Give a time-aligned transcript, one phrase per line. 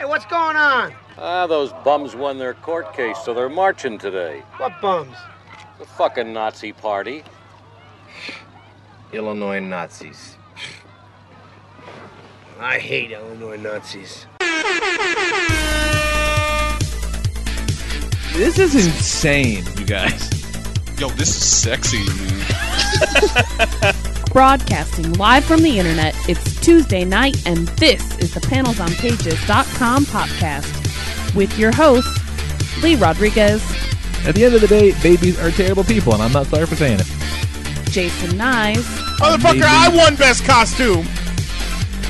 [0.00, 0.94] Hey, what's going on?
[1.18, 4.42] Ah, those bums won their court case, so they're marching today.
[4.56, 5.14] What bums?
[5.78, 7.22] The fucking Nazi party.
[9.12, 10.38] Illinois Nazis.
[12.58, 14.24] I hate Illinois Nazis.
[18.32, 20.30] This is insane, you guys.
[20.98, 22.02] Yo, this is sexy,
[23.82, 23.94] man.
[24.32, 31.58] Broadcasting live from the internet, it's Tuesday night, and this is the panelsonpages.com podcast with
[31.58, 32.08] your host,
[32.82, 33.60] Lee Rodriguez,
[34.24, 36.76] At the end of the day, babies are terrible people, and I'm not sorry for
[36.76, 37.06] saying it.
[37.90, 38.84] Jason Knize,
[39.18, 41.04] Motherfucker, I won best costume.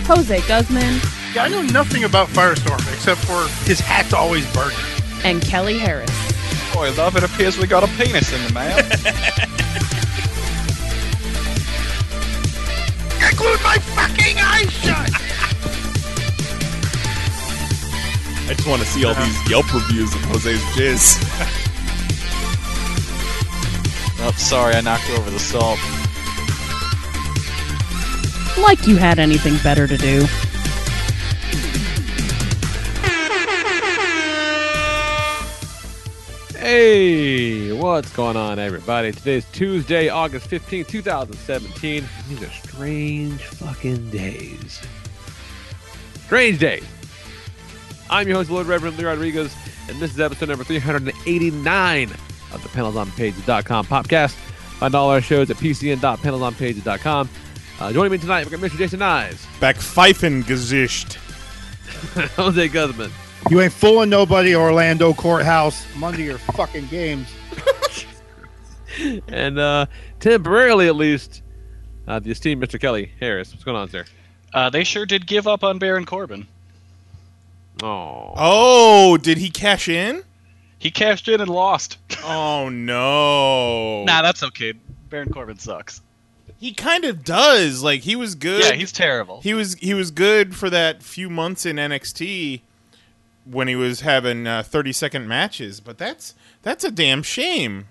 [0.07, 1.01] Jose Guzman,
[1.35, 4.77] Yeah, I know nothing about Firestorm except for his hat's always burning.
[5.25, 6.11] and Kelly Harris.
[6.75, 9.57] Boy, love, it appears we got a penis in the mail.
[13.23, 15.11] I glued my fucking eyes shut.
[18.49, 21.19] I just want to see all these Yelp reviews of Jose's jizz.
[24.21, 25.79] oh, sorry, I knocked over the salt.
[28.59, 30.27] Like you had anything better to do.
[36.61, 39.13] Hey, what's going on, everybody?
[39.13, 42.05] Today's Tuesday, August 15, 2017.
[42.29, 44.79] These are strange fucking days.
[46.27, 46.85] Strange days.
[48.11, 49.57] I'm your host, Lord Reverend Lee Rodriguez,
[49.89, 52.11] and this is episode number 389
[52.53, 54.33] of the Panels on panelsonpages.com podcast.
[54.33, 57.31] Find all our shows at pcn.panelsonpages.com.
[57.81, 58.77] Uh, joining me tonight, we've got Mr.
[58.77, 61.15] Jason Knize, Back Pfeifen Gesicht.
[62.37, 63.11] Jose Guzman,
[63.49, 65.85] You ain't fooling nobody, Orlando Courthouse.
[65.97, 67.29] Monday your fucking games.
[69.29, 69.87] and uh,
[70.21, 71.43] temporarily at least,
[72.07, 72.79] uh, the esteemed Mr.
[72.81, 73.51] Kelly Harris.
[73.53, 74.05] What's going on, sir?
[74.53, 76.47] Uh, they sure did give up on Baron Corbin.
[77.83, 80.23] Oh, Oh, did he cash in?
[80.79, 81.97] He cashed in and lost.
[82.23, 84.05] Oh no.
[84.05, 84.75] Nah, that's okay.
[85.09, 86.03] Baron Corbin sucks.
[86.59, 87.83] he kind of does.
[87.83, 88.63] Like he was good.
[88.63, 89.41] Yeah, he's terrible.
[89.41, 92.61] he was he was good for that few months in NXT
[93.51, 97.87] when he was having uh, 30 second matches, but that's that's a damn shame.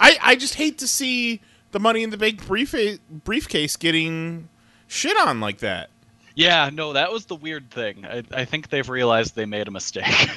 [0.00, 1.40] I I just hate to see
[1.72, 4.48] the money in the bank briefcase briefcase getting
[4.86, 5.90] shit on like that.
[6.34, 8.04] Yeah, no, that was the weird thing.
[8.04, 10.30] I, I think they've realized they made a mistake.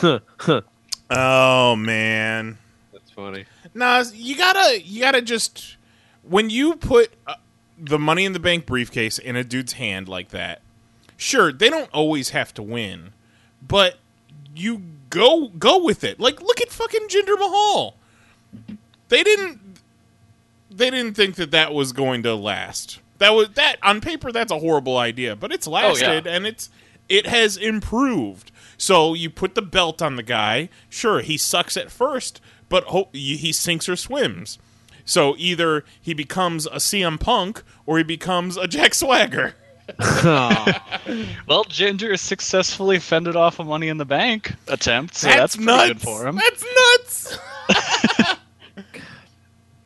[1.14, 2.56] Oh man.
[2.90, 3.44] that's funny.
[3.74, 5.76] Nah, you gotta you gotta just
[6.22, 7.34] when you put uh,
[7.78, 10.62] the money in the bank briefcase in a dude's hand like that.
[11.18, 13.12] Sure, they don't always have to win,
[13.66, 13.98] but
[14.54, 16.20] you go go with it.
[16.20, 17.96] Like look at fucking Jinder Mahal.
[19.08, 19.60] They didn't
[20.70, 23.00] they didn't think that that was going to last.
[23.18, 26.70] That was that on paper that's a horrible idea, but it's oh, lasted and it's
[27.08, 28.50] it has improved.
[28.78, 30.68] So you put the belt on the guy.
[30.88, 34.58] Sure, he sucks at first, but ho- he sinks or swims.
[35.04, 39.54] So either he becomes a CM Punk or he becomes a Jack Swagger.
[41.48, 45.66] well, Jinder successfully fended off a Money in the Bank attempt, so That's that's, pretty
[45.66, 45.88] nuts.
[45.88, 46.36] good for him.
[46.36, 47.38] That's nuts.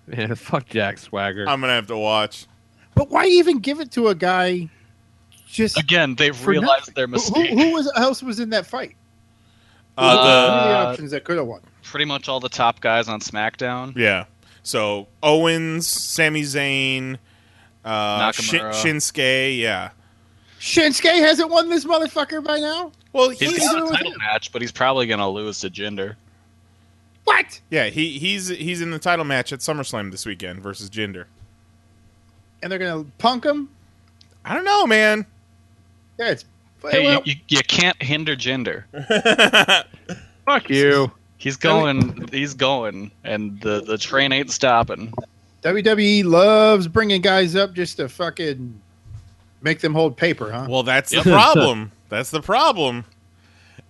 [0.07, 1.49] Man, fuck Jack Swagger.
[1.49, 2.47] I'm gonna have to watch.
[2.95, 4.69] But why even give it to a guy?
[5.49, 6.95] Just Again, they've realized nothing?
[6.95, 7.51] their Who, mistake.
[7.51, 8.95] who, who was else was in that fight?
[9.99, 11.61] Uh, Who were the Uh, options that could have won?
[11.83, 13.97] Pretty much all the top guys on SmackDown.
[13.97, 14.25] yeah.
[14.63, 17.19] So Owens, Sami Zayn,
[17.85, 18.73] uh, Shin- Nakamura.
[18.73, 19.59] Shinsuke.
[19.59, 19.91] Yeah.
[20.61, 22.93] Shinsuke hasn't won this motherfucker by now.
[23.13, 24.19] Well, He's he's doing got a title him?
[24.19, 26.17] match, but he's probably gonna lose to Jinder.
[27.25, 27.61] What?
[27.71, 31.25] yeah he he's he's in the title match at SummerSlam this weekend versus Jinder.
[32.63, 33.69] And they're gonna punk him?
[34.45, 35.27] I don't know, man.
[36.19, 36.45] Yeah, it's.
[36.89, 38.85] Hey, well, you, you, you can't hinder Jinder.
[40.47, 41.11] fuck you.
[41.39, 42.29] He's going.
[42.33, 45.13] He's going, and the the train ain't stopping.
[45.63, 48.81] WWE loves bringing guys up just to fucking
[49.61, 50.67] make them hold paper, huh?
[50.69, 51.93] Well, that's the problem.
[52.09, 53.05] that's the problem.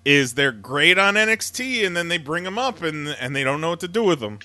[0.05, 3.61] Is they're great on NXT and then they bring them up and and they don't
[3.61, 4.39] know what to do with them.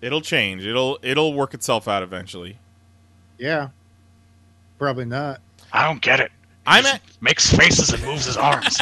[0.00, 0.64] It'll change.
[0.64, 2.58] It'll it'll work itself out eventually.
[3.38, 3.68] Yeah.
[4.78, 5.40] Probably not.
[5.72, 6.30] I don't get it.
[6.66, 8.78] I'm at, Makes faces and moves his arms.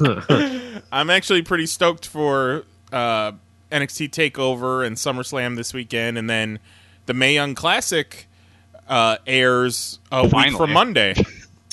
[0.92, 3.32] I'm actually pretty stoked for uh,
[3.70, 6.58] NXT Takeover and SummerSlam this weekend, and then
[7.06, 8.27] the Mae Young Classic
[8.88, 11.14] uh, airs a week from Monday.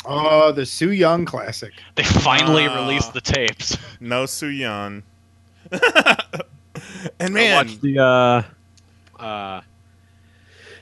[0.07, 1.73] Oh, the Su Young Classic.
[1.95, 2.75] They finally Ah.
[2.85, 3.75] released the tapes.
[3.99, 5.01] No Suyan.
[5.71, 6.19] and man,
[7.19, 8.43] I man, watched the uh,
[9.19, 9.61] uh,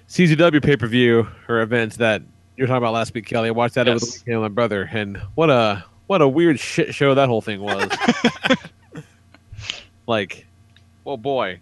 [0.09, 2.21] CZW pay per view or event that
[2.57, 3.47] you were talking about last week, Kelly.
[3.47, 6.59] I watched that over the weekend with my brother, and what a what a weird
[6.59, 7.89] shit show that whole thing was.
[10.05, 10.45] like,
[11.05, 11.61] oh boy,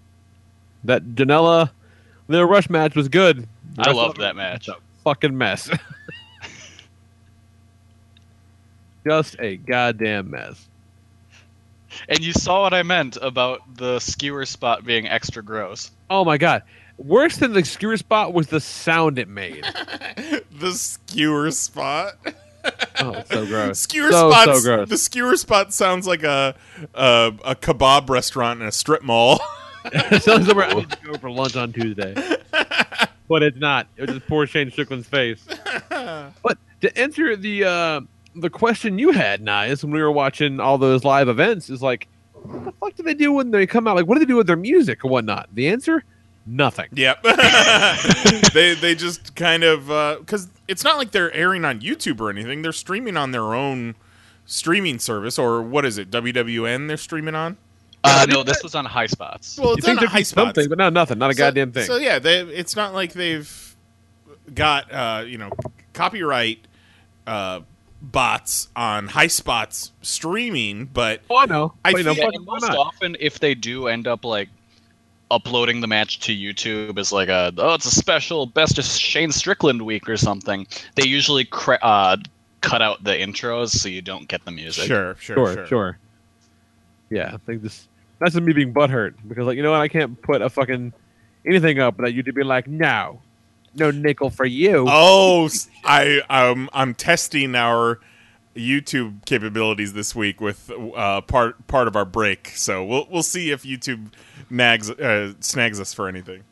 [0.83, 1.69] that Janela
[2.27, 3.47] Lio Rush match was good.
[3.75, 4.67] The I rest loved that match.
[4.67, 5.69] a fucking mess.
[9.05, 10.67] Just a goddamn mess.
[12.07, 15.91] And you saw what I meant about the skewer spot being extra gross.
[16.09, 16.63] Oh my god.
[16.97, 19.63] Worse than the skewer spot was the sound it made.
[20.51, 22.13] the skewer spot.
[22.99, 23.79] Oh, it's so gross.
[23.89, 24.61] Skewer so, spots.
[24.61, 24.89] So gross.
[24.89, 26.53] The skewer spot sounds like a
[26.93, 29.39] a, a kebab restaurant in a strip mall.
[29.85, 32.13] it sounds like somewhere I need to go for lunch on Tuesday.
[33.31, 33.87] But it's not.
[33.95, 35.47] It was just poor Shane Strickland's face.
[35.89, 38.01] but to answer the uh,
[38.35, 42.09] the question you had, Knize, when we were watching all those live events, is like,
[42.33, 43.95] what the fuck do they do when they come out?
[43.95, 45.47] Like, what do they do with their music or whatnot?
[45.53, 46.03] The answer,
[46.45, 46.89] nothing.
[46.91, 47.23] Yep.
[48.53, 49.87] they they just kind of
[50.19, 52.63] because it's not like they're airing on YouTube or anything.
[52.63, 53.95] They're streaming on their own
[54.45, 56.11] streaming service or what is it?
[56.11, 57.55] WWN they're streaming on.
[58.03, 59.59] Uh, no, this was on Highspots.
[59.59, 60.25] Well, You it's think on Highspots.
[60.33, 61.19] something, but not nothing.
[61.19, 61.85] Not a So- goddamn thing.
[61.85, 63.75] So yeah, they, it's not like they've
[64.55, 65.51] got uh, you know
[65.93, 66.59] copyright
[67.27, 67.61] uh,
[68.01, 71.73] bots on Highspots streaming, but oh, I know.
[71.85, 72.77] I But, you know, feel- fucking and why most not?
[72.77, 74.49] often, if they do end up like
[75.29, 79.31] uploading the match to YouTube as like a oh it's a special best of Shane
[79.31, 80.65] Strickland week or something,
[80.95, 82.17] they usually cra- uh,
[82.61, 84.87] cut out the intros so you don't get the music.
[84.87, 85.97] sure, sure, sure, sure, sure.
[87.11, 87.87] Yeah, I think this.
[88.21, 89.81] That's just me being butthurt because, like, you know what?
[89.81, 90.93] I can't put a fucking
[91.45, 93.19] anything up that you'd be like, no,
[93.75, 94.85] no nickel for you.
[94.87, 95.49] Oh,
[95.83, 97.99] I um I'm testing our
[98.55, 103.51] YouTube capabilities this week with uh, part part of our break, so we'll we'll see
[103.51, 104.13] if YouTube
[104.49, 106.43] nags uh, snags us for anything.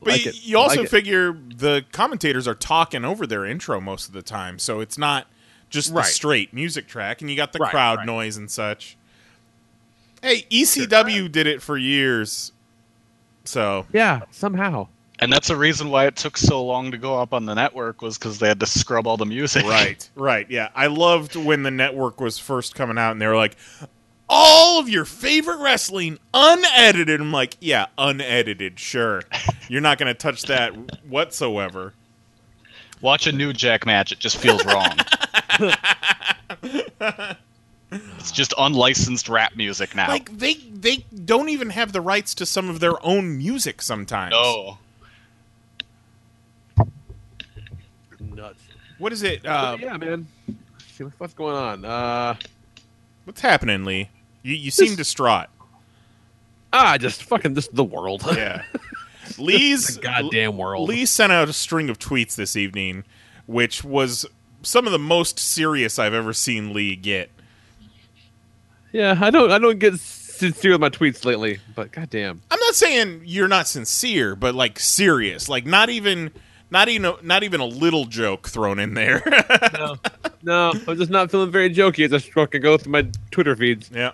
[0.00, 0.90] But Like y- you also Like it.
[0.90, 5.26] figure the commentators are talking over their intro most of the time, so it's not
[5.70, 8.06] just the straight music track, and you got the Right, crowd right.
[8.06, 8.96] noise and such.
[10.22, 12.52] Hey, ECW did it for years,
[13.44, 14.88] so Yeah, somehow.
[15.20, 18.02] And that's a reason why it took so long to go up on the network
[18.02, 19.64] was because they had to scrub all the music.
[19.64, 20.48] Right, right.
[20.48, 20.68] Yeah.
[20.76, 23.56] I loved when the network was first coming out and they were like,
[24.28, 27.20] all of your favorite wrestling unedited.
[27.20, 29.22] I'm like, yeah, unedited, sure.
[29.68, 30.70] You're not going to touch that
[31.06, 31.94] whatsoever.
[33.00, 34.96] Watch a new Jack match; it just feels wrong.
[37.90, 40.08] it's just unlicensed rap music now.
[40.08, 44.32] Like they they don't even have the rights to some of their own music sometimes.
[44.32, 44.78] no,
[48.20, 48.62] Nuts.
[48.98, 49.46] What is it?
[49.46, 50.26] Uh, yeah, man.
[50.92, 51.84] See what's- what's going on?
[51.84, 52.34] Uh,
[53.24, 54.10] what's happening, Lee?
[54.42, 55.48] You you seem distraught.
[56.72, 58.22] ah, just fucking just the world.
[58.26, 58.62] Yeah.
[59.38, 60.88] Lee's the goddamn world.
[60.88, 63.04] Lee sent out a string of tweets this evening,
[63.46, 64.26] which was
[64.62, 67.30] some of the most serious I've ever seen Lee get.
[68.98, 72.42] Yeah, I don't I don't get sincere with my tweets lately, but goddamn.
[72.50, 76.32] I'm not saying you're not sincere, but like serious, like not even,
[76.72, 79.22] not even, a, not even a little joke thrown in there.
[79.78, 79.96] No,
[80.42, 83.88] no, I'm just not feeling very jokey as I fucking go through my Twitter feeds.
[83.94, 84.10] yeah.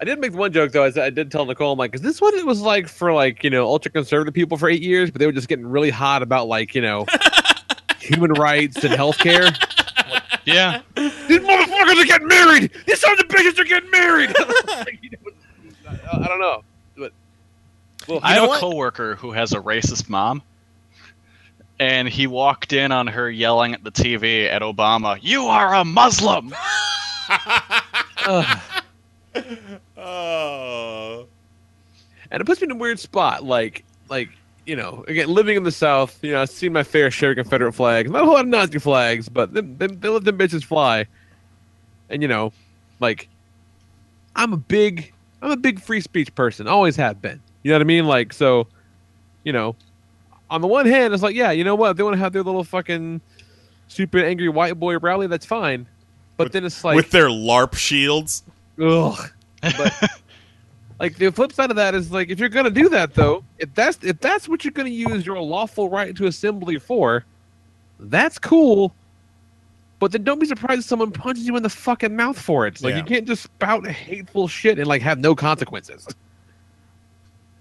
[0.00, 0.84] I did make one joke though.
[0.84, 3.12] I, said- I did tell Nicole, I'm like, "Is this what it was like for
[3.12, 5.90] like you know ultra conservative people for eight years?" But they were just getting really
[5.90, 7.06] hot about like you know
[7.98, 9.52] human rights and healthcare.
[10.44, 12.70] Yeah, These motherfuckers are getting married.
[12.86, 14.34] These sons of bitches are getting married.
[14.66, 15.32] Like, you know,
[16.12, 16.62] I I don't know,
[16.96, 17.12] but
[18.08, 18.58] well, I know have what?
[18.58, 20.42] a coworker who has a racist mom,
[21.78, 25.84] and he walked in on her yelling at the TV at Obama, "You are a
[25.84, 26.54] Muslim."
[29.96, 31.26] Oh.
[32.30, 33.44] and it puts me in a weird spot.
[33.44, 34.28] Like, like
[34.66, 37.36] you know, again, living in the South, you know, I see my fair share of
[37.36, 38.10] Confederate flags.
[38.10, 41.06] Not a whole lot of Nazi flags, but them, them, they let them bitches fly.
[42.08, 42.52] And you know,
[43.00, 43.28] like,
[44.36, 45.12] I'm a big,
[45.42, 46.66] I'm a big free speech person.
[46.66, 47.40] Always have been.
[47.62, 48.06] You know what I mean?
[48.06, 48.66] Like, so,
[49.44, 49.76] you know,
[50.50, 51.92] on the one hand, it's like, yeah, you know what?
[51.92, 53.20] If they want to have their little fucking
[53.88, 55.86] stupid angry white boy rally, that's fine.
[56.36, 58.42] But With- then it's like, With their LARP shields.
[58.82, 59.18] Ugh.
[59.62, 59.92] But
[61.00, 63.74] like the flip side of that is like if you're gonna do that though, if
[63.74, 67.24] that's if that's what you're gonna use your lawful right to assembly for,
[67.98, 68.94] that's cool.
[69.98, 72.82] But then don't be surprised if someone punches you in the fucking mouth for it.
[72.82, 72.98] Like Yeah.
[72.98, 76.06] you can't just spout hateful shit and like have no consequences.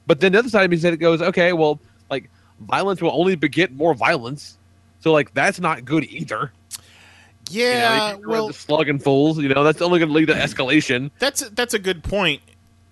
[0.06, 1.80] But then the other side of me said it goes, okay, well,
[2.10, 2.30] like
[2.62, 4.58] violence will only beget more violence.
[5.02, 6.40] So like that's not good either.
[6.40, 6.82] Know,
[7.52, 9.38] Yeah, you can't well, the slugging fools.
[9.40, 11.10] You know that's only going to lead to escalation.
[11.20, 12.42] that's that's a good point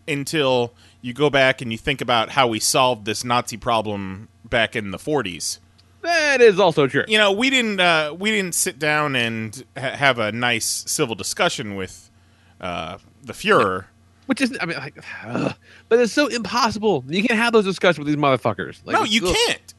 [0.07, 4.75] until you go back and you think about how we solved this Nazi problem back
[4.75, 5.59] in the 40s.
[6.01, 7.03] That is also true.
[7.07, 11.15] You know, we didn't uh, we didn't sit down and ha- have a nice civil
[11.15, 12.09] discussion with
[12.61, 13.85] uh, the Fuhrer.
[14.27, 15.55] Which is, I mean, like, ugh.
[15.87, 17.03] but it's so impossible.
[17.07, 18.85] You can't have those discussions with these motherfuckers.
[18.85, 19.35] Like, no, you ugh.
[19.47, 19.73] can't.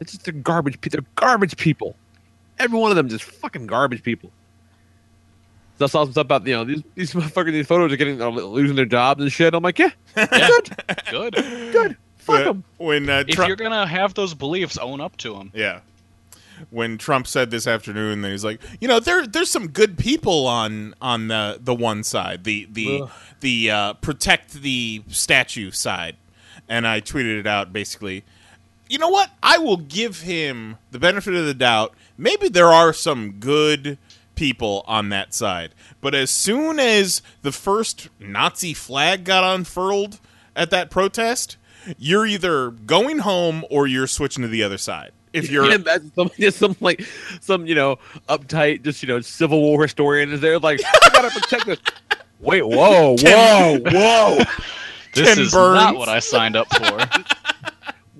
[0.00, 0.78] It's just they're garbage.
[0.80, 1.96] They're garbage people.
[2.58, 4.30] Every one of them just fucking garbage people.
[5.78, 7.52] So I saw some stuff about you know these these motherfuckers.
[7.52, 9.54] These photos are getting are losing their jobs and shit.
[9.54, 10.76] I'm like, yeah, good,
[11.10, 11.34] Good.
[11.72, 11.96] good.
[12.18, 12.64] Fuck But 'em.
[12.78, 15.50] When uh, If you're gonna have those beliefs, own up to them.
[15.54, 15.80] Yeah.
[16.70, 20.46] When Trump said this afternoon that he's like, you know, there there's some good people
[20.46, 23.10] on on the the one side, the the Ugh.
[23.40, 26.16] the uh, protect the statue side,
[26.68, 28.24] and I tweeted it out basically.
[28.88, 29.30] You know what?
[29.42, 31.94] I will give him the benefit of the doubt.
[32.16, 33.98] Maybe there are some good
[34.34, 40.20] people on that side, but as soon as the first Nazi flag got unfurled
[40.56, 41.56] at that protest,
[41.98, 45.12] you're either going home or you're switching to the other side.
[45.32, 47.04] If you're And that's some, just some like
[47.40, 47.98] some you know
[48.28, 51.78] uptight, just you know Civil War historian is there like I gotta protect this.
[52.40, 54.38] Wait, whoa, whoa, whoa!
[55.14, 55.76] This Ken is Burns.
[55.76, 56.98] not what I signed up for.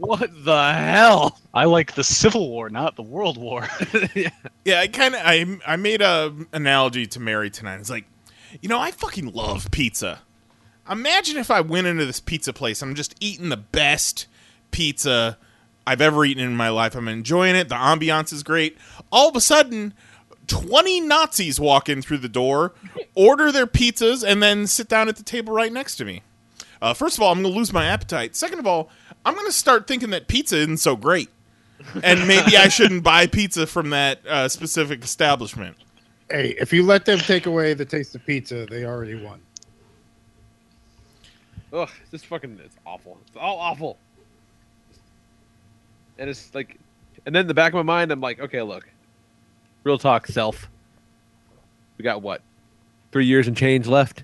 [0.04, 1.40] What the hell?
[1.52, 3.66] I like the Civil War, not the World War.
[4.14, 4.30] Yeah,
[4.64, 7.80] yeah, I kind of I I made a analogy to Mary tonight.
[7.80, 8.04] It's like,
[8.60, 10.20] you know, I fucking love pizza.
[10.90, 12.82] Imagine if I went into this pizza place.
[12.82, 14.26] I'm just eating the best
[14.70, 15.38] pizza
[15.86, 16.94] I've ever eaten in my life.
[16.94, 17.68] I'm enjoying it.
[17.68, 18.76] The ambiance is great.
[19.10, 19.94] All of a sudden,
[20.46, 22.74] 20 Nazis walk in through the door,
[23.14, 26.22] order their pizzas, and then sit down at the table right next to me.
[26.84, 28.36] Uh, first of all, I'm going to lose my appetite.
[28.36, 28.90] Second of all,
[29.24, 31.30] I'm going to start thinking that pizza isn't so great.
[32.02, 35.78] And maybe I shouldn't buy pizza from that uh, specific establishment.
[36.30, 39.40] Hey, if you let them take away the taste of pizza, they already won.
[41.72, 43.18] Ugh, it's just fucking it's awful.
[43.28, 43.96] It's all awful.
[46.18, 46.78] And it's like
[47.24, 48.86] and then in the back of my mind I'm like, okay, look.
[49.84, 50.68] Real talk, self.
[51.96, 52.42] We got what?
[53.10, 54.22] Three years and change left?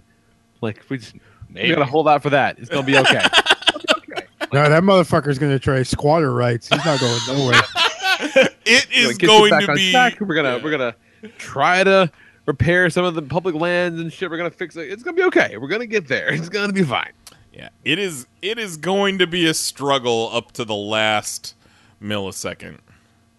[0.60, 1.14] Like if we just
[1.54, 1.68] we Maybe.
[1.74, 2.58] gotta hold out for that.
[2.58, 3.22] It's gonna be okay.
[4.52, 6.68] No, that motherfucker's going to try squatter rights.
[6.68, 7.60] He's not going nowhere.
[8.66, 9.92] it is gonna get you going back be.
[9.92, 10.20] track.
[10.20, 10.96] We're gonna we're gonna
[11.38, 12.10] try to
[12.46, 14.28] repair some of the public lands and shit.
[14.28, 14.90] We're gonna fix it.
[14.90, 15.56] It's gonna be okay.
[15.56, 16.32] We're gonna get there.
[16.32, 17.12] It's gonna be fine.
[17.52, 18.26] Yeah, it is.
[18.42, 21.54] It is going to be a struggle up to the last
[22.02, 22.78] millisecond.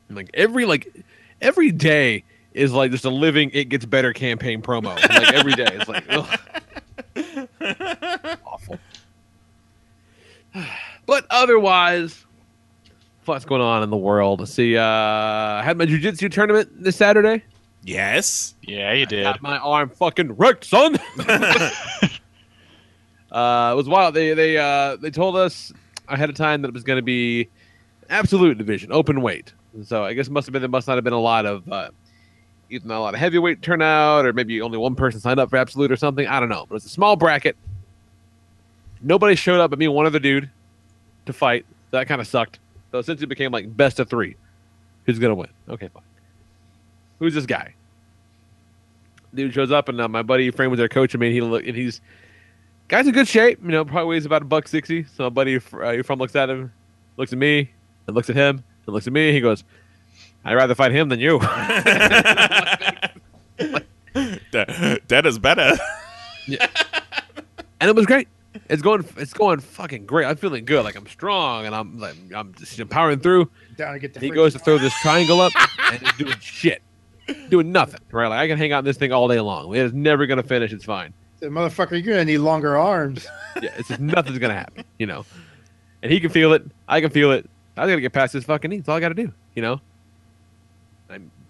[0.10, 0.94] Like every like
[1.42, 4.96] every day is like just a living it gets better campaign promo.
[4.96, 6.40] Like every day it's like ugh.
[8.46, 8.80] Awful.
[11.06, 12.26] But otherwise,
[13.26, 14.40] what's going on in the world?
[14.40, 14.78] Let's see.
[14.78, 17.44] Uh, I had my jujitsu tournament this Saturday.
[17.84, 18.54] Yes.
[18.62, 19.24] Yeah, you did.
[19.24, 20.96] Got my arm fucking wrecked, son.
[23.32, 24.14] uh, it was wild.
[24.14, 25.74] They they uh, they told us
[26.08, 27.50] ahead of time that it was going to be
[28.10, 29.54] absolute division, open weight.
[29.84, 31.72] So I guess it must have been there must not have been a lot of
[31.72, 31.90] uh,
[32.72, 35.58] either not a lot of heavyweight turnout, or maybe only one person signed up for
[35.58, 36.26] absolute or something.
[36.26, 37.56] I don't know, but it's a small bracket.
[39.02, 40.50] Nobody showed up but me and one other dude
[41.26, 41.66] to fight.
[41.92, 42.60] That kind of sucked.
[42.92, 44.36] So essentially, it became like best of three.
[45.06, 45.50] Who's gonna win?
[45.70, 46.04] Okay, fine.
[47.20, 47.74] Who's this guy?
[49.34, 51.28] Dude shows up, and uh, my buddy Frame was there coaching me.
[51.28, 52.02] And he look, and he's
[52.88, 53.60] guy's in good shape.
[53.64, 55.04] You know, probably weighs about a buck sixty.
[55.04, 56.72] So my buddy uh, from looks at him,
[57.18, 57.72] looks at me,
[58.08, 59.32] and looks at him, and looks at me.
[59.32, 59.64] He goes,
[60.46, 61.40] "I'd rather fight him than you."
[64.52, 65.78] that, that is better.
[66.48, 66.68] yeah.
[67.80, 68.28] and it was great.
[68.70, 70.26] It's going, it's going fucking great.
[70.26, 70.84] I'm feeling good.
[70.84, 73.50] Like I'm strong, and I'm like I'm just powering through.
[73.78, 75.54] Down to get the He goes to throw this triangle up,
[75.92, 76.82] and it's doing shit,
[77.50, 78.02] doing nothing.
[78.12, 78.28] Right?
[78.28, 79.74] Like I can hang out in this thing all day long.
[79.74, 80.74] It is never gonna finish.
[80.74, 81.14] It's fine.
[81.42, 83.28] The motherfucker, you're going to need longer arms.
[83.62, 84.86] Yeah, it's just nothing's gonna happen.
[84.98, 85.26] You know,
[86.02, 86.64] and he can feel it.
[86.88, 87.50] I can feel it.
[87.76, 88.78] I gotta get past this fucking knee.
[88.78, 89.34] That's all I gotta do.
[89.56, 89.82] You know.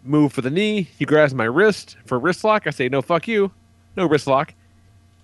[0.03, 0.83] Move for the knee.
[0.97, 2.67] He grabs my wrist for wrist lock.
[2.67, 3.51] I say no, fuck you,
[3.95, 4.53] no wrist lock.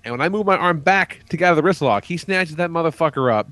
[0.04, 2.18] And when I move my arm back to get out of the wrist lock, he
[2.18, 3.48] snatches that motherfucker up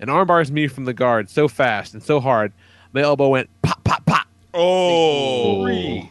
[0.00, 2.52] and armbars me from the guard so fast and so hard.
[2.92, 4.26] My elbow went pop, pop, pop.
[4.54, 5.64] Oh.
[5.64, 6.10] Three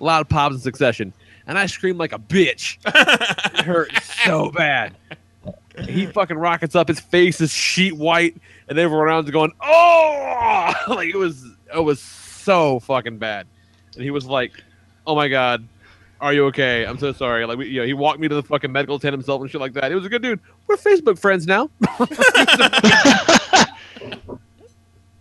[0.00, 1.12] loud pops in succession.
[1.46, 2.78] And I screamed like a bitch.
[3.58, 3.90] it hurt
[4.24, 4.96] so bad.
[5.76, 6.88] And he fucking rockets up.
[6.88, 8.36] His face is sheet white,
[8.68, 13.46] and everyone around is going, "Oh!" like it was, it was so fucking bad.
[13.94, 14.52] And he was like,
[15.06, 15.66] "Oh my god,
[16.20, 16.84] are you okay?
[16.84, 19.12] I'm so sorry." Like, we, you know, he walked me to the fucking medical tent
[19.12, 19.90] himself and shit like that.
[19.90, 20.40] He was a good dude.
[20.66, 21.70] We're Facebook friends now.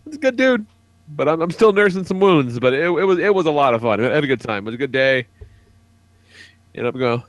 [0.05, 0.65] He's a good dude,
[1.09, 2.59] but I'm, I'm still nursing some wounds.
[2.59, 4.03] But it, it was it was a lot of fun.
[4.03, 4.63] I had a good time.
[4.63, 5.27] It was a good day.
[6.75, 7.23] And I'm going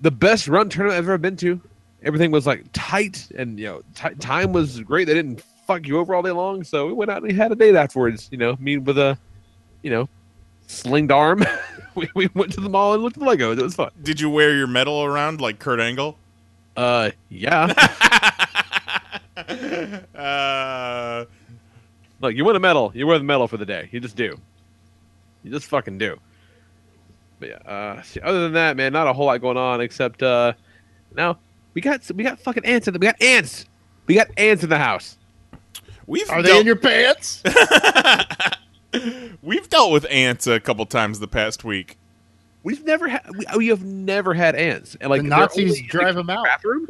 [0.00, 1.60] the best run tournament I've ever been to.
[2.02, 5.06] Everything was like tight, and you know, ti time was great.
[5.06, 7.50] They didn't fuck you over all day long, so we went out and we had
[7.50, 8.28] a date afterwards.
[8.30, 9.18] You know, me with a,
[9.82, 10.08] you know,
[10.68, 11.44] slinged arm.
[11.96, 13.58] we, we went to the mall and looked at Legos.
[13.58, 13.90] It was fun.
[14.00, 16.16] Did you wear your medal around like Kurt Angle?
[16.76, 17.72] Uh, yeah.
[20.14, 21.24] Uh,
[22.20, 22.90] Look, you win a medal.
[22.94, 23.88] You wear the medal for the day.
[23.92, 24.38] You just do.
[25.44, 26.18] You just fucking do.
[27.38, 27.70] But yeah.
[27.70, 30.54] Uh, see, other than that, man, not a whole lot going on except uh,
[31.14, 31.38] now
[31.74, 33.66] we got we got fucking ants in the we got ants.
[34.06, 35.16] We got ants in the house.
[36.06, 37.42] we've Are they in your pants?
[39.42, 41.96] we've dealt with ants a couple times the past week.
[42.62, 45.80] We've never had we, we have never had ants and like the they're Nazis only
[45.80, 46.44] in drive the them out.
[46.44, 46.88] bathroom.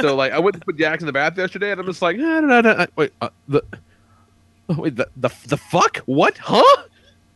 [0.00, 2.16] so like I went to put Jax in the bath yesterday and I'm just like
[2.16, 2.86] no no no, no.
[2.96, 3.62] wait uh, the
[4.68, 6.62] oh, wait the, the the fuck what huh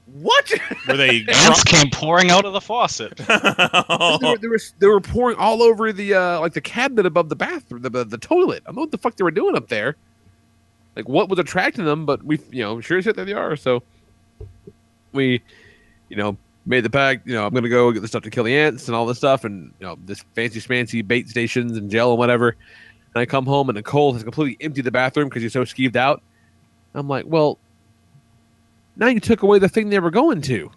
[0.07, 0.51] what
[0.89, 3.17] Were they Ants came pouring out of the faucet.
[3.17, 3.25] they,
[4.23, 7.37] were, they, were, they were pouring all over the uh like the cabinet above the
[7.37, 9.69] bathroom the, the, the toilet I don't know what the fuck they were doing up
[9.69, 9.97] there
[10.97, 13.57] like what was attracting them but we you know sure as shit there they are.
[13.57, 13.83] So
[15.13, 15.43] we
[16.09, 18.45] you know made the pack you know i'm gonna go get the stuff to kill
[18.45, 21.91] the ants and all this stuff and you know this fancy schmancy bait stations and
[21.91, 22.57] gel and whatever.
[23.15, 25.97] And i come home and nicole has completely emptied the bathroom because she's so skeeved
[25.97, 26.23] out.
[26.95, 27.59] I'm like well
[28.97, 30.71] now you took away the thing they were going to.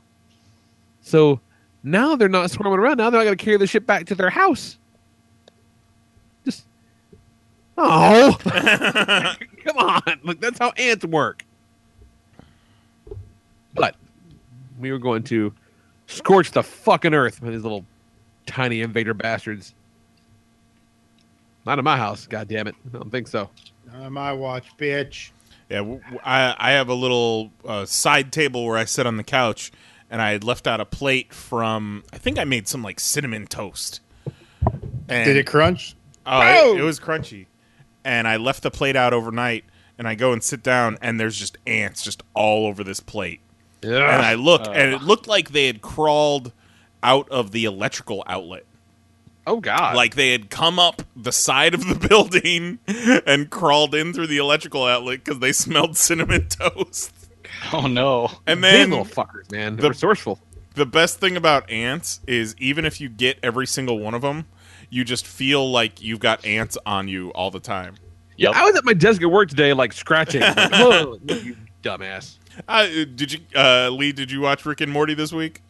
[1.01, 1.39] So
[1.83, 2.97] now they're not swarming around.
[2.97, 4.77] Now they're not gonna carry the shit back to their house
[7.77, 8.37] oh
[9.65, 11.43] come on Look, that's how ants work
[13.75, 13.95] but
[14.79, 15.53] we were going to
[16.07, 17.85] scorch the fucking earth with these little
[18.45, 19.73] tiny invader bastards.
[21.65, 22.75] Not in my house, god damn it.
[22.93, 23.49] I don't think so.
[23.93, 25.31] On my watch, bitch.
[25.69, 29.17] Yeah, w- w- I, I have a little uh, side table where I sit on
[29.17, 29.71] the couch,
[30.11, 32.03] and I had left out a plate from.
[32.13, 33.99] I think I made some like cinnamon toast.
[35.07, 35.95] And, Did it crunch?
[36.25, 37.47] Oh, it, it was crunchy.
[38.05, 39.65] And I left the plate out overnight,
[39.97, 43.41] and I go and sit down, and there's just ants just all over this plate.
[43.83, 44.71] And I look, uh.
[44.71, 46.51] and it looked like they had crawled
[47.03, 48.63] out of the electrical outlet.
[49.47, 49.95] Oh god.
[49.95, 52.79] Like they had come up the side of the building
[53.27, 57.11] and crawled in through the electrical outlet because they smelled cinnamon toast.
[57.71, 58.31] Oh no.
[58.47, 59.75] And These then little fuckers, man.
[59.75, 60.39] the- They're resourceful.
[60.73, 64.45] the best thing about ants is even if you get every single one of them,
[64.95, 67.95] you just feel like you've got ants on you all the time.
[68.37, 68.55] Yep.
[68.55, 70.41] I was at my desk at work today, like scratching.
[70.55, 72.37] Like, oh, you dumbass.
[72.65, 74.13] Uh, did you, uh, Lee?
[74.13, 75.61] Did you watch Rick and Morty this week?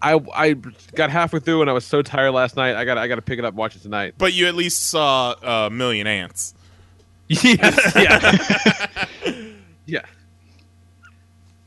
[0.00, 0.54] I I
[0.94, 2.76] got halfway through and I was so tired last night.
[2.76, 4.14] I got I got to pick it up and watch it tonight.
[4.18, 5.34] But you at least saw
[5.66, 6.54] a million ants.
[7.26, 9.06] Yes, yeah,
[9.86, 10.04] yeah.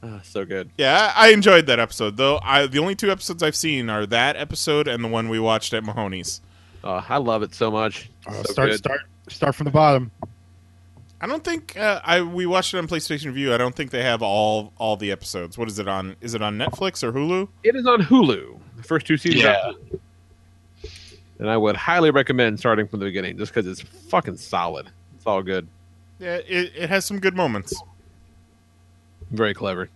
[0.03, 0.69] Ah, so good.
[0.77, 2.39] Yeah, I I enjoyed that episode though.
[2.43, 5.73] I the only two episodes I've seen are that episode and the one we watched
[5.73, 6.41] at Mahoney's.
[6.83, 8.09] Oh, I love it so much.
[8.27, 8.77] Oh, so start, good.
[8.77, 10.11] start, start from the bottom.
[11.19, 13.53] I don't think uh, I we watched it on PlayStation Vue.
[13.53, 15.57] I don't think they have all all the episodes.
[15.57, 16.15] What is it on?
[16.21, 17.47] Is it on Netflix or Hulu?
[17.63, 18.59] It is on Hulu.
[18.77, 19.43] The first two seasons.
[19.43, 19.71] Yeah.
[21.39, 24.89] And I would highly recommend starting from the beginning, just because it's fucking solid.
[25.15, 25.67] It's all good.
[26.19, 27.79] Yeah, it, it has some good moments.
[29.31, 29.89] Very clever.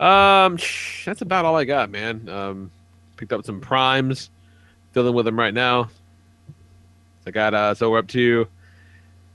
[0.00, 0.58] Um,
[1.04, 2.28] that's about all I got, man.
[2.28, 2.70] Um,
[3.16, 4.30] picked up some primes,
[4.92, 5.84] dealing with them right now.
[5.84, 8.46] So I got uh, so we're up to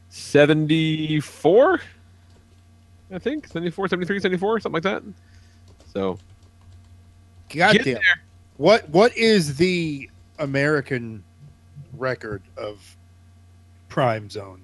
[0.10, 1.82] seventy-four,
[3.12, 5.04] I think 74, 73, 74, something like that.
[5.94, 6.20] So
[7.50, 8.02] God get damn.
[8.58, 11.24] What what is the American
[11.94, 12.98] record of
[13.88, 14.62] prime zone?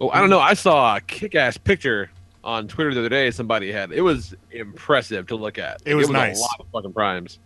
[0.00, 0.40] Oh, I don't know.
[0.40, 2.10] I saw a kick-ass picture
[2.44, 3.30] on Twitter the other day.
[3.30, 5.82] Somebody had it was impressive to look at.
[5.84, 6.40] It was a nice.
[6.40, 7.38] lot of fucking primes.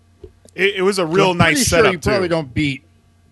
[0.54, 2.34] It, it was a real I'm pretty nice sure setup You probably too.
[2.34, 2.82] don't beat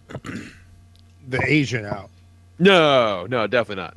[1.29, 2.11] the Asian out.
[2.59, 3.97] No, no, definitely not.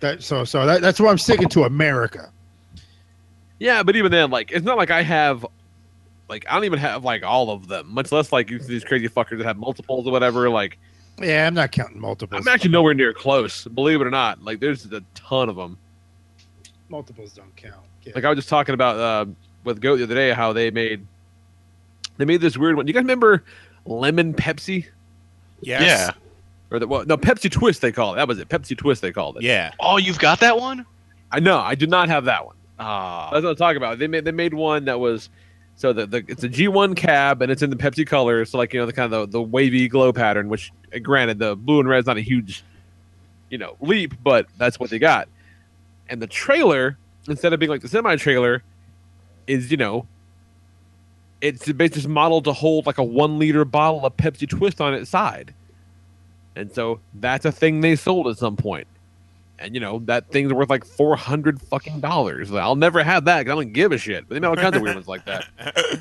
[0.00, 2.30] That so so that, that's why I'm sticking to America.
[3.58, 5.44] Yeah, but even then, like, it's not like I have,
[6.30, 7.92] like, I don't even have like all of them.
[7.92, 10.48] Much less like these crazy fuckers that have multiples or whatever.
[10.48, 10.78] Like,
[11.20, 12.40] Yeah, I'm not counting multiples.
[12.46, 13.64] I'm actually nowhere near close.
[13.66, 15.76] Believe it or not, like, there's a ton of them.
[16.88, 17.74] multiples don't count.
[18.04, 18.12] Yeah.
[18.14, 19.30] Like I was just talking about uh,
[19.64, 21.06] with Goat the other day, how they made
[22.20, 22.86] they made this weird one.
[22.86, 23.42] Do You guys remember
[23.86, 24.86] lemon Pepsi
[25.62, 25.82] Yes.
[25.82, 26.10] Yeah.
[26.70, 27.80] or the well, no Pepsi Twist?
[27.82, 28.18] They called it.
[28.18, 28.48] That was it.
[28.48, 29.02] Pepsi Twist.
[29.02, 29.42] They called it.
[29.42, 29.72] Yeah.
[29.80, 30.86] Oh, you've got that one?
[31.32, 31.58] I know.
[31.58, 32.56] I do not have that one.
[32.78, 33.28] Ah.
[33.32, 33.98] That's what I'm talking about.
[33.98, 35.28] They made they made one that was
[35.76, 38.72] So the, the it's a G1 cab and it's in the Pepsi colors, so like
[38.72, 40.48] you know the kind of the, the wavy glow pattern.
[40.48, 42.64] Which, uh, granted, the blue and red is not a huge,
[43.50, 45.28] you know, leap, but that's what they got.
[46.08, 46.96] And the trailer,
[47.28, 48.62] instead of being like the semi trailer,
[49.46, 50.06] is you know,
[51.40, 54.94] it's basically just modeled to hold like a one liter bottle of Pepsi Twist on
[54.94, 55.54] its side.
[56.56, 58.86] And so that's a thing they sold at some point.
[59.58, 62.52] And you know that thing's worth like four hundred fucking dollars.
[62.52, 64.26] I'll never have that because I don't give a shit.
[64.26, 65.46] But they made all kinds of weird ones like that.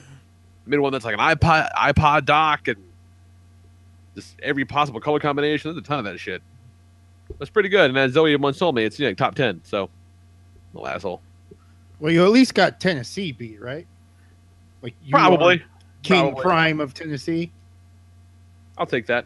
[0.66, 2.78] They made one that's like an iPod iPod dock and
[4.14, 5.72] just every possible color combination.
[5.72, 6.44] There's a ton of that shit.
[7.40, 7.90] That's pretty good.
[7.90, 9.62] And as Zoe once told me, it's you know, top ten.
[9.64, 9.90] So,
[10.74, 11.22] little asshole.
[12.00, 13.88] Well, you at least got Tennessee beat, right?
[14.82, 15.64] Like you Probably.
[16.04, 16.42] King Probably.
[16.42, 17.52] Prime of Tennessee.
[18.78, 19.26] I'll take that.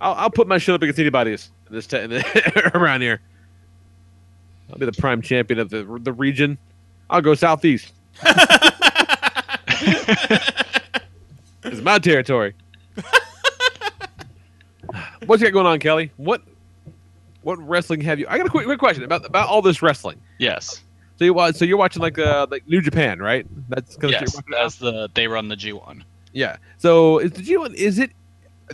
[0.00, 3.20] I'll, I'll put my shit up against anybody's in this te- in the, around here.
[4.70, 6.58] I'll be the prime champion of the the region.
[7.10, 7.92] I'll go southeast.
[11.64, 12.54] it's my territory.
[15.26, 16.10] What's you got going on, Kelly?
[16.16, 16.42] What
[17.42, 18.26] what wrestling have you?
[18.28, 20.20] I got a quick, quick question about about all this wrestling.
[20.38, 20.82] Yes.
[21.22, 23.46] So you watch, so you're watching like uh like New Japan, right?
[23.68, 24.36] That's 'cause Yes.
[24.50, 26.02] That's the they run the G1.
[26.32, 26.56] Yeah.
[26.78, 28.10] So is the G1 is it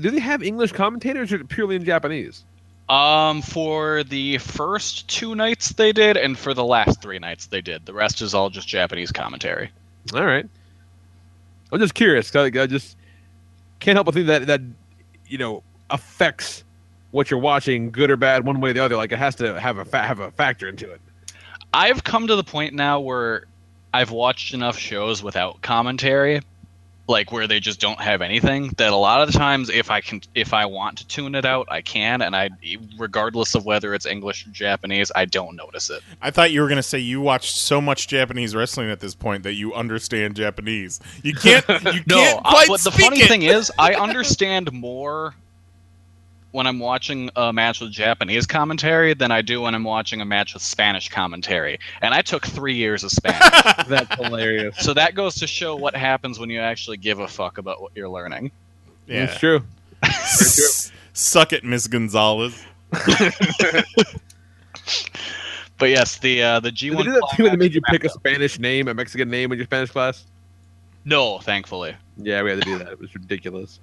[0.01, 2.45] do they have English commentators or purely in Japanese?
[2.89, 7.61] Um, for the first two nights they did, and for the last three nights they
[7.61, 7.85] did.
[7.85, 9.71] The rest is all just Japanese commentary.
[10.15, 10.47] All right.
[11.71, 12.35] I'm just curious.
[12.35, 12.97] I, I just
[13.81, 14.63] can't help but think that that
[15.27, 16.65] you know affects
[17.11, 18.97] what you're watching, good or bad, one way or the other.
[18.97, 21.01] Like it has to have a fa- have a factor into it.
[21.73, 23.45] I've come to the point now where
[23.93, 26.41] I've watched enough shows without commentary,
[27.07, 30.01] like where they just don't have anything, that a lot of the times if I
[30.01, 32.51] can if I want to tune it out, I can and I
[32.99, 36.03] regardless of whether it's English or Japanese, I don't notice it.
[36.21, 39.15] I thought you were going to say you watched so much Japanese wrestling at this
[39.15, 41.01] point that you understand Japanese.
[41.23, 41.67] You can't.
[41.69, 41.77] You
[42.07, 43.29] No, can't uh, quite but the funny it.
[43.29, 45.35] thing is, I understand more
[46.53, 50.25] when I'm watching a match with Japanese commentary than I do when I'm watching a
[50.25, 51.79] match with Spanish commentary.
[52.01, 53.39] And I took three years of Spanish.
[53.89, 54.77] That's hilarious.
[54.79, 57.93] so that goes to show what happens when you actually give a fuck about what
[57.95, 58.51] you're learning.
[59.07, 59.25] Yeah.
[59.25, 59.63] It's true.
[60.03, 62.65] S- Suck it, Miss Gonzalez.
[65.79, 66.97] But yes, the uh, the Did G1.
[66.97, 68.15] they do that too when they made you climax pick a.
[68.15, 70.25] Spanish name, a Mexican name in your Spanish class?
[71.05, 71.95] No, thankfully.
[72.17, 72.89] Yeah, we had to do that.
[72.89, 73.79] It was ridiculous.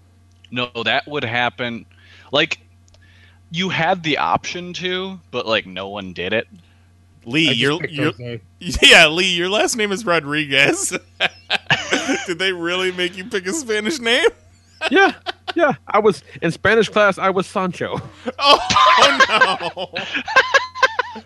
[0.51, 1.85] No, that would happen.
[2.35, 2.59] Like,
[3.49, 6.49] you had the option to, but like no one did it.
[7.23, 8.39] Lee, I just your picked your
[8.81, 10.89] yeah, Lee, your last name is Rodriguez.
[12.27, 14.27] Did they really make you pick a Spanish name?
[14.91, 15.13] Yeah,
[15.55, 15.75] yeah.
[15.87, 17.17] I was in Spanish class.
[17.17, 18.01] I was Sancho.
[18.37, 19.89] Oh,
[21.15, 21.23] no!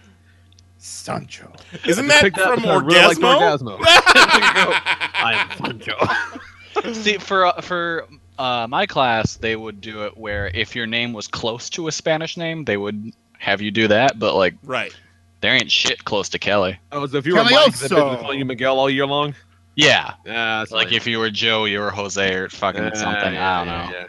[0.78, 1.52] Sancho.
[1.88, 3.80] Isn't I that picked from because I really liked Orgasmo?
[3.80, 4.82] Orgasmo.
[5.15, 6.93] I am Sancho.
[6.93, 8.08] See, for uh, for
[8.39, 11.91] uh, my class, they would do it where if your name was close to a
[11.91, 14.17] Spanish name, they would have you do that.
[14.17, 14.95] But like, right.
[15.41, 16.80] there ain't shit close to Kelly.
[16.91, 19.36] Oh, so if you were Mike, they'd be calling you Miguel all year long.
[19.75, 20.97] Yeah, Yeah, that's like lame.
[20.97, 23.34] if you were Joe, you were Jose or fucking Yeah, something.
[23.34, 23.97] yeah, I don't yeah, know.
[23.97, 24.08] yeah.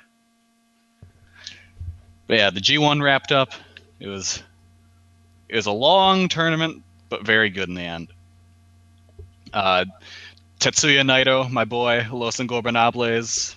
[2.27, 3.53] But yeah, the G1 wrapped up.
[3.99, 4.43] It was
[5.49, 8.09] it was a long tournament, but very good in the end.
[9.53, 9.85] Uh,
[10.61, 13.57] Tetsuya Naito, my boy, Los Ingobernables,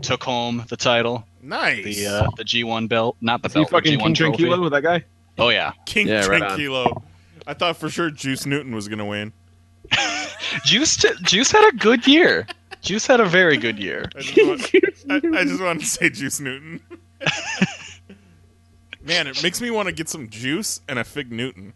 [0.00, 1.84] took home the title, Nice.
[1.84, 4.44] the uh, the G1 belt, not the Is he belt, the fucking G1 King trophy.
[4.44, 5.04] Tranquilo with that guy?
[5.38, 6.42] Oh yeah, King Yeah, right
[7.46, 9.32] I thought for sure Juice Newton was gonna win.
[10.64, 12.46] Juice t- Juice had a good year.
[12.82, 14.04] Juice had a very good year.
[14.16, 14.70] I just, want,
[15.34, 16.80] I, I just wanted to say Juice Newton.
[19.02, 21.72] Man, it makes me want to get some juice and a Fig Newton.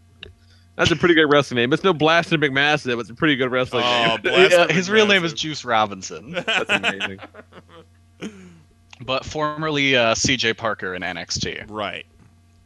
[0.76, 1.72] That's a pretty good wrestling name.
[1.72, 3.00] It's no Blaster McMassive.
[3.00, 4.20] It's a pretty good wrestling Oh, name.
[4.22, 7.20] Blaster Yeah, his real name is Juice Robinson, That's amazing.
[9.00, 11.66] But formerly uh, CJ Parker in NXT.
[11.68, 12.06] Right.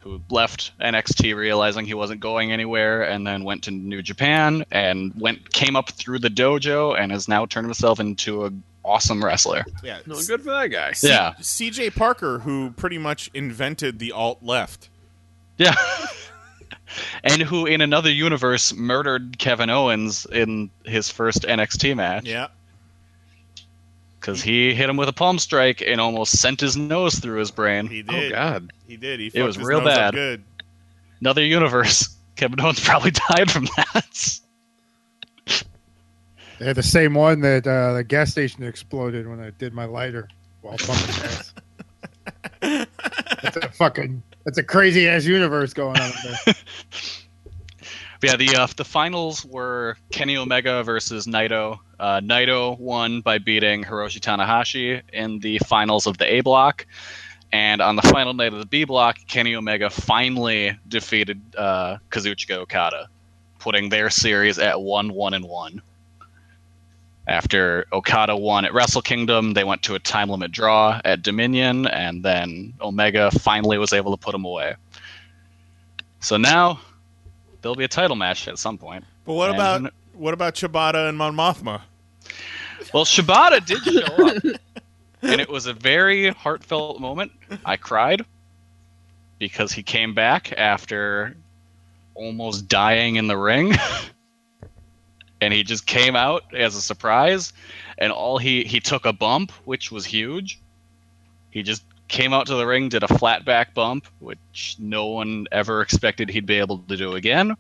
[0.01, 5.13] who left NXT realizing he wasn't going anywhere and then went to New Japan and
[5.21, 8.51] went came up through the dojo and has now turned himself into a
[8.85, 9.65] awesome wrestler.
[9.83, 9.99] Yeah.
[10.07, 10.93] No, good for that guy.
[10.93, 11.35] C- Yeah.
[11.41, 14.89] CJ Parker, who pretty much invented the alt left.
[15.59, 15.75] Yeah.
[17.25, 22.47] and who in another universe murdered Kevin Owens in his first NXT match Yeah.
[24.21, 27.51] Cuz he hit him with a palm strike and almost sent his nose through his
[27.51, 27.87] brain.
[27.87, 28.15] He did.
[28.15, 28.33] Oh did.
[28.33, 28.73] God.
[28.87, 29.21] He did.
[29.21, 30.15] He It was his real nose bad.
[30.15, 30.45] Good.
[31.21, 32.17] Another universe.
[32.37, 34.41] Kevin Owens probably died from that.
[36.59, 40.29] They're the same one that uh, the gas station exploded when I did my lighter
[40.61, 41.55] while pumping gas.
[43.43, 46.55] that's a fucking that's a crazy ass universe going on there.
[48.21, 51.79] But yeah, the uh, the finals were Kenny Omega versus Naito.
[52.01, 56.85] Uh, Naito won by beating Hiroshi Tanahashi in the finals of the A block,
[57.53, 62.57] and on the final night of the B block, Kenny Omega finally defeated uh, Kazuchika
[62.57, 63.09] Okada,
[63.61, 65.81] putting their series at one one and one.
[67.29, 71.87] After Okada won at Wrestle Kingdom, they went to a time limit draw at Dominion,
[71.87, 74.75] and then Omega finally was able to put him away.
[76.21, 76.81] So now
[77.63, 79.05] there'll be a title match at some point.
[79.25, 81.83] But what And- about what about Shibata and Mon Mothma?
[82.93, 84.43] Well, Shibata did show up,
[85.23, 87.33] and it was a very heartfelt moment.
[87.65, 88.25] I cried
[89.39, 91.37] because he came back after
[92.15, 93.75] almost dying in the ring,
[95.41, 97.53] and he just came out as a surprise.
[97.99, 100.61] And all he he took a bump, which was huge.
[101.51, 105.47] He just came out to the ring, did a flat back bump, which no one
[105.53, 107.55] ever expected he'd be able to do again.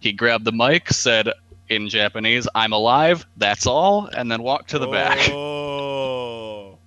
[0.00, 1.30] He grabbed the mic, said
[1.68, 3.26] in Japanese, "I'm alive.
[3.36, 5.18] That's all," and then walked to the back.
[5.32, 6.78] Oh,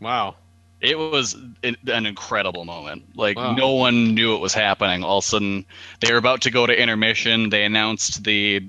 [0.00, 0.36] Wow.
[0.80, 3.04] It was an an incredible moment.
[3.14, 3.52] Like Wow.
[3.52, 5.04] no one knew it was happening.
[5.04, 5.66] All of a sudden,
[6.00, 7.50] they were about to go to intermission.
[7.50, 8.62] They announced the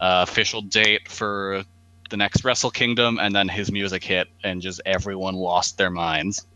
[0.00, 1.64] uh, official date for
[2.10, 6.46] the next Wrestle Kingdom, and then his music hit, and just everyone lost their minds.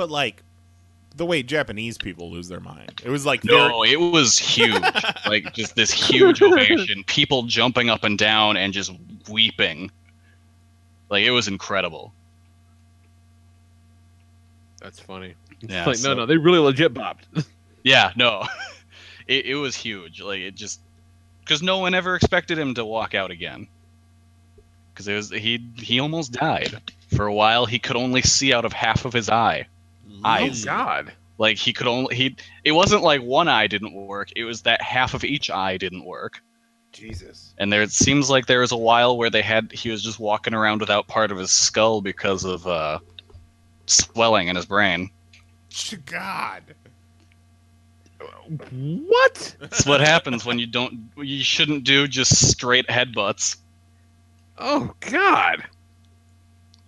[0.00, 0.42] But like
[1.16, 3.02] the way Japanese people lose their mind.
[3.04, 4.82] It was like No, it was huge.
[5.26, 8.90] like just this huge ovation, people jumping up and down and just
[9.28, 9.90] weeping.
[11.10, 12.14] Like it was incredible.
[14.80, 15.34] That's funny.
[15.60, 17.24] It's Yeah, like, so- no, no, they really legit bopped.
[17.82, 18.44] Yeah, no,
[19.26, 20.22] it, it was huge.
[20.22, 20.80] Like it just
[21.44, 23.68] because no one ever expected him to walk out again.
[24.92, 26.80] Because it was he he almost died
[27.14, 27.64] for a while.
[27.66, 29.66] He could only see out of half of his eye.
[30.24, 30.64] Eyes.
[30.64, 31.12] God.
[31.38, 32.36] Like he could only he.
[32.64, 34.30] It wasn't like one eye didn't work.
[34.36, 36.42] It was that half of each eye didn't work.
[36.92, 37.54] Jesus.
[37.58, 40.18] And there it seems like there was a while where they had he was just
[40.18, 42.98] walking around without part of his skull because of uh,
[43.86, 45.10] swelling in his brain.
[46.04, 46.62] God.
[48.60, 49.56] What?
[49.60, 51.10] That's what happens when you don't.
[51.16, 53.56] You shouldn't do just straight headbutts.
[54.58, 55.64] Oh God.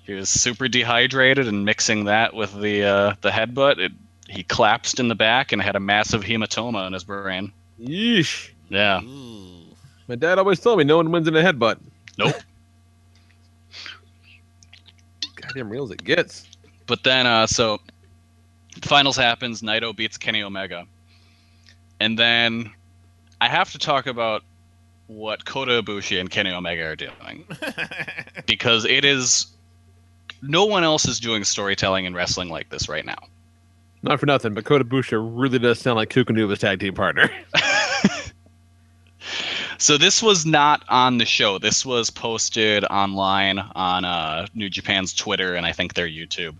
[0.04, 3.92] He was super dehydrated, and mixing that with the uh, the headbutt, it,
[4.28, 7.52] he collapsed in the back and had a massive hematoma in his brain.
[7.80, 8.50] Yeesh.
[8.68, 9.00] Yeah.
[10.08, 11.78] My dad always told me no one wins in a headbutt.
[12.18, 12.34] Nope.
[15.36, 16.46] Goddamn real as it gets.
[16.86, 17.78] But then, uh, so
[18.80, 19.62] the finals happens.
[19.62, 20.86] Naito beats Kenny Omega,
[22.00, 22.70] and then
[23.40, 24.42] I have to talk about
[25.06, 27.44] what Kota Ibushi and Kenny Omega are doing
[28.46, 29.51] because it is
[30.42, 33.18] no one else is doing storytelling in wrestling like this right now.
[34.02, 37.30] Not for nothing, but Kota Busha really does sound like Kukanuva's tag team partner.
[39.82, 41.58] So this was not on the show.
[41.58, 46.54] This was posted online on uh, New Japan's Twitter and I think their YouTube.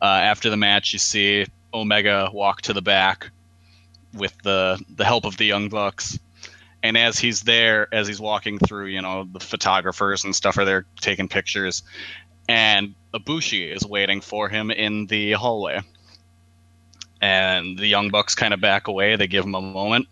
[0.00, 3.30] Uh, after the match, you see Omega walk to the back
[4.14, 6.18] with the the help of the Young Bucks,
[6.82, 10.64] and as he's there, as he's walking through, you know, the photographers and stuff are
[10.64, 11.82] there taking pictures,
[12.48, 15.80] and Ibushi is waiting for him in the hallway.
[17.20, 19.16] And the Young Bucks kind of back away.
[19.16, 20.08] They give him a moment.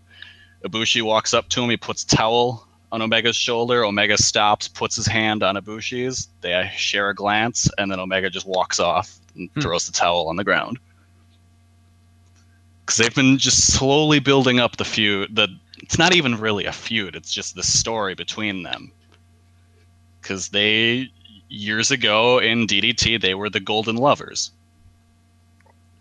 [0.65, 1.71] Ibushi walks up to him.
[1.71, 3.85] He puts towel on Omega's shoulder.
[3.85, 6.29] Omega stops, puts his hand on Ibushi's.
[6.41, 9.61] They share a glance, and then Omega just walks off and hmm.
[9.61, 10.79] throws the towel on the ground.
[12.85, 15.35] Because they've been just slowly building up the feud.
[15.35, 17.17] The it's not even really a feud.
[17.17, 18.93] It's just the story between them.
[20.21, 21.11] Because they
[21.51, 24.51] years ago in DDT they were the Golden Lovers.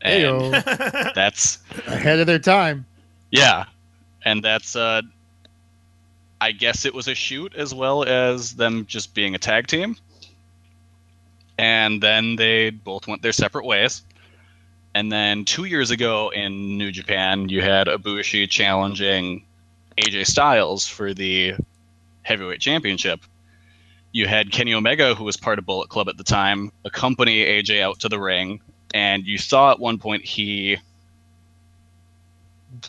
[0.02, 1.14] And Heyo.
[1.16, 1.58] that's
[1.88, 2.86] Ahead of their time.
[3.32, 3.66] yeah,
[4.24, 5.02] and that's uh,
[6.40, 9.98] I guess it was a shoot as well as them just being a tag team.
[11.58, 14.04] And then they both went their separate ways.
[14.96, 19.46] And then two years ago in New Japan, you had Ibushi challenging
[19.98, 21.56] AJ Styles for the
[22.22, 23.20] heavyweight championship.
[24.12, 27.82] You had Kenny Omega, who was part of Bullet Club at the time, accompany AJ
[27.82, 28.60] out to the ring,
[28.94, 30.78] and you saw at one point he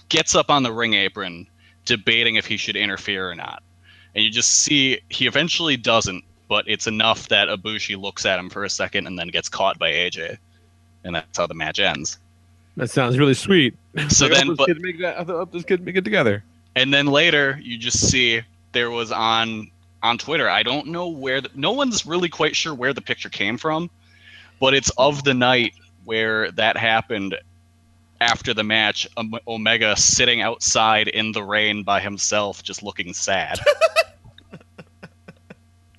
[0.09, 1.47] gets up on the ring apron
[1.85, 3.63] debating if he should interfere or not.
[4.15, 8.51] And you just see he eventually doesn't, but it's enough that Ibushi looks at him
[8.51, 10.39] for a second and then gets caught by AJ.
[11.05, 12.19] And that's how the match ends.
[12.77, 13.75] That sounds really sweet.
[14.09, 16.45] So Like, then but kid make that, help this kid make it together.
[16.77, 19.71] and then later you just see there was on
[20.03, 20.49] on Twitter.
[20.49, 23.91] I don't know where the, no one's really quite sure where the picture came from,
[24.59, 27.37] but it's of the night where that happened
[28.21, 29.09] after the match,
[29.49, 33.59] Omega sitting outside in the rain by himself, just looking sad.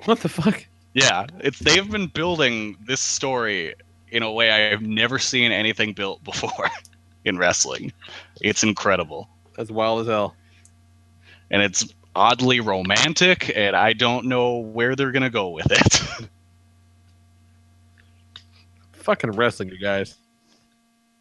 [0.06, 0.66] What the fuck?
[0.94, 3.76] yeah, it's they've been building this story
[4.10, 6.70] in a way I have never seen anything built before
[7.24, 7.94] in wrestling.
[8.42, 9.30] It's incredible.
[9.58, 10.36] As wild as hell.
[11.52, 16.28] and it's oddly romantic and i don't know where they're gonna go with it
[18.94, 20.16] Fucking wrestling, you guys.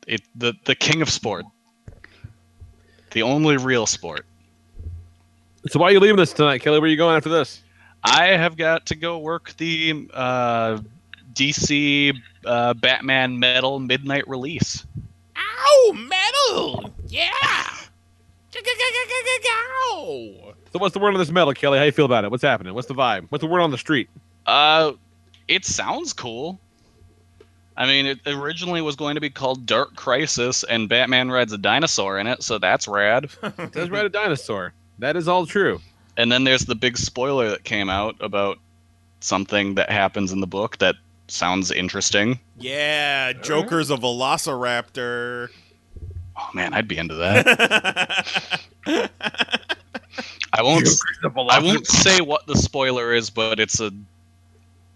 [0.07, 1.46] it the the king of sport
[3.12, 4.26] the only real sport
[5.68, 6.79] So why are you leaving this tonight, Kelly?
[6.79, 7.62] Where are you going after this?
[8.05, 10.79] i have got to go work the uh,
[11.35, 12.14] dc
[12.46, 14.85] uh, batman metal midnight release
[15.37, 16.92] Ow, metal!
[17.07, 17.31] Yeah!
[19.92, 20.55] Ow!
[20.72, 21.78] So what's the word on this metal, Kelly?
[21.78, 22.30] How you feel about it?
[22.30, 22.74] What's happening?
[22.74, 23.26] What's the vibe?
[23.30, 24.09] What's the word on the street?
[24.46, 24.92] uh
[25.48, 26.59] it sounds cool
[27.80, 31.56] I mean, it originally was going to be called Dark Crisis, and Batman rides a
[31.56, 33.30] dinosaur in it, so that's rad.
[33.42, 34.74] It does ride a dinosaur.
[34.98, 35.80] That is all true.
[36.18, 38.59] And then there's the big spoiler that came out about
[39.20, 40.96] something that happens in the book that
[41.28, 42.38] sounds interesting.
[42.59, 45.48] Yeah, Joker's a velociraptor.
[46.37, 48.61] Oh man, I'd be into that.
[50.53, 50.88] I won't.
[51.25, 53.92] I won't say what the spoiler is, but it's a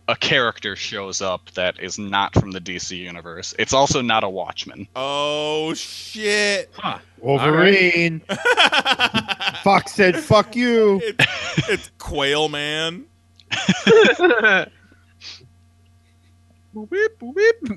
[0.09, 3.55] a character shows up that is not from the DC universe.
[3.59, 4.87] It's also not a Watchman.
[4.94, 6.70] Oh shit!
[7.20, 8.20] Wolverine.
[9.62, 11.16] Fox said, "Fuck you." It,
[11.68, 13.07] it's Quail Man.
[16.74, 17.68] Whip, whip.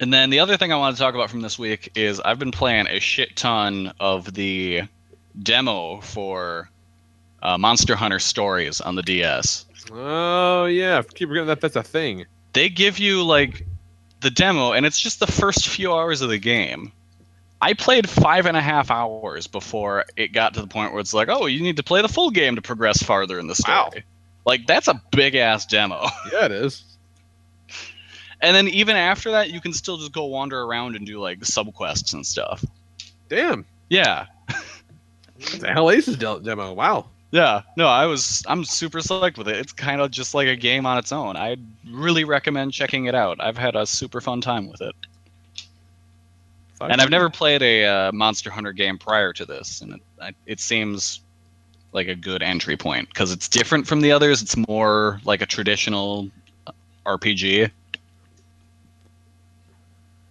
[0.00, 2.38] And then the other thing I want to talk about from this week is I've
[2.38, 4.82] been playing a shit ton of the
[5.42, 6.70] demo for
[7.42, 9.64] uh, Monster Hunter Stories on the DS.
[9.92, 12.26] Oh yeah, keep forgetting that that's a thing.
[12.52, 13.66] They give you like
[14.20, 16.92] the demo, and it's just the first few hours of the game.
[17.60, 21.14] I played five and a half hours before it got to the point where it's
[21.14, 23.76] like, oh, you need to play the full game to progress farther in the story.
[23.76, 23.90] Wow.
[24.44, 26.06] Like that's a big ass demo.
[26.32, 26.84] Yeah, it is.
[28.40, 31.40] And then even after that, you can still just go wander around and do like
[31.40, 32.64] subquests and stuff.
[33.28, 33.66] Damn.
[33.88, 34.26] Yeah.
[35.54, 36.72] It's a Hell Aces del- demo.
[36.72, 37.06] Wow.
[37.30, 39.56] Yeah, no, I was I'm super psyched with it.
[39.56, 41.36] It's kind of just like a game on its own.
[41.36, 41.56] I
[41.90, 43.38] really recommend checking it out.
[43.38, 44.94] I've had a super fun time with it,
[46.80, 50.32] and I've never played a uh, Monster Hunter game prior to this, and it, I,
[50.46, 51.20] it seems
[51.92, 54.40] like a good entry point because it's different from the others.
[54.40, 56.30] It's more like a traditional
[56.66, 56.72] uh,
[57.04, 57.70] RPG.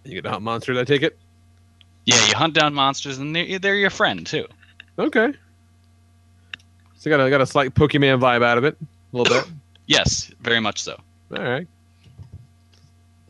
[0.04, 0.78] You get to hunt monsters.
[0.78, 1.16] I take it.
[2.06, 4.46] Yeah, you hunt down monsters, and they're, they're your friend too.
[4.98, 5.32] Okay.
[6.96, 8.76] So got a got a slight Pokemon vibe out of it,
[9.12, 9.44] a little bit.
[9.90, 11.00] Yes, very much so.
[11.34, 11.66] All right.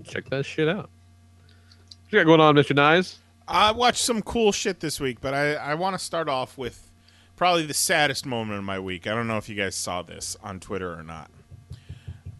[0.04, 0.90] Check that shit out.
[0.90, 3.18] What you got going on, Mister Knize?
[3.46, 6.90] I watched some cool shit this week, but I, I want to start off with
[7.36, 9.06] probably the saddest moment of my week.
[9.06, 11.30] I don't know if you guys saw this on Twitter or not,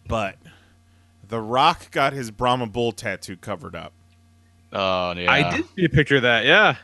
[0.09, 0.35] but
[1.29, 3.93] The Rock got his Brahma Bull tattoo covered up.
[4.73, 6.45] Oh yeah, I did see a picture of that.
[6.45, 6.75] Yeah.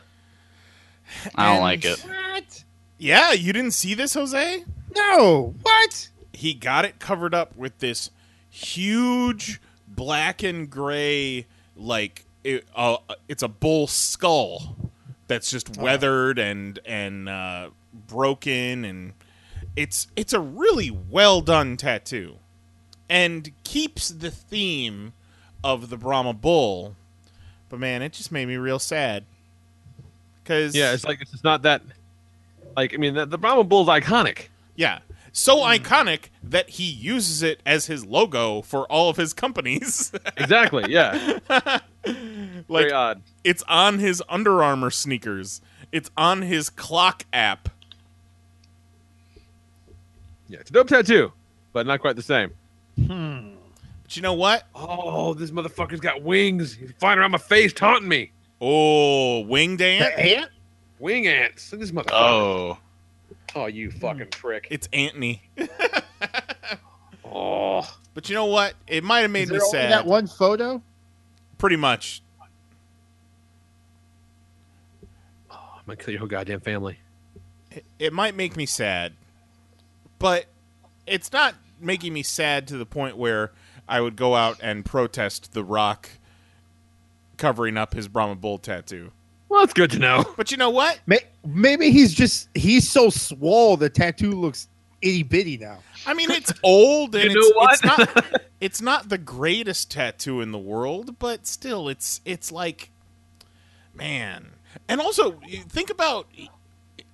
[1.35, 2.05] I don't And- like it.
[2.97, 3.03] What?
[3.05, 4.63] Yeah, you didn't see this, Jose?
[4.95, 5.53] No.
[5.61, 6.09] What?
[6.35, 8.11] he got it covered up with this
[8.49, 14.75] huge black and gray like it, uh, it's a bull skull
[15.27, 17.69] that's just weathered and and uh,
[18.07, 19.13] broken and
[19.75, 22.35] it's it's a really well done tattoo
[23.09, 25.13] and keeps the theme
[25.63, 26.95] of the Brahma bull
[27.69, 29.25] but man it just made me real sad
[30.43, 30.93] cuz Yeah.
[30.93, 31.81] It's like it's not that.
[32.75, 34.47] Like I mean, the, the Brahma Bull's iconic.
[34.75, 34.99] Yeah.
[35.31, 40.11] So iconic that he uses it as his logo for all of his companies.
[40.37, 40.85] Exactly.
[40.89, 41.39] Yeah.
[41.49, 41.81] like
[42.69, 43.21] Very odd.
[43.43, 45.61] it's on his Under Armour sneakers.
[45.91, 47.69] It's on his clock app.
[50.47, 50.59] Yeah.
[50.59, 51.31] It's a dope tattoo,
[51.73, 52.51] but not quite the same.
[53.07, 53.55] Hmm.
[54.03, 54.63] But you know what?
[54.75, 56.75] Oh, this motherfucker's got wings.
[56.75, 58.31] He's flying around my face, taunting me.
[58.61, 60.17] Oh, winged ant.
[60.19, 60.49] Ant?
[60.99, 61.71] Wing ants.
[61.71, 62.11] Look at this motherfucker.
[62.13, 62.77] Oh,
[63.55, 63.99] Oh, you hmm.
[63.99, 64.67] fucking prick.
[64.69, 65.41] It's Antony.
[67.37, 67.85] Oh.
[68.13, 68.75] But you know what?
[68.87, 69.91] It might have made Is me there only sad.
[69.91, 70.81] that one photo?
[71.57, 72.21] Pretty much.
[75.51, 76.99] Oh, I'm gonna kill your whole goddamn family.
[77.71, 79.13] It, it might make me sad.
[80.17, 80.45] But
[81.05, 83.51] it's not making me sad to the point where
[83.87, 86.09] I would go out and protest The Rock
[87.35, 89.11] covering up his Brahma Bull tattoo.
[89.55, 90.25] Well, that's good to know.
[90.35, 90.99] But you know what?
[91.45, 94.67] Maybe he's just he's so swole the tattoo looks
[95.01, 95.79] itty bitty now.
[96.05, 97.73] I mean, it's old and You it's, know what?
[97.73, 102.89] it's not it's not the greatest tattoo in the world, but still, it's it's like
[103.93, 104.49] man.
[104.89, 105.39] And also,
[105.69, 106.27] think about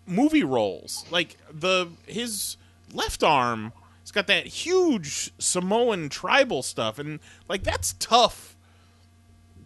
[0.07, 1.05] movie roles.
[1.11, 2.57] Like the his
[2.91, 3.71] left arm,
[4.01, 8.55] it's got that huge Samoan tribal stuff, and like that's tough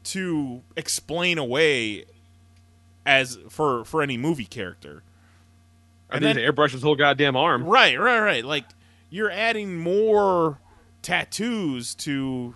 [0.04, 2.04] to explain away
[3.06, 5.04] as for for any movie character.
[6.10, 7.64] I And need then- airbrush his whole goddamn arm.
[7.64, 8.46] Right, right, right.
[8.46, 8.66] Like
[9.10, 10.60] you're adding more
[11.02, 12.56] tattoos to.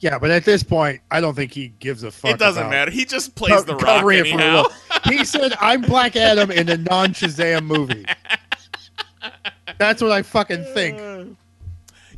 [0.00, 2.32] Yeah, but at this point, I don't think he gives a fuck.
[2.32, 2.90] it doesn't about matter.
[2.90, 4.64] He just plays co- the rock covering the anyhow.
[5.04, 8.04] He said, "I'm Black Adam in a non Shazam movie."
[9.78, 11.36] That's what I fucking think.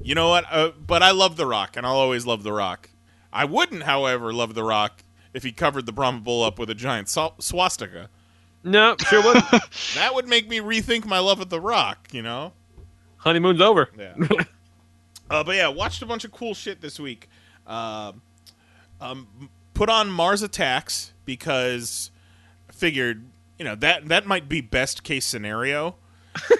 [0.00, 0.44] You know what?
[0.50, 2.88] Uh, but I love The Rock, and I'll always love The Rock.
[3.32, 5.02] I wouldn't, however, love The Rock
[5.38, 8.10] if he covered the Brahma Bull up with a giant swastika.
[8.64, 9.36] No, sure would.
[9.94, 12.08] That would make me rethink my love of The Rock.
[12.10, 12.54] You know?
[13.18, 13.88] Honeymoon's over.
[13.96, 14.14] Yeah.
[15.30, 17.28] uh, but yeah, watched a bunch of cool shit this week.
[17.68, 18.14] Uh,
[19.00, 22.10] um, put on Mars Attacks because
[22.68, 23.24] I figured
[23.60, 25.94] you know that that might be best case scenario.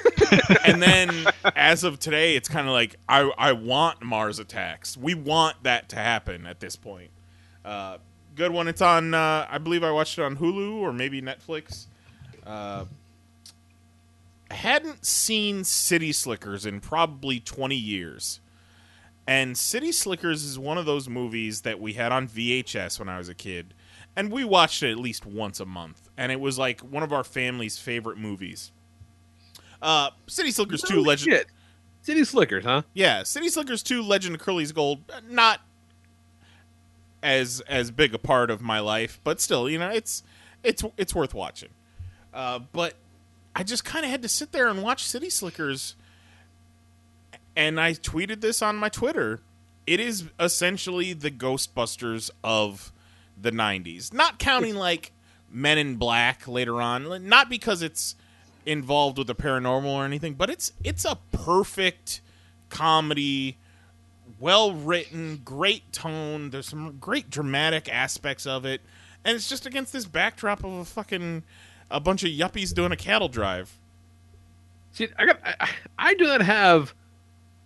[0.65, 1.27] and then
[1.57, 4.97] as of today, it's kind of like I I want Mars Attacks.
[4.97, 7.11] We want that to happen at this point.
[7.65, 7.99] Uh,
[8.39, 8.69] good one.
[8.69, 9.13] It's on.
[9.15, 11.87] Uh, I believe I watched it on Hulu or maybe Netflix.
[12.47, 12.87] Uh,
[14.51, 18.41] hadn't seen City Slickers in probably 20 years.
[19.27, 23.19] And City Slickers is one of those movies that we had on VHS when I
[23.19, 23.75] was a kid.
[24.17, 26.09] And we watched it at least once a month.
[26.17, 28.73] And it was like one of our family's favorite movies.
[29.83, 31.31] Uh, City Slickers 2 Legend.
[31.31, 31.47] shit.
[32.01, 32.83] City Slickers, huh?
[32.95, 35.01] Yeah, City Slickers 2 Legend of Curly's Gold.
[35.13, 35.61] uh, Not
[37.23, 40.23] as as big a part of my life, but still, you know, it's
[40.63, 41.71] it's it's worth watching.
[42.33, 42.95] Uh, but
[43.55, 45.97] I just kind of had to sit there and watch City Slickers,
[47.57, 49.41] and I tweeted this on my Twitter.
[49.87, 52.93] It is essentially the Ghostbusters of
[53.41, 55.13] the '90s, not counting like
[55.51, 57.29] Men in Black later on.
[57.29, 58.15] Not because it's
[58.67, 62.21] involved with the paranormal or anything, but it's it's a perfect
[62.69, 63.57] comedy
[64.41, 66.51] well written, great tone.
[66.51, 68.81] There's some great dramatic aspects of it,
[69.25, 71.43] and it's just against this backdrop of a fucking
[71.91, 73.77] a bunch of yuppies doing a cattle drive.
[74.93, 75.41] See, I got.
[75.45, 75.69] I,
[75.99, 76.95] I do not have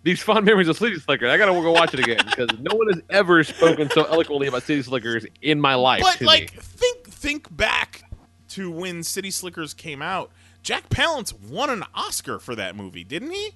[0.03, 1.29] these fond memories of City Slickers.
[1.29, 4.63] I gotta go watch it again because no one has ever spoken so eloquently about
[4.63, 6.01] City Slickers in my life.
[6.01, 6.59] But like, me.
[6.61, 8.03] think think back
[8.49, 10.31] to when City Slickers came out.
[10.61, 13.51] Jack Palance won an Oscar for that movie, didn't he?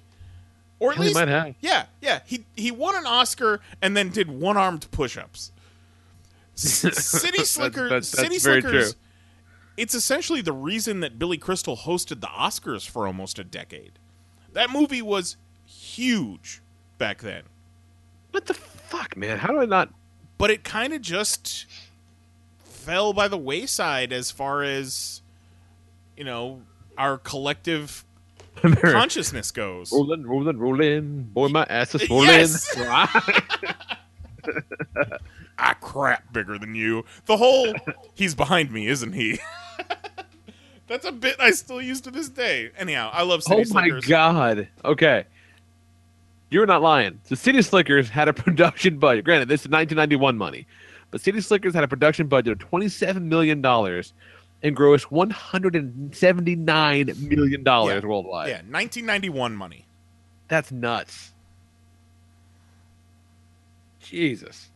[0.80, 1.54] Or at least, might have.
[1.60, 2.20] yeah, yeah.
[2.24, 5.50] He he won an Oscar and then did one armed push-ups.
[6.54, 6.90] City
[7.38, 8.92] That's- Slickers, City Slickers.
[8.92, 9.00] true.
[9.76, 13.92] It's essentially the reason that Billy Crystal hosted the Oscars for almost a decade.
[14.52, 16.60] That movie was huge
[16.96, 17.42] back then,
[18.32, 19.38] what the fuck, man?
[19.38, 19.90] How do I not?
[20.36, 21.66] but it kind of just
[22.64, 25.20] fell by the wayside as far as
[26.16, 26.62] you know
[26.96, 28.04] our collective
[28.62, 29.92] consciousness goes.
[29.92, 31.22] rolling, rolling, rolling.
[31.24, 32.28] Boy, my ass is rolling.
[32.28, 32.76] Yes!
[35.60, 37.04] Ah, crap, bigger than you.
[37.26, 37.74] The whole
[38.14, 39.40] he's behind me, isn't he?
[40.86, 42.70] That's a bit I still use to this day.
[42.78, 44.04] Anyhow, I love City Slickers.
[44.04, 44.68] oh my god.
[44.84, 45.24] Okay.
[46.50, 47.20] You're not lying.
[47.28, 49.24] The City Slickers had a production budget.
[49.24, 50.66] Granted, this is 1991 money,
[51.10, 54.14] but City Slickers had a production budget of 27 million dollars
[54.62, 58.08] and grossed 179 million dollars Yeah.
[58.08, 58.48] worldwide.
[58.48, 59.86] Yeah, 1991 money.
[60.48, 61.32] That's nuts.
[64.00, 64.70] Jesus.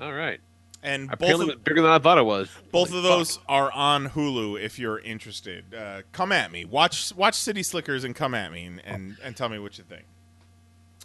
[0.00, 0.40] All right.
[0.82, 2.48] And both Apparently, of, bigger than I thought it was.
[2.72, 5.72] both Holy of those are on Hulu if you're interested.
[5.72, 6.64] Uh, come at me.
[6.64, 9.84] Watch watch City Slickers and come at me and, and, and tell me what you
[9.84, 10.02] think.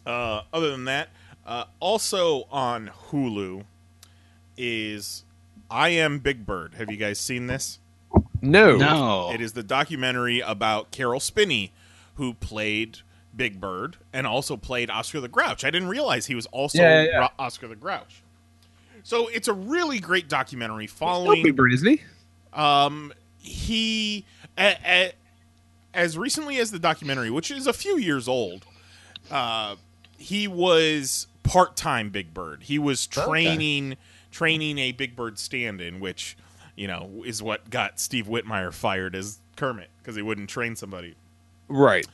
[0.03, 1.09] Uh, other than that,
[1.45, 3.65] uh, also on Hulu
[4.57, 5.23] is
[5.69, 6.73] I Am Big Bird.
[6.75, 7.78] Have you guys seen this?
[8.39, 8.43] Fuck.
[8.49, 8.77] No.
[8.77, 9.31] No.
[9.33, 11.71] It is the documentary about Carol Spinney,
[12.15, 12.99] who played
[13.35, 15.63] Big Bird and also played Oscar the Grouch.
[15.63, 17.17] I didn't realize he was also Yeah, yeah, yeah.
[17.19, 18.23] Ro- Oscar the Grouch.
[19.03, 21.43] So it's a really great documentary following.
[21.43, 22.01] Big Bird, isn't he?
[22.53, 24.25] Um, he
[24.57, 25.11] a, a,
[25.93, 28.65] as recently as the documentary, which is a few years old,
[29.31, 29.75] uh,
[30.17, 32.63] he was part-time Big Bird.
[32.63, 33.95] He was training
[34.31, 36.35] training a Big Bird stand-in, which
[36.78, 41.15] you know is what got Steve Whitmire fired as Kermit because he wouldn't train somebody
[41.67, 42.07] Right.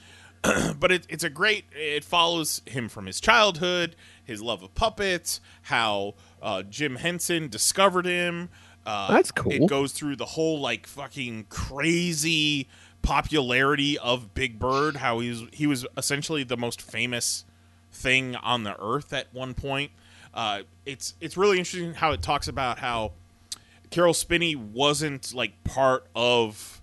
[0.79, 5.39] but it, it's a great it follows him from his childhood his love of puppets
[5.63, 8.49] how uh, jim henson discovered him
[8.85, 9.53] uh, That's cool.
[9.53, 12.67] it goes through the whole like fucking crazy
[13.01, 17.45] popularity of big bird how he was he was essentially the most famous
[17.91, 19.91] thing on the earth at one point
[20.33, 23.11] uh, it's it's really interesting how it talks about how
[23.93, 26.81] Carol Spinney wasn't like part of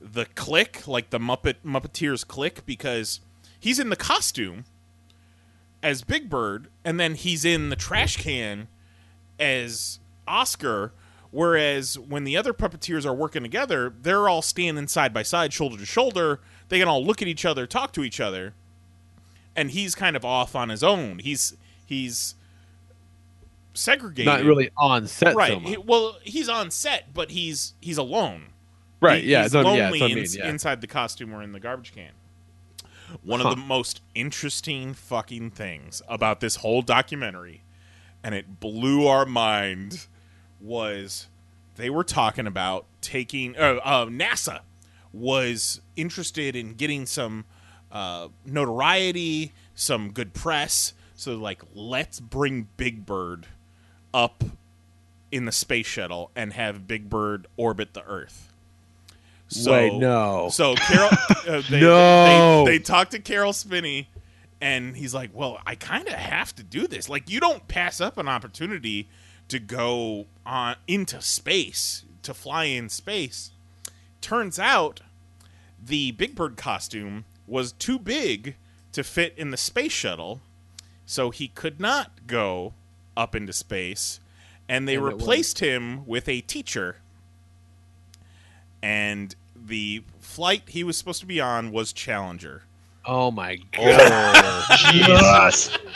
[0.00, 3.20] the click, like the Muppet Muppeteers click, because
[3.60, 4.64] he's in the costume
[5.82, 8.68] as Big Bird, and then he's in the trash can
[9.38, 10.94] as Oscar.
[11.30, 15.76] Whereas when the other puppeteers are working together, they're all standing side by side, shoulder
[15.76, 16.40] to shoulder.
[16.70, 18.54] They can all look at each other, talk to each other,
[19.54, 21.18] and he's kind of off on his own.
[21.18, 21.54] He's
[21.84, 22.34] he's
[23.76, 25.60] segregated, Not really on set so right.
[25.62, 28.46] He- well, he's on set, but he's he's alone.
[29.00, 30.48] Right, He- yeah, he's lonely yeah, I mean, yeah.
[30.48, 32.10] inside the costume or in the garbage can.
[33.22, 33.50] One Huh.
[33.50, 37.62] of the most interesting fucking things about this whole documentary,
[38.24, 40.06] and it blew our mind,
[40.60, 41.28] was
[41.76, 44.60] they were talking about taking uh, uh, NASA
[45.12, 47.44] was interested in getting some
[47.92, 50.92] uh, notoriety, some good press.
[51.14, 53.46] So like, let's bring Big Bird
[54.16, 54.42] up
[55.30, 58.50] in the space shuttle and have Big Bird orbit the Earth.
[59.48, 60.48] So, Wait, no.
[60.50, 61.10] So Carol,
[61.46, 62.64] uh, they, No.
[62.64, 64.08] they, they talked to Carol Spinney,
[64.60, 67.08] and he's like, "Well, I kind of have to do this.
[67.08, 69.08] Like, you don't pass up an opportunity
[69.48, 73.50] to go on into space, to fly in space."
[74.22, 75.00] Turns out,
[75.80, 78.56] the Big Bird costume was too big
[78.92, 80.40] to fit in the space shuttle,
[81.04, 82.72] so he could not go
[83.16, 84.20] up into space,
[84.68, 86.96] and they And replaced him with a teacher.
[88.82, 92.62] And the flight he was supposed to be on was Challenger.
[93.04, 94.78] Oh my oh, god.
[94.92, 95.76] Jesus.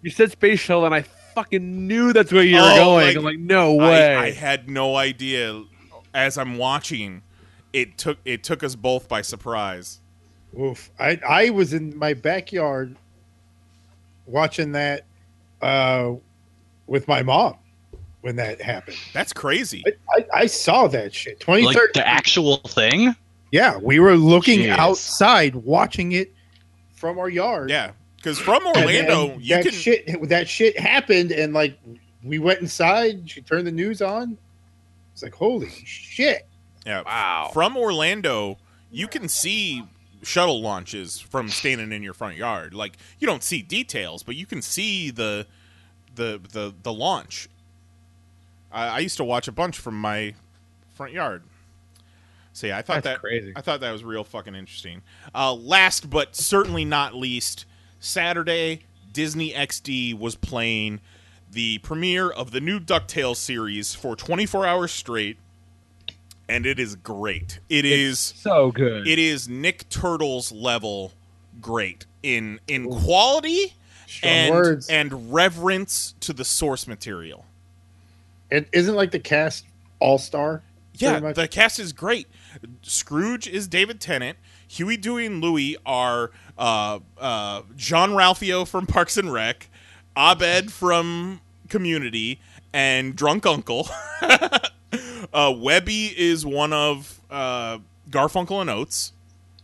[0.00, 3.06] You said space shuttle, and I fucking knew that's where you were Oh, going.
[3.08, 4.16] like, I'm like, no I- way.
[4.16, 5.64] I, had no idea.
[6.14, 7.22] As I'm watching,
[7.72, 10.00] it took it took us both by surprise.
[10.58, 10.90] Oof.
[11.00, 12.96] I I was in my backyard
[14.24, 15.02] watching that
[15.62, 16.12] uh,
[16.86, 17.56] with my mom
[18.22, 18.96] when that happened.
[19.12, 19.84] That's crazy.
[19.86, 21.46] I, I, I saw that shit.
[21.46, 23.14] Like the actual thing?
[23.52, 24.76] yeah, we were looking Jeez.
[24.76, 26.32] outside watching it
[26.94, 27.70] from our yard.
[27.70, 29.72] Yeah, because from Orlando, then you that can.
[29.72, 31.78] shit that shit happened and like
[32.22, 34.36] we went inside, she turned the news on.
[35.12, 36.46] It's like holy shit.
[36.86, 37.50] Yeah, Wow.
[37.52, 38.56] From Orlando,
[38.90, 39.84] you can see
[40.22, 42.74] shuttle launches from standing in your front yard.
[42.74, 45.46] Like you don't see details, but you can see the
[46.14, 47.48] the the the launch.
[48.70, 50.34] I, I used to watch a bunch from my
[50.94, 51.42] front yard.
[52.52, 53.52] So yeah, I thought That's that crazy.
[53.54, 55.02] I thought that was real fucking interesting.
[55.34, 57.66] Uh, last but certainly not least,
[58.00, 61.00] Saturday Disney XD was playing
[61.50, 65.38] the premiere of the new DuckTales series for 24 hours straight,
[66.48, 67.60] and it is great.
[67.68, 69.06] It is so good.
[69.06, 71.12] it is Nick Turtle's level
[71.60, 73.74] great in in quality
[74.06, 74.88] Strong and words.
[74.88, 77.44] and reverence to the source material.
[78.50, 79.66] It isn't like the cast
[80.00, 80.62] all star.
[80.94, 82.26] Yeah, the cast is great.
[82.82, 84.36] Scrooge is David Tennant.
[84.66, 89.70] Huey, Dewey, and Louie are uh, uh, Jean-Ralphio from Parks and Rec,
[90.16, 92.40] Abed from Community,
[92.72, 93.88] and Drunk Uncle.
[95.32, 97.78] uh, Webby is one of uh,
[98.10, 99.12] Garfunkel and Oates,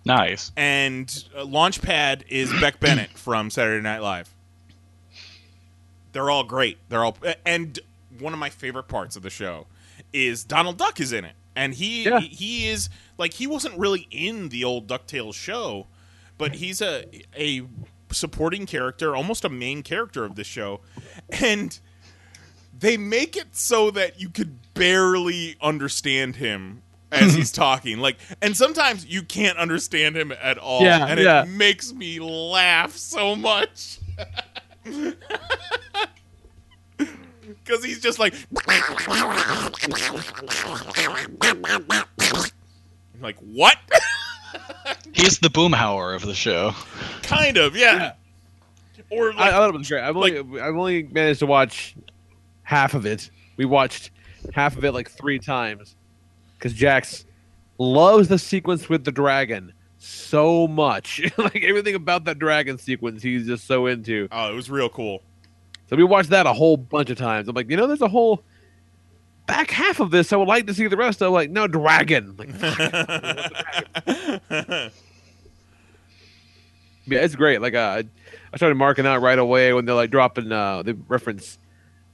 [0.05, 0.53] Nice.
[0.57, 4.29] and uh, Launchpad is Beck Bennett from Saturday Night Live.
[6.13, 6.79] They're all great.
[6.89, 7.79] They're all and
[8.21, 9.67] one of my favorite parts of the show
[10.13, 12.21] is Donald Duck is in it, and he Yeah.
[12.21, 15.87] he is like he wasn't really in the old Ducktales show,
[16.39, 17.05] but he's a
[17.37, 17.63] a
[18.13, 20.81] supporting character, almost a main character of the show,
[21.31, 21.81] and
[22.79, 28.57] they make it so that you could barely understand him as he's talking like and
[28.57, 31.43] sometimes you can't understand him at all Yeah, and yeah.
[31.45, 33.99] it makes me laugh so much
[36.97, 38.35] because he's just like
[43.21, 43.77] like what
[45.13, 46.73] He's the boomhauer of the show.
[47.23, 48.13] kind of yeah,
[49.11, 50.03] or I, like I thought it was great.
[50.03, 51.95] I've only I've only managed to watch
[52.63, 53.31] half of it.
[53.57, 54.11] We watched
[54.53, 55.97] half of it like three times
[56.59, 57.25] because Jax
[57.79, 61.23] loves the sequence with the dragon so much.
[61.39, 64.29] like everything about that dragon sequence, he's just so into.
[64.33, 65.23] oh it was real cool
[65.89, 67.49] So we watched that a whole bunch of times.
[67.49, 68.43] I'm like, you know, there's a whole
[69.47, 70.33] back half of this.
[70.33, 71.23] I would like to see the rest.
[71.23, 72.37] of like, no dragon.
[72.37, 72.49] Like,
[77.07, 77.61] yeah, it's great.
[77.61, 78.03] Like, uh,
[78.53, 80.53] I started marking out right away when they're like dropping.
[80.53, 81.59] Uh, they reference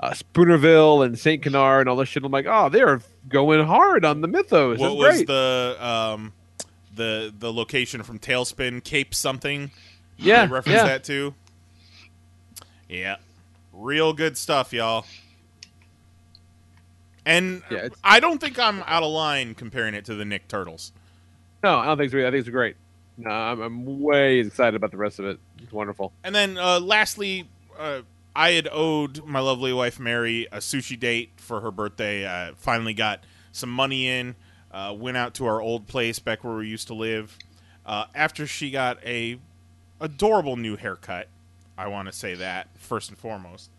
[0.00, 2.24] uh, Spoonerville and Saint Canard and all this shit.
[2.24, 4.78] I'm like, oh, they're going hard on the mythos.
[4.78, 5.26] what That's was great.
[5.26, 6.32] the um
[6.94, 9.70] the the location from TaleSpin Cape something
[10.16, 10.86] yeah, they reference yeah.
[10.86, 11.34] that too
[12.88, 13.16] yeah
[13.72, 15.06] real good stuff y'all
[17.24, 20.92] And Yeah, I don't think I'm out of line comparing it to the Nick Turtles.
[21.62, 22.18] No, I don't think so.
[22.18, 22.76] I think it's great.
[23.18, 25.38] No, I'm, I'm way excited about the rest of it.
[25.62, 26.12] It's wonderful.
[26.24, 27.48] And then uh, lastly,
[27.78, 28.00] uh,
[28.34, 32.24] I had owed my lovely wife Mary a sushi date for her birthday.
[32.24, 34.36] Uh, finally got some money in.
[34.70, 37.36] Uh, went out to our old place back where we used to live.
[37.84, 39.38] Uh, after she got a
[40.00, 41.28] adorable new haircut,
[41.76, 43.70] I want to say that first and foremost.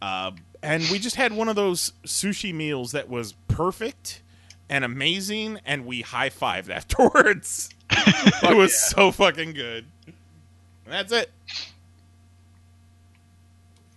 [0.00, 0.32] Uh,
[0.62, 4.22] and we just had one of those sushi meals that was perfect
[4.68, 7.70] and amazing, and we high fived afterwards.
[7.90, 9.86] it was so fucking good.
[10.06, 11.30] And that's it.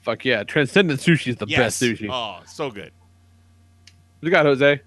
[0.03, 0.43] Fuck yeah.
[0.43, 1.59] Transcendent Sushi is the Yes.
[1.59, 2.09] best sushi.
[2.11, 2.91] Oh, so good.
[2.91, 4.81] What you got, Jose?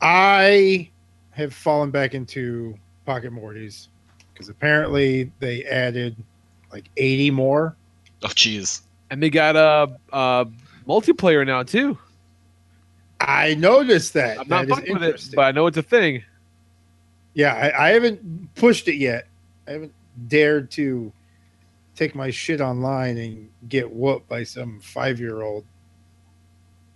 [0.00, 0.88] I
[1.32, 3.88] have fallen back into Pocket Mortys
[4.32, 6.16] because apparently they added
[6.72, 7.76] like 80 more.
[8.22, 8.80] Oh, jeez.
[9.10, 10.44] And they got a uh, uh,
[10.88, 11.98] multiplayer now, too.
[13.20, 14.40] I noticed that.
[14.40, 16.22] I'm not That is fucking with it, but I know it's a thing.
[17.34, 19.26] Yeah, I, I haven't pushed it yet.
[19.68, 19.92] I haven't
[20.28, 21.12] dared to
[21.94, 25.64] take my shit online and get whooped by some five year old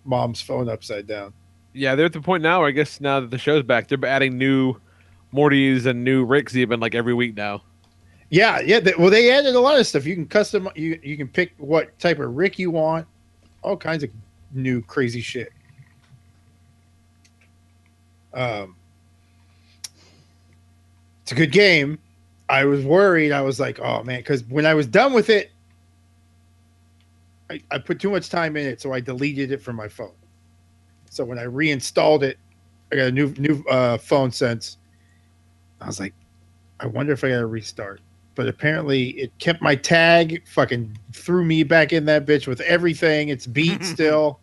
[0.05, 1.33] mom's phone upside down.
[1.73, 4.05] Yeah, they're at the point now where I guess now that the show's back, they're
[4.07, 4.77] adding new
[5.33, 7.63] Mortys and new Ricks even like every week now.
[8.31, 8.81] Yeah, yeah.
[8.81, 10.07] They, well, they added a lot of stuff.
[10.07, 10.69] You can custom.
[10.75, 13.07] You you can pick what type of Rick you want.
[13.63, 14.11] All kinds of
[14.53, 15.53] new crazy shit.
[18.33, 18.77] Um,
[21.23, 21.99] it's a good game.
[22.49, 23.33] I was worried.
[23.33, 25.51] I was like, oh man, because when I was done with it,
[27.51, 30.15] I, I put too much time in it, so I deleted it from my phone.
[31.11, 32.39] So when I reinstalled it,
[32.93, 34.79] I got a new new uh, phone since.
[35.81, 36.15] I was like,
[36.81, 38.01] I wonder if I got to restart.
[38.35, 43.29] But apparently, it kept my tag, fucking threw me back in that bitch with everything.
[43.29, 44.41] It's beat still.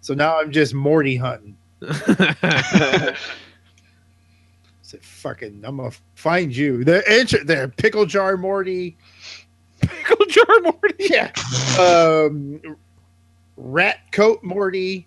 [0.00, 1.56] so now I'm just Morty hunting.
[4.88, 6.82] Said, fucking, I'm to find you.
[6.82, 8.96] The, intro- the pickle jar Morty.
[9.82, 10.94] Pickle jar Morty?
[10.98, 11.30] Yeah.
[11.78, 12.58] Um,
[13.58, 15.06] rat coat Morty.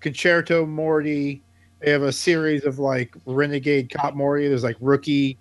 [0.00, 1.42] Concerto Morty.
[1.80, 4.48] They have a series of like renegade cop Morty.
[4.48, 5.36] There's like rookie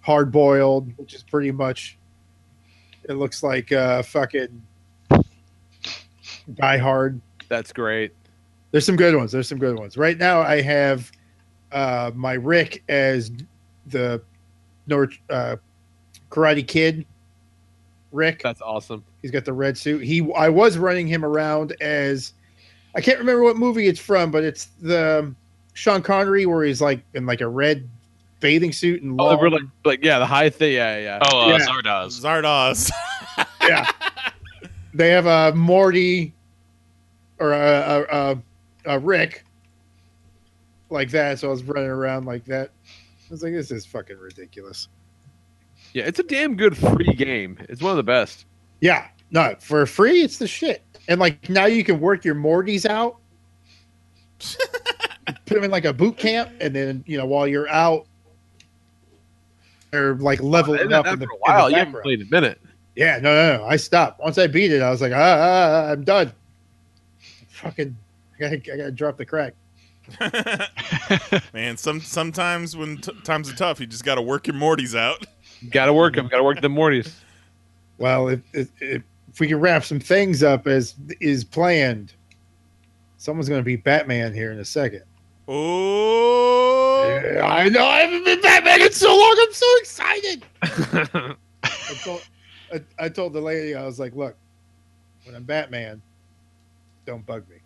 [0.00, 1.98] hard boiled, which is pretty much
[3.08, 4.62] it looks like uh fucking
[6.54, 7.20] die hard.
[7.48, 8.12] That's great.
[8.70, 9.32] There's some good ones.
[9.32, 9.96] There's some good ones.
[9.96, 11.10] Right now I have
[11.72, 13.30] uh my Rick as
[13.86, 14.22] the
[14.86, 15.56] North uh
[16.30, 17.06] Karate Kid
[18.12, 18.42] Rick.
[18.42, 19.04] That's awesome.
[19.22, 20.02] He's got the red suit.
[20.04, 22.32] He I was running him around as
[22.94, 25.34] I can't remember what movie it's from, but it's the
[25.74, 27.88] Sean Connery where he's like in like a red
[28.40, 30.72] bathing suit and Oh, long, we're like, like yeah, the high thing.
[30.74, 31.18] Yeah, yeah.
[31.30, 31.66] Oh, uh, Yeah.
[31.66, 32.20] Zardoz.
[32.20, 32.90] Zardoz.
[33.62, 33.88] yeah.
[34.94, 36.32] They have a Morty
[37.38, 38.02] or a, a,
[38.32, 38.38] a,
[38.86, 39.44] a Rick
[40.90, 41.38] like that.
[41.38, 42.70] So I was running around like that.
[43.28, 44.88] I was like, this is fucking ridiculous.
[45.92, 47.58] Yeah, it's a damn good free game.
[47.68, 48.46] It's one of the best.
[48.80, 50.82] Yeah, no, for free, it's the shit.
[51.08, 53.16] And like now you can work your Mortys out,
[54.38, 58.06] put them in like a boot camp, and then you know while you're out,
[59.90, 61.70] they're like leveling Been up that in the, for a in the.
[61.70, 62.60] You haven't played a minute.
[62.96, 63.64] Yeah, no, no, no.
[63.64, 64.82] I stopped once I beat it.
[64.82, 66.32] I was like, ah, ah, ah, I'm done.
[67.48, 67.96] Fucking,
[68.36, 69.54] I gotta, I gotta drop the crack.
[71.52, 74.96] Man, some sometimes when t- times are tough, you just got to work your Mortys
[74.96, 75.24] out.
[75.70, 76.28] Got to work them.
[76.28, 77.12] Got to work the Mortys.
[77.98, 82.12] Well, if, if if we can wrap some things up as is planned,
[83.16, 85.02] someone's gonna be Batman here in a second.
[85.48, 87.02] Oh,
[87.34, 89.36] Yeah, I know I haven't been Batman in so long.
[89.40, 90.44] I'm so excited.
[90.62, 92.28] I told,
[92.72, 94.36] I, I told the lady, I was like, look,
[95.24, 96.00] when I'm Batman,
[97.06, 97.56] don't bug me.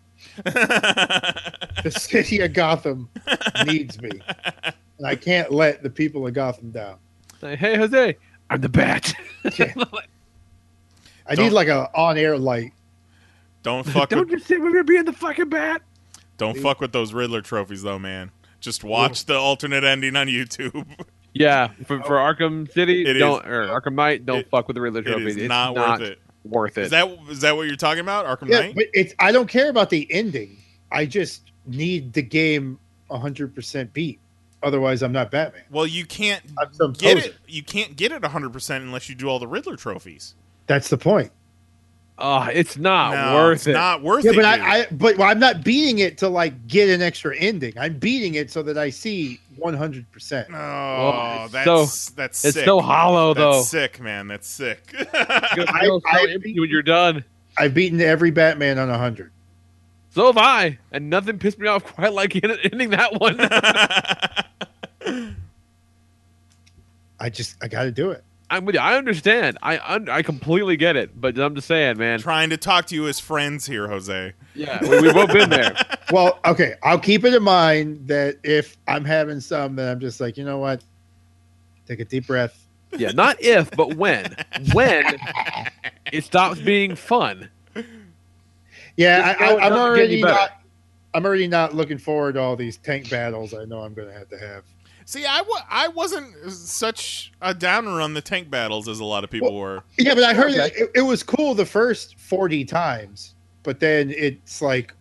[0.43, 3.09] The city of Gotham
[3.65, 4.09] needs me.
[4.97, 6.97] And I can't let the people of Gotham down.
[7.41, 8.17] Say, hey, Jose,
[8.49, 9.13] I'm the bat.
[9.45, 12.73] I Don't- need like a on air light.
[13.63, 15.81] don't fuck Don't with you say we're gonna be in the fucking bat?
[16.37, 18.31] don't fuck with those Riddler trophies though, man.
[18.59, 19.33] Just watch oh.
[19.33, 20.85] the alternate ending on YouTube.
[21.33, 24.75] Yeah, for, for Arkham City, It don't is- or Arkham Knight, don't it- fuck with
[24.75, 25.27] the Riddler It trophy.
[25.27, 26.19] is it's not, worth it.
[26.45, 26.85] Worth it.
[26.85, 28.75] Is that is that what you're talking about, Arkham Yeah, Knight?
[28.75, 30.57] but it's I don't care about the ending.
[30.91, 32.77] I just need the game
[33.09, 34.19] 100% beat.
[34.61, 35.63] Otherwise, I'm not Batman.
[35.71, 36.41] Well, you can't
[36.97, 37.17] get poser.
[37.29, 37.35] it.
[37.47, 40.35] You can't get it 100 percent unless you do all the Riddler trophies.
[40.67, 41.31] That's the point.
[42.17, 43.73] Oh, it's not no, worth it's it.
[43.73, 44.35] not worth Yeah, it.
[44.35, 44.65] but dude.
[44.65, 47.73] I, I but I'm not beating it to like get an extra ending.
[47.77, 50.11] I'm beating it so that I see 100.
[50.11, 52.65] percent Oh, it's that's so- that's it's sick.
[52.65, 53.61] so hollow, That's though.
[53.63, 54.27] sick, man.
[54.27, 54.81] That's sick.
[54.93, 55.11] It's
[55.55, 57.23] gonna I- so I- empty when you're done.
[57.57, 59.31] I've beaten every Batman on 100.
[60.09, 63.37] So have I, and nothing pissed me off quite like ending that one.
[67.19, 68.23] I just I got to do it.
[68.53, 68.81] I'm with you.
[68.81, 69.57] I understand.
[69.63, 71.19] I un- I completely get it.
[71.19, 72.19] But I'm just saying, man.
[72.19, 74.33] Trying to talk to you as friends here, Jose.
[74.53, 75.75] Yeah, we, we've both been there.
[76.11, 80.21] Well, okay, I'll keep it in mind that if I'm having some, that I'm just
[80.21, 80.83] like, you know what?
[81.87, 82.67] Take a deep breath.
[82.95, 84.35] Yeah, not if, but when.
[84.73, 85.17] When
[86.11, 87.49] it stops being fun.
[88.95, 90.51] Yeah, I, know it I, I'm doesn't already not.
[91.15, 93.55] I'm already not looking forward to all these tank battles.
[93.55, 94.65] I know I'm going to have to have.
[95.05, 99.29] See, I I wasn't such a downer on the tank battles as a lot of
[99.29, 99.83] people were.
[99.97, 104.11] Yeah, but I heard that it, it was cool the first 40 times, but then
[104.11, 104.93] it's like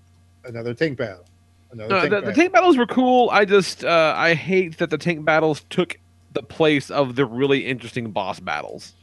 [0.44, 1.24] another tank battle.
[1.70, 3.30] Another No, tank the, the tank battles were cool.
[3.30, 5.98] I just uh, I hate that the tank battles took
[6.32, 8.94] the place of the really interesting boss battles.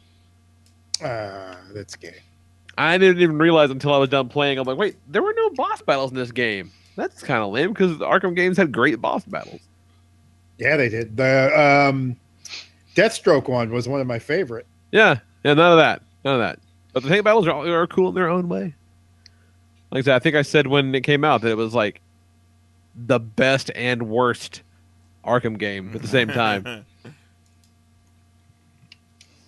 [1.04, 2.22] Ah, that's gay.
[2.78, 4.58] I didn't even realize until I was done playing.
[4.58, 6.72] I'm like, wait, there were no boss battles in this game.
[6.96, 9.62] That's kind of lame because the Arkham games had great boss battles.
[10.60, 11.18] Yeah, they did.
[11.18, 12.16] The um,
[12.96, 14.68] Deathstroke one was one of my favorite.
[14.92, 16.60] Yeah, yeah, none of that, none of that.
[16.94, 18.76] But the tank battles are, are cool in their own way.
[19.92, 22.02] Like I said, I think I said when it came out that it was like
[22.96, 24.62] the best and worst
[25.26, 26.86] Arkham game at the same time.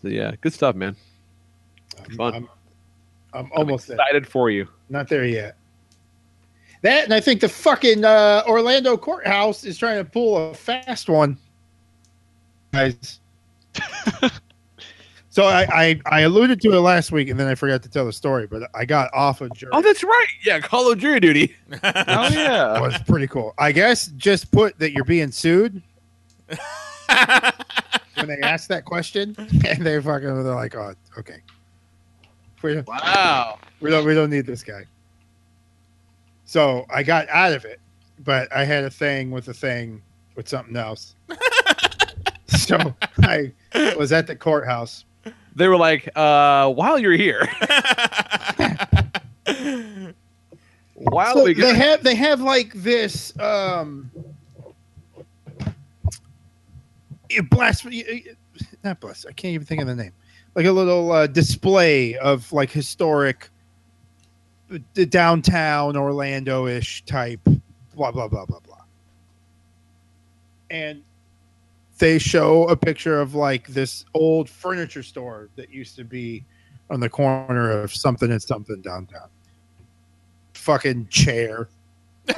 [0.01, 0.95] So yeah, good stuff, man.
[2.17, 2.33] Fun.
[2.33, 2.49] I'm,
[3.33, 3.97] I'm almost there.
[3.97, 4.67] excited for you.
[4.89, 5.57] Not there yet.
[6.83, 11.09] That and I think the fucking uh, Orlando courthouse is trying to pull a fast
[11.09, 11.37] one,
[12.73, 13.19] guys.
[15.29, 18.05] so I, I I alluded to it last week and then I forgot to tell
[18.05, 19.69] the story, but I got off of jury.
[19.75, 20.27] Oh, that's right.
[20.43, 21.55] Yeah, Call of Jury Duty.
[21.83, 22.79] Oh yeah.
[22.81, 23.53] was pretty cool.
[23.59, 25.81] I guess just put that you're being sued
[26.47, 31.37] when they asked that question, and they fucking they're like, "Oh, okay,
[32.63, 33.59] we don't, Wow.
[33.79, 34.83] we don't we don't need this guy."
[36.51, 37.79] So I got out of it,
[38.25, 40.01] but I had a thing with a thing
[40.35, 41.15] with something else.
[42.47, 43.53] so I
[43.97, 45.05] was at the courthouse.
[45.55, 47.47] They were like, uh, while you're here,
[50.95, 54.11] while So we they have they have like this um
[57.49, 58.25] blasphemy
[58.83, 60.11] not blast I can't even think of the name
[60.55, 63.49] like a little uh, display of like historic
[64.93, 67.41] the downtown Orlando ish type
[67.95, 68.83] blah blah blah blah blah
[70.69, 71.01] and
[71.97, 76.43] they show a picture of like this old furniture store that used to be
[76.89, 79.29] on the corner of something and something downtown
[80.61, 81.67] fucking chair.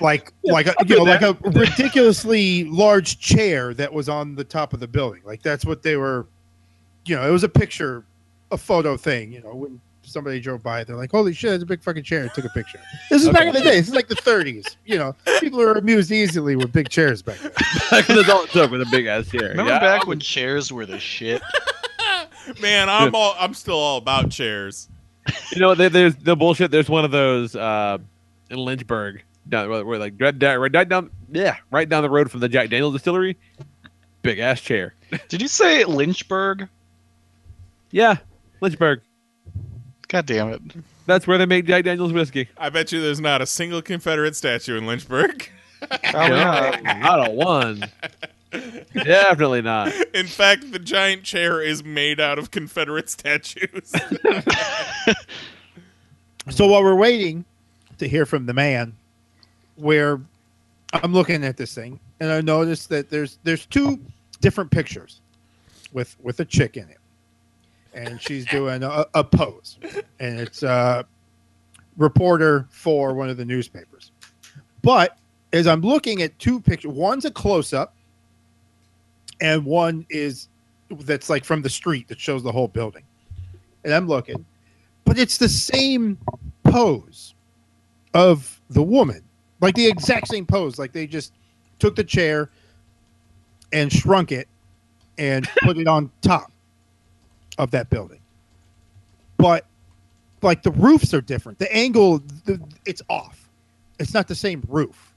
[0.00, 4.72] like like a, you know like a ridiculously large chair that was on the top
[4.72, 5.22] of the building.
[5.24, 6.26] Like that's what they were
[7.04, 8.04] you know, it was a picture,
[8.50, 11.66] a photo thing, you know, when somebody drove by, they're like, Holy shit, it's a
[11.66, 12.28] big fucking chair.
[12.28, 12.80] Took a picture.
[13.10, 13.76] This is back in the day.
[13.80, 14.76] This is like the thirties.
[14.84, 17.52] You know, people are amused easily with big chairs back then.
[17.90, 19.50] that's all it took with a big ass chair.
[19.50, 19.80] Remember Yeah.
[19.80, 21.42] back when chairs were the shit?
[22.60, 24.88] Man, I'm all I'm still all about chairs.
[25.52, 26.70] You know, there, there's the bullshit.
[26.72, 27.98] There's one of those uh,
[28.50, 32.30] in Lynchburg, down where, where like right down, right down, yeah, right down the road
[32.30, 33.36] from the Jack Daniel's distillery.
[34.22, 34.94] Big ass chair.
[35.28, 36.68] Did you say Lynchburg?
[37.92, 38.16] Yeah,
[38.60, 39.02] Lynchburg.
[40.12, 40.60] God damn it.
[41.06, 42.48] That's where they make Jack Daniel's whiskey.
[42.58, 45.48] I bet you there's not a single Confederate statue in Lynchburg.
[46.14, 46.28] Oh,
[46.84, 47.82] not a one.
[48.94, 49.92] Definitely not.
[50.14, 53.92] In fact, the giant chair is made out of Confederate statues.
[56.50, 57.44] So while we're waiting
[57.98, 58.94] to hear from the man,
[59.76, 60.20] where
[60.92, 64.00] I'm looking at this thing, and I noticed that there's there's two
[64.40, 65.20] different pictures
[65.92, 66.98] with with a chick in it,
[67.94, 69.78] and she's doing a, a pose,
[70.20, 71.04] and it's a
[71.96, 74.12] reporter for one of the newspapers.
[74.82, 75.18] But
[75.52, 77.94] as I'm looking at two pictures, one's a close up,
[79.40, 80.48] and one is
[80.90, 83.04] that's like from the street that shows the whole building,
[83.84, 84.44] and I'm looking
[85.04, 86.18] but it's the same
[86.64, 87.34] pose
[88.14, 89.22] of the woman
[89.60, 90.78] like the exact same pose.
[90.78, 91.32] Like they just
[91.78, 92.50] took the chair
[93.72, 94.48] and shrunk it
[95.18, 96.51] and put it on top
[97.62, 98.20] of that building
[99.36, 99.66] but
[100.42, 103.48] like the roofs are different the angle the, it's off
[103.98, 105.14] it's not the same roof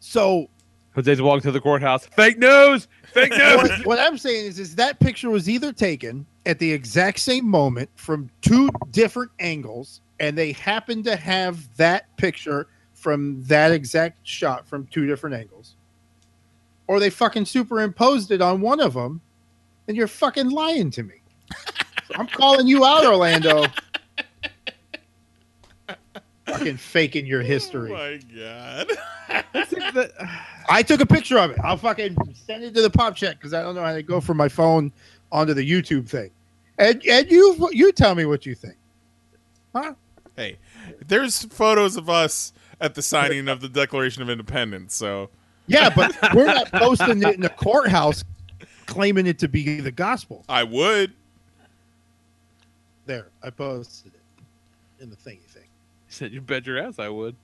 [0.00, 0.48] so
[0.94, 2.06] Jose's walking to the courthouse.
[2.06, 2.88] Fake news.
[3.12, 3.56] Fake news.
[3.56, 7.46] what, what I'm saying is, is that picture was either taken at the exact same
[7.48, 14.26] moment from two different angles, and they happened to have that picture from that exact
[14.26, 15.76] shot from two different angles,
[16.88, 19.20] or they fucking superimposed it on one of them,
[19.88, 21.14] and you're fucking lying to me.
[22.06, 23.64] So I'm calling you out, Orlando.
[26.46, 27.90] fucking faking your history.
[27.90, 28.86] Oh my god.
[30.70, 31.58] I uh, took a picture of it.
[31.64, 34.20] I'll fucking send it to the pop check because I don't know how to go
[34.20, 34.92] from my phone
[35.32, 36.30] onto the YouTube thing.
[36.78, 38.76] And and you you tell me what you think.
[39.74, 39.94] Huh?
[40.36, 40.58] Hey,
[41.06, 44.94] there's photos of us at the signing of the Declaration of Independence.
[44.94, 45.30] So
[45.66, 48.24] Yeah, but we're not posting it in the courthouse
[48.88, 50.44] claiming it to be the gospel.
[50.48, 51.12] I would.
[53.06, 55.62] There, I posted it in the thingy thing.
[56.08, 57.36] Said you bet your ass I would.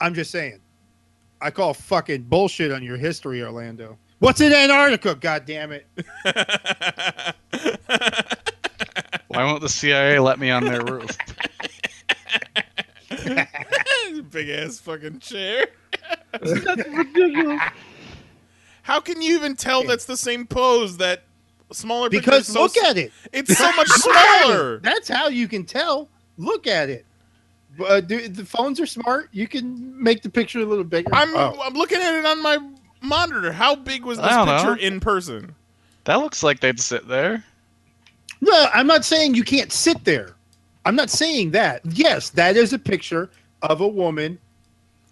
[0.00, 0.60] I'm just saying.
[1.40, 3.96] I call fucking bullshit on your history, Orlando.
[4.18, 5.14] What's in Antarctica?
[5.14, 5.86] God damn it!
[9.28, 11.16] Why won't the CIA let me on their roof?
[14.30, 15.66] Big ass fucking chair.
[16.32, 17.60] That's ridiculous.
[18.88, 21.22] How can you even tell that's the same pose that
[21.72, 23.12] smaller Because so look s- at it.
[23.34, 24.78] It's so much smaller.
[24.78, 26.08] That's how you can tell.
[26.38, 27.04] Look at it.
[27.86, 29.28] Uh, dude, the phones are smart.
[29.30, 31.10] You can make the picture a little bigger.
[31.14, 31.60] I'm Oh.
[31.62, 32.56] I'm looking at it on my
[33.02, 33.52] monitor.
[33.52, 34.80] How big was this picture know.
[34.80, 35.54] in person?
[36.04, 37.44] That looks like they'd sit there.
[38.40, 40.34] No, I'm not saying you can't sit there.
[40.86, 41.82] I'm not saying that.
[41.84, 43.28] Yes, that is a picture
[43.60, 44.38] of a woman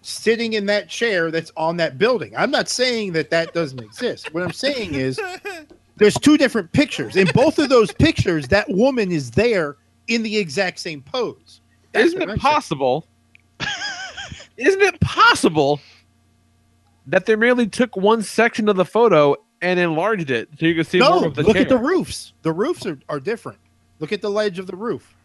[0.01, 2.33] sitting in that chair that's on that building.
[2.37, 4.33] I'm not saying that that doesn't exist.
[4.33, 5.19] What I'm saying is
[5.97, 7.15] there's two different pictures.
[7.15, 9.77] In both of those pictures, that woman is there
[10.07, 11.61] in the exact same pose.
[11.91, 13.05] That's Isn't it possible?
[14.57, 15.79] isn't it possible
[17.07, 20.83] that they merely took one section of the photo and enlarged it so you can
[20.83, 22.33] see No, more of the look at the roofs.
[22.43, 23.59] The roofs are, are different.
[23.99, 25.15] Look at the ledge of the roof.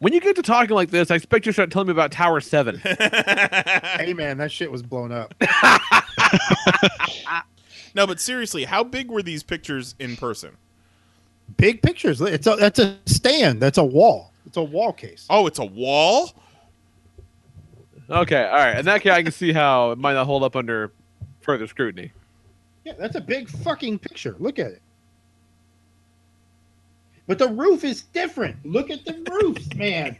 [0.00, 2.10] When you get to talking like this, I expect you to start telling me about
[2.10, 2.80] Tower Seven.
[4.00, 5.34] Hey man, that shit was blown up.
[7.94, 10.56] No, but seriously, how big were these pictures in person?
[11.56, 12.20] Big pictures.
[12.20, 13.60] It's a that's a stand.
[13.60, 14.32] That's a wall.
[14.46, 15.26] It's a wall case.
[15.28, 16.30] Oh, it's a wall.
[18.08, 18.78] okay, all right.
[18.78, 20.92] In that case, I can see how it might not hold up under
[21.40, 22.12] further scrutiny.
[22.84, 24.36] Yeah, that's a big fucking picture.
[24.38, 24.82] Look at it.
[27.30, 28.56] But the roof is different.
[28.66, 30.16] Look at the roofs, man.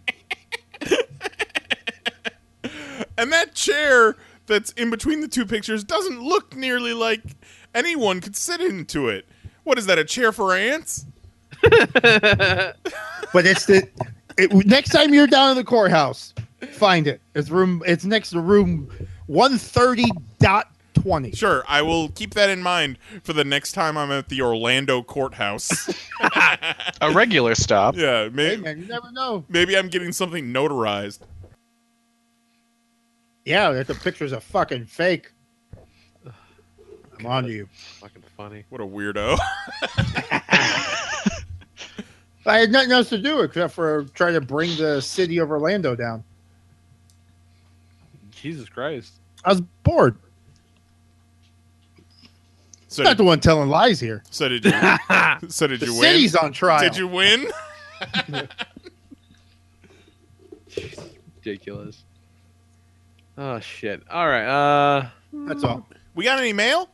[3.19, 7.21] And that chair that's in between the two pictures doesn't look nearly like
[7.75, 9.27] anyone could sit into it.
[9.65, 9.99] What is that?
[9.99, 11.05] A chair for ants?
[13.33, 13.89] But it's the
[14.39, 16.33] it, next time you're down in the courthouse,
[16.71, 17.21] find it.
[17.35, 17.83] It's room.
[17.87, 18.89] It's next to room
[19.27, 20.07] one thirty
[20.39, 20.73] dot
[21.03, 21.33] twenty.
[21.33, 25.03] Sure, I will keep that in mind for the next time I'm at the Orlando
[25.03, 25.89] courthouse.
[27.01, 27.97] A regular stop.
[27.97, 29.45] yeah, Hey maybe, man, you never know.
[29.49, 31.21] maybe I'm getting something notarized.
[33.45, 35.33] Yeah, that the picture's a fucking fake.
[37.19, 37.69] I'm on to you.
[38.01, 38.65] Fucking funny.
[38.71, 39.39] What a weirdo.
[42.47, 45.95] I had nothing else to do except for trying to bring the city of Orlando
[45.95, 46.25] down.
[48.31, 49.15] Jesus Christ.
[49.45, 50.17] I was bored.
[52.93, 54.23] So not did, the one telling lies here.
[54.31, 54.73] so did you?
[55.49, 56.03] So did The you win?
[56.03, 56.81] city's on trial.
[56.81, 57.49] Did you win?
[61.37, 62.03] Ridiculous.
[63.39, 64.03] Oh shit.
[64.11, 64.45] All right.
[64.47, 65.87] Uh That's all.
[66.15, 66.89] We got any mail?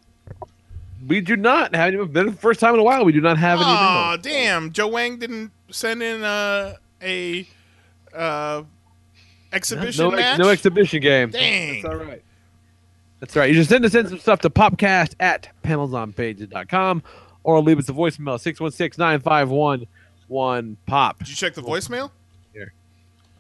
[1.07, 3.20] we do not have any this is the first time in a while we do
[3.20, 4.18] not have any Oh mail.
[4.18, 4.72] damn!
[4.72, 7.47] Joe Wang didn't send in uh, a
[8.14, 8.62] uh,
[9.53, 10.38] exhibition no, match.
[10.38, 11.30] no exhibition game.
[11.30, 11.82] Dang!
[11.82, 12.22] That's all right.
[13.20, 13.48] That's right.
[13.48, 17.02] You just send us in some stuff to popcast at panelsonpages.com
[17.44, 19.86] or leave us a voicemail 616 951
[20.28, 21.18] 1 pop.
[21.18, 22.10] Did you check the voicemail?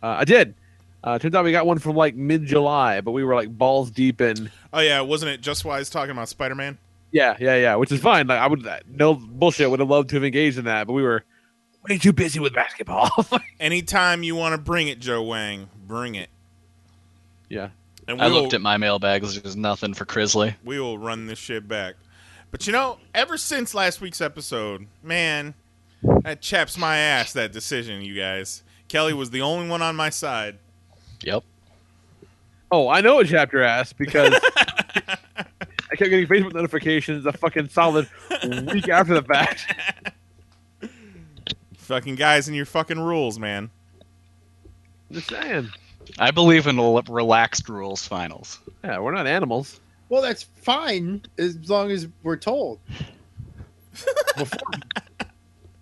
[0.02, 0.54] Uh, I did.
[1.02, 3.90] Uh, turns out we got one from like mid July, but we were like balls
[3.90, 4.50] deep in.
[4.72, 6.78] Oh yeah, wasn't it Just Wise talking about Spider Man?
[7.12, 8.26] Yeah, yeah, yeah, which is fine.
[8.26, 11.02] Like I would, no bullshit, would have loved to have engaged in that, but we
[11.02, 11.24] were
[11.88, 13.10] way too busy with basketball.
[13.60, 16.28] Anytime you want to bring it, Joe Wang, bring it.
[17.48, 17.70] yeah.
[18.08, 19.40] And I we will, looked at my mailbags.
[19.40, 20.54] There's nothing for Crisley.
[20.64, 21.94] we will run this shit back.
[22.50, 25.54] But you know, ever since last week's episode, man,
[26.22, 27.32] that chaps my ass.
[27.32, 28.62] That decision, you guys.
[28.88, 30.58] Kelly was the only one on my side.
[31.22, 31.42] Yep.
[32.70, 38.08] Oh, I know a your ass because I kept getting Facebook notifications a fucking solid
[38.72, 39.74] week after the fact.
[41.76, 43.70] Fucking guys and your fucking rules, man.
[45.12, 45.70] Just saying.
[46.18, 48.58] I believe in l- relaxed rules finals.
[48.84, 49.80] Yeah, we're not animals.
[50.08, 52.78] Well, that's fine as long as we're told.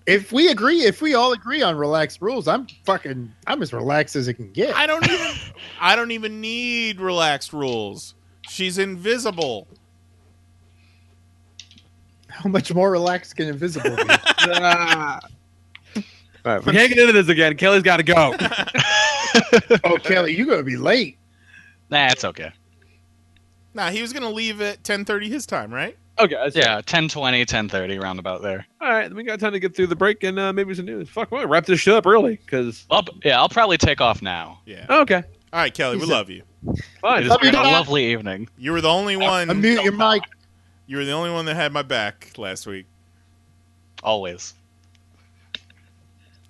[0.06, 4.16] If we agree, if we all agree on relaxed rules, I'm fucking, I'm as relaxed
[4.16, 4.76] as it can get.
[4.76, 5.32] I don't even
[5.80, 8.14] I don't even need relaxed rules.
[8.42, 9.66] She's invisible.
[12.28, 14.02] How much more relaxed can invisible be?
[16.46, 17.56] All right, we can't get into this again.
[17.56, 18.34] Kelly's got to go.
[19.84, 21.18] Oh, Kelly, you're gonna be late.
[21.90, 22.50] Nah, it's okay.
[23.74, 25.96] Nah, he was gonna leave at 10:30 his time, right?
[26.18, 28.66] Okay, Yeah, 10:20, 10:30, roundabout there.
[28.80, 30.84] All right, then we got time to get through the break and uh, maybe some
[30.86, 31.08] news.
[31.08, 32.86] Fuck, we're gonna wrap this shit up early because.
[32.90, 34.60] I'll, yeah, I'll probably take off now.
[34.64, 34.86] Yeah.
[34.88, 35.22] Okay,
[35.52, 36.42] All right, Kelly, we He love you.
[37.00, 37.24] fine.
[37.24, 38.48] It has been a lovely evening.
[38.56, 39.48] You were the only one.
[39.48, 40.22] Unmute your mic.
[40.86, 42.86] You were the only one that had my back last week.
[44.02, 44.54] Always.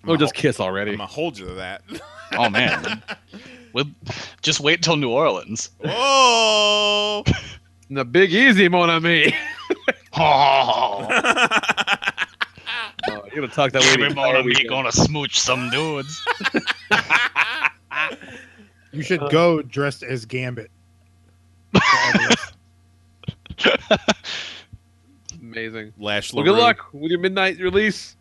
[0.06, 0.92] Oh, just kiss already.
[0.92, 1.08] I'm already.
[1.10, 1.82] gonna hold you to that.
[2.36, 3.00] Oh man.
[3.74, 3.90] we'll
[4.42, 5.70] just wait till New Orleans.
[5.84, 7.22] Whoa!
[7.90, 9.32] The big easy, mon ami.
[10.16, 11.06] Oh,
[13.06, 13.90] Oh, you're gonna talk that way.
[13.90, 16.24] the baby entire mama me gonna smooch some dudes.
[18.92, 20.70] You should uh, go dressed as Gambit.
[25.40, 25.92] Amazing.
[25.98, 28.16] Lash Well, good luck with your midnight release.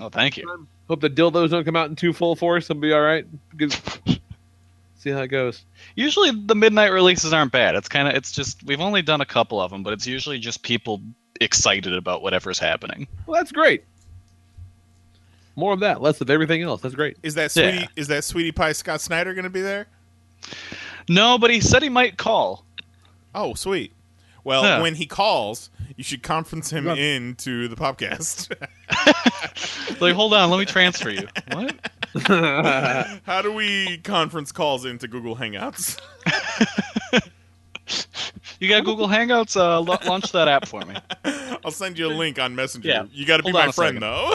[0.00, 0.66] Oh, thank you.
[0.88, 2.68] Hope the dildos don't come out in too full force.
[2.70, 3.26] It'll be all right.
[4.98, 5.64] See how it goes.
[5.96, 7.74] Usually the midnight releases aren't bad.
[7.74, 10.38] It's kind of it's just we've only done a couple of them, but it's usually
[10.38, 11.00] just people
[11.40, 13.06] excited about whatever's happening.
[13.26, 13.84] Well, that's great.
[15.56, 16.80] More of that, less of everything else.
[16.80, 17.16] That's great.
[17.22, 17.70] Is that Yeah.
[17.70, 17.88] sweetie?
[17.96, 19.86] Is that sweetie pie Scott Snyder gonna be there?
[21.08, 22.64] No, but he said he might call.
[23.34, 23.92] Oh, sweet.
[24.42, 24.80] Well, Yeah.
[24.82, 28.52] when he calls, you should conference him Love- into the podcast.
[30.00, 31.28] Like, hold on, let me transfer you.
[31.52, 31.76] What?
[33.24, 36.00] How do we conference calls into Google Hangouts?
[38.60, 39.56] You got Google Hangouts?
[39.56, 40.94] Uh, la- launch that app for me.
[41.64, 42.88] I'll send you a link on Messenger.
[42.88, 43.04] Yeah.
[43.12, 44.00] You got to be Hold my friend, second.
[44.00, 44.34] though.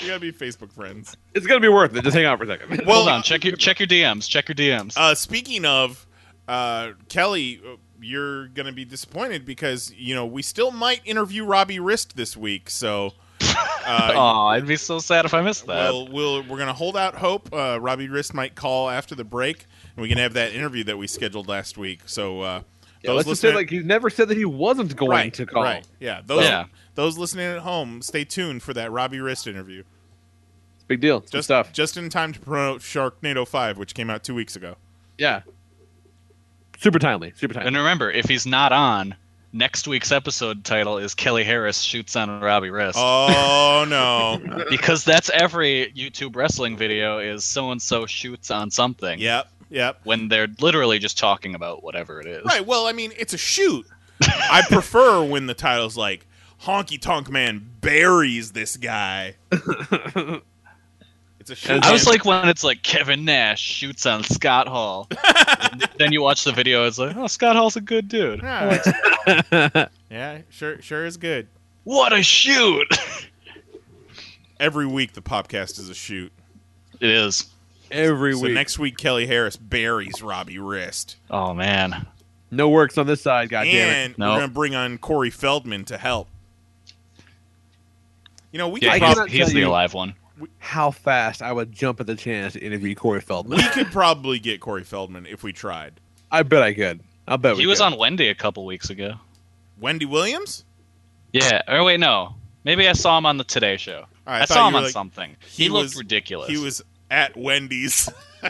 [0.00, 1.16] we got to be Facebook friends.
[1.34, 2.04] it's gonna be worth it.
[2.04, 2.86] Just hang out for a second.
[2.86, 4.28] Well, hold on, check your check your DMs.
[4.28, 4.96] Check your DMs.
[4.96, 6.06] Uh, speaking of
[6.48, 7.60] uh, Kelly,
[8.00, 12.70] you're gonna be disappointed because you know we still might interview Robbie Rist this week.
[12.70, 15.92] So, uh, oh, I'd be so sad if I missed that.
[15.92, 17.52] we'll, we'll we're gonna hold out hope.
[17.52, 20.96] Uh, Robbie Rist might call after the break, and we can have that interview that
[20.98, 22.00] we scheduled last week.
[22.06, 22.62] So, uh,
[23.02, 25.62] Yeah, let's just say like he's never said that he wasn't going right, to call.
[25.62, 26.20] right, yeah.
[26.24, 26.64] Those Yeah.
[26.94, 29.80] those listening at home, stay tuned for that Robbie Rist interview.
[30.76, 31.18] It's a big deal.
[31.18, 31.72] It's good Just stuff.
[31.72, 34.76] just in time to promote Sharknado Five, which came out two weeks ago.
[35.18, 35.42] Yeah.
[36.80, 37.32] Super timely.
[37.36, 37.68] Super timely.
[37.68, 39.14] And remember, if he's not on,
[39.52, 42.96] next week's episode title is Kelly Harris shoots on Robbie Rist.
[42.98, 44.64] Oh no!
[44.70, 49.18] Because that's every YouTube wrestling video is so and so shoots on something.
[49.18, 50.00] yep, yep.
[50.04, 52.44] When they're literally just talking about whatever it is.
[52.44, 52.64] Right.
[52.64, 53.86] Well, I mean, it's a shoot.
[54.22, 56.26] I prefer when the title's like
[56.62, 59.36] "Honky Tonk Man buries this guy."
[61.50, 61.84] it's a shoot.
[61.84, 65.08] I was like when it's like Kevin Nash shoots on Scott Hall.
[65.98, 68.40] then you watch the video, it's like, oh, Scott Hall's a good dude.
[68.42, 68.80] yeah,
[70.10, 71.46] yeah, sure, sure is good.
[71.84, 72.86] What a shoot!
[74.58, 76.32] Every week, the podcast is a shoot.
[77.00, 77.48] it is.
[77.90, 78.40] Every week.
[78.40, 78.54] So week.
[78.54, 82.06] next week, Kelly Harris buries Robbie Rist, Oh man.
[82.50, 83.48] no works on this side.
[83.48, 83.92] God damn it.
[84.06, 84.30] and No.
[84.32, 86.28] we're gonna bring on Corey Feldman to help.
[88.52, 90.14] You know, we Yeah, could I he's, cannot he's the alive one.
[90.58, 93.58] How fast I would jump at the chance to interview Corey Feldman.
[93.58, 96.00] we could probably get Corey Feldman if we tried.
[96.30, 97.00] I bet I could.
[97.28, 97.60] I bet we could.
[97.62, 97.86] He was could.
[97.92, 99.14] on Wendy a couple weeks ago.
[99.80, 100.64] Wendy Williams.
[101.32, 101.62] Yeah.
[101.68, 102.34] Or wait, no.
[102.64, 104.00] Maybe I saw him on the Today Show.
[104.00, 105.36] All right, I, I saw him on like- something.
[105.48, 106.48] he He, looked was- ridiculous.
[106.48, 108.08] He was at Wendy's.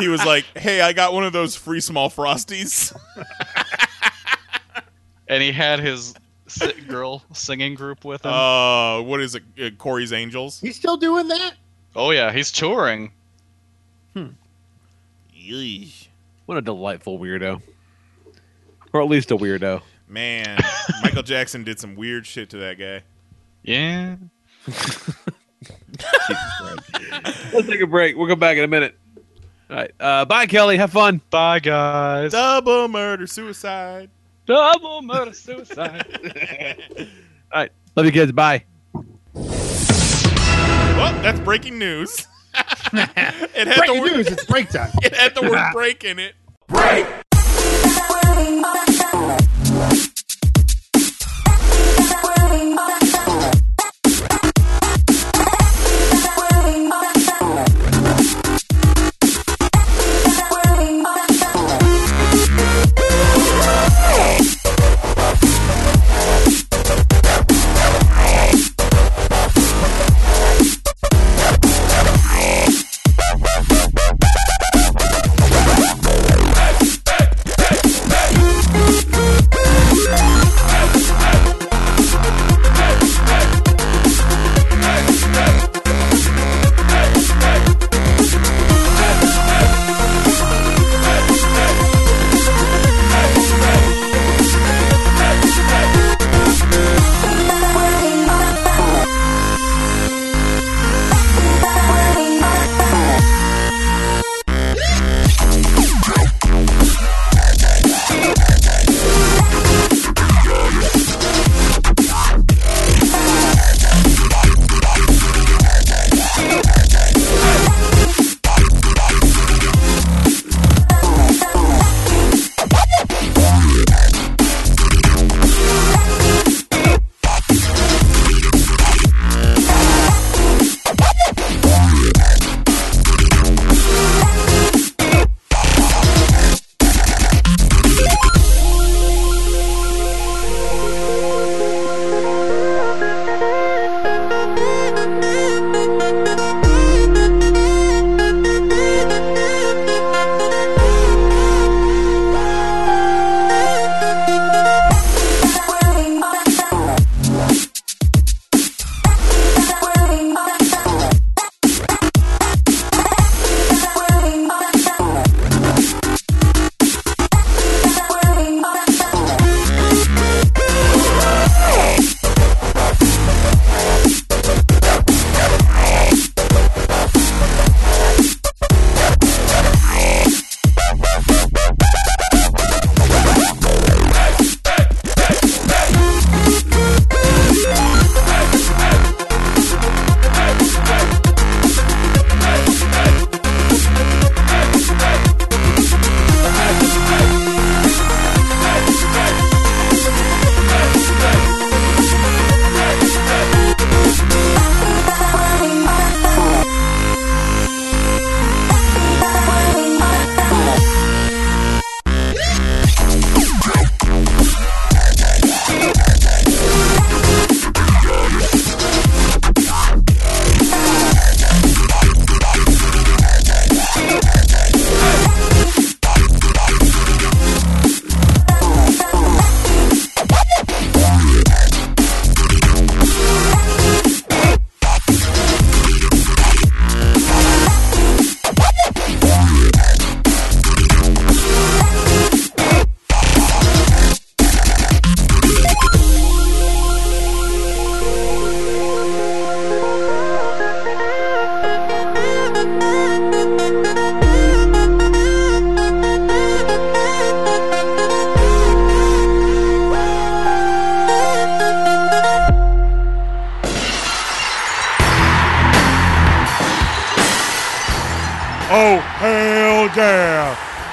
[0.00, 2.94] he was like, "Hey, I got one of those free small frosties."
[5.28, 6.14] and he had his si-
[6.88, 8.32] girl singing group with him.
[8.32, 9.42] Uh, what is it?
[9.60, 10.60] Uh, Corey's Angels.
[10.60, 11.54] He's still doing that?
[11.96, 13.12] oh yeah, he's touring.
[15.34, 16.08] Yeesh.
[16.46, 17.62] What a delightful weirdo.
[18.92, 19.82] Or at least a weirdo.
[20.06, 20.58] Man,
[21.02, 23.02] Michael Jackson did some weird shit to that guy.
[23.62, 24.16] Yeah.
[27.52, 28.16] Let's take a break.
[28.16, 28.96] We'll come back in a minute.
[29.70, 29.90] All right.
[30.00, 30.78] Uh, bye, Kelly.
[30.78, 31.20] Have fun.
[31.30, 32.32] Bye guys.
[32.32, 34.10] Double murder, suicide.
[34.48, 36.06] Double murder suicide.
[37.52, 37.70] All right.
[37.94, 38.32] Love you, kids.
[38.32, 38.64] Bye.
[39.34, 42.26] Well, that's breaking news.
[42.94, 44.90] it had Breaking the word, news, it's break time.
[45.02, 46.32] It had the word break in it.
[46.70, 47.22] Hell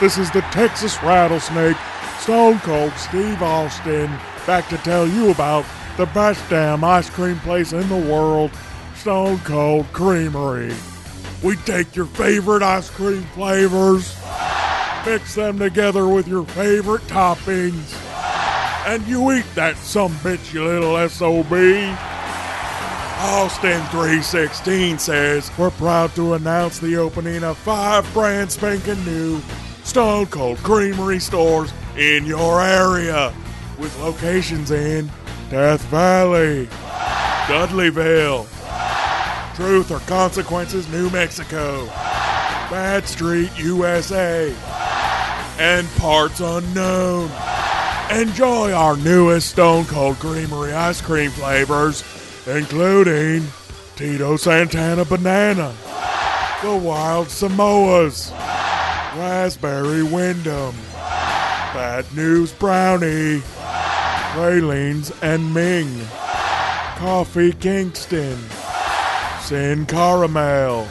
[0.06, 1.76] This is the Texas Rattlesnake,
[2.20, 4.06] Stone Cold Steve Austin,
[4.46, 5.66] back to tell you about
[5.98, 8.52] the best damn ice cream place in the world,
[8.94, 10.76] Stone Cold Creamery.
[11.42, 14.16] We take your favorite ice cream flavors,
[15.08, 17.96] mix them together with your favorite toppings,
[18.86, 21.52] and you eat that some bitch, you little SOB.
[23.28, 29.42] Austin 316 says we're proud to announce the opening of five brand spanking new
[29.96, 33.34] Stone Cold Creamery stores in your area
[33.80, 35.10] with locations in
[35.50, 36.66] Death Valley,
[37.48, 38.46] Dudleyville,
[39.56, 44.54] Truth or Consequences, New Mexico, Bad Street, USA,
[45.60, 47.32] and parts unknown.
[48.12, 52.04] Enjoy our newest Stone Cold Creamery ice cream flavors,
[52.48, 53.48] including
[53.96, 55.74] Tito Santana Banana,
[56.62, 58.35] the Wild Samoas,
[59.26, 63.42] Raspberry Windham, Bad News Brownie,
[64.34, 65.90] Pralines and Ming,
[66.98, 68.38] Coffee Kingston,
[69.42, 70.88] Sin Caramel,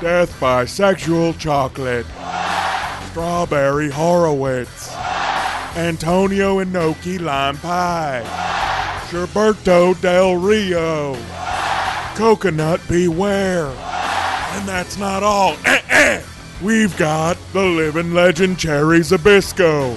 [0.00, 2.06] Death by Sexual Chocolate,
[3.10, 4.94] Strawberry Horowitz,
[5.74, 8.22] Antonio Inoki Lime Pie,
[9.10, 11.16] Gerberto Del Rio,
[12.14, 13.66] Coconut Beware.
[13.66, 15.56] And that's not all.
[15.64, 16.22] Eh, eh.
[16.60, 19.96] We've got the living legend Cherry Zabisco,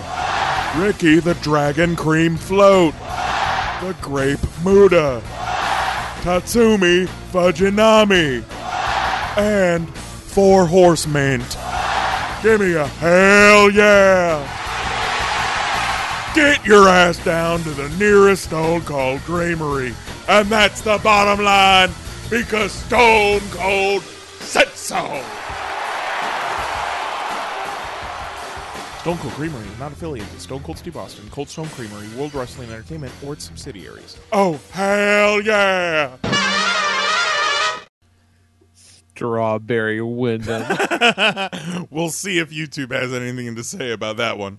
[0.82, 2.94] Ricky the Dragon Cream Float,
[3.82, 5.22] the Grape Muda,
[6.22, 8.44] Tatsumi Fujinami,
[9.38, 11.58] and Four Horse Mint.
[12.42, 14.64] Give me a hell yeah!
[16.36, 19.96] Get your ass down to the nearest Stone Cold Creamery.
[20.28, 21.92] And that's the bottom line
[22.30, 24.04] because Stone Cold
[24.42, 25.24] said so.
[29.06, 32.34] Stone Cold Creamery is not affiliated with Stone Cold Steve Austin, Cold Stone Creamery, World
[32.34, 34.18] Wrestling Entertainment, or its subsidiaries.
[34.32, 36.18] Oh, hell yeah!
[38.74, 40.66] Strawberry Windham.
[41.92, 44.58] we'll see if YouTube has anything to say about that one.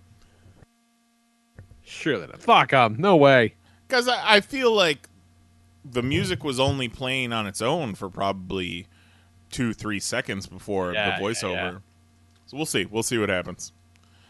[1.83, 2.41] Surely not.
[2.41, 2.95] Fuck 'em.
[3.01, 3.55] No way.
[3.89, 5.09] Because I, I feel like
[5.85, 8.87] the music was only playing on its own for probably
[9.51, 11.51] two, three seconds before Yeah, the voiceover.
[11.53, 11.79] yeah, yeah.
[12.47, 12.85] So we'll see.
[12.85, 13.73] We'll see what happens.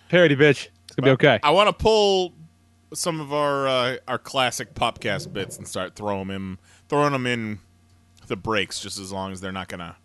[0.09, 0.69] Parody, bitch.
[0.87, 1.41] It's gonna be okay.
[1.43, 2.33] I want to pull
[2.95, 6.59] some of our uh, our classic popcast bits and start throwing them
[6.89, 7.59] throwing them in
[8.27, 9.97] the breaks, just as long as they're not gonna,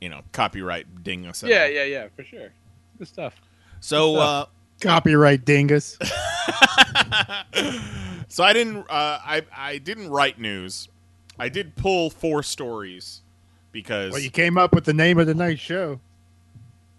[0.00, 1.42] you know, copyright ding us.
[1.42, 1.68] Yeah, all.
[1.68, 2.52] yeah, yeah, for sure.
[2.98, 3.40] Good stuff.
[3.80, 4.46] So, Good uh.
[4.80, 5.98] Copyright dingus.
[8.28, 8.78] so I didn't.
[8.78, 10.88] Uh, I I didn't write news.
[11.38, 13.22] I did pull four stories
[13.72, 16.00] because Well, you came up with the name of the night show.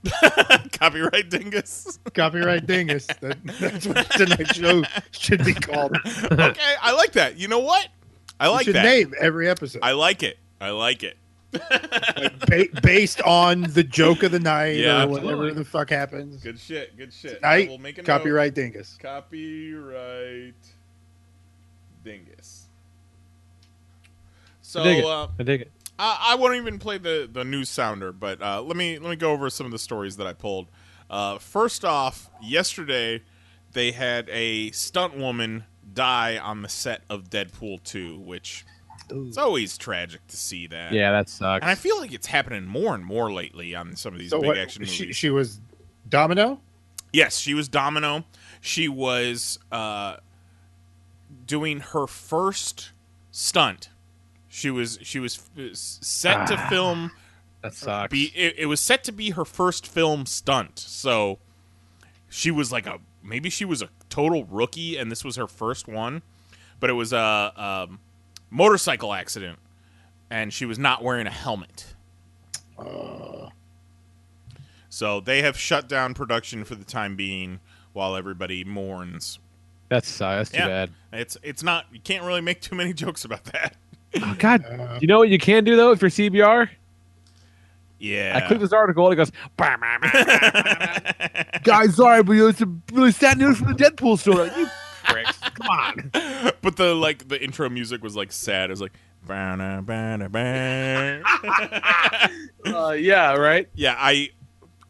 [0.74, 2.00] copyright dingus.
[2.14, 3.08] Copyright dingus.
[3.22, 5.96] That, that's what tonight's show should be called.
[6.06, 7.38] okay, I like that.
[7.38, 7.88] You know what?
[8.40, 8.84] I You like should that.
[8.86, 10.38] name every episode I like it.
[10.62, 11.18] I like it.
[11.52, 15.54] ba- based on the joke of the night Yeah, or whatever absolutely.
[15.54, 16.44] the fuck happens.
[16.44, 16.96] Good shit.
[16.98, 17.36] Good shit.
[17.38, 18.06] Tonight, We'll make a note.
[18.08, 18.98] copyright dingus.
[19.02, 20.54] Copyright
[22.04, 22.68] dingus.
[24.62, 25.06] So I dig it.
[25.06, 25.72] uh, I dig it.
[26.00, 29.16] I, I won't even play the, the news sounder, but uh, let me let me
[29.16, 30.68] go over some of the stories that I pulled.
[31.10, 33.24] Uh, first off, yesterday
[33.74, 35.64] they had a stunt woman
[35.94, 38.66] die on the set of Deadpool 2, which
[39.10, 40.92] it's always tragic to see that.
[40.92, 41.62] Yeah, that sucks.
[41.62, 44.40] And I feel like it's happening more and more lately on some of these So
[44.42, 44.58] big what?
[44.58, 44.96] action movies.
[44.96, 45.62] She, she was
[46.08, 46.60] Domino.
[47.14, 48.26] Yes, she was Domino.
[48.60, 50.18] She was uh,
[51.46, 52.92] doing her first
[53.32, 53.90] stunt.
[54.50, 57.12] She was she was f- set to Ah, film.
[57.62, 58.12] That sucks.
[58.12, 60.80] Be it, it was set to be her first film stunt.
[60.80, 61.40] So
[62.30, 65.88] she was like a maybe she was a total rookie, and this was her first
[65.88, 66.22] one.
[66.80, 68.00] But it was a, um
[68.50, 69.60] motorcycle accident,
[70.30, 71.94] and she was not wearing a helmet.
[72.78, 73.50] Uh.
[74.90, 77.60] So they have shut down production for the time being
[77.94, 79.40] while everybody mourns.
[79.90, 80.68] That's uh, that's too Yeah.
[80.68, 80.92] bad.
[81.14, 83.76] It's it's not you can't really make too many jokes about that.
[84.16, 86.70] Oh, God, you know what you can do though if you're CBR?
[88.00, 88.40] Yeah.
[88.42, 89.12] I clicked this article.
[89.12, 93.38] It goes, "Bah, bah, bah, bah, bah, bah." guys, sorry, but it's a really sad
[93.38, 94.52] news from the Deadpool story.
[94.56, 94.68] You
[95.06, 96.12] pricks, come on.
[96.62, 98.70] but the like the intro music was like sad.
[98.70, 98.94] It was like
[99.26, 101.24] "Ba-na, ba-na, ba."
[102.66, 103.70] Uh, yeah, right.
[103.76, 104.32] Yeah, I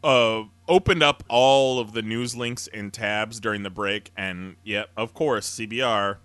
[0.02, 4.84] uh opened up all of the news links and tabs during the break and yeah,
[4.96, 6.16] of course, CBR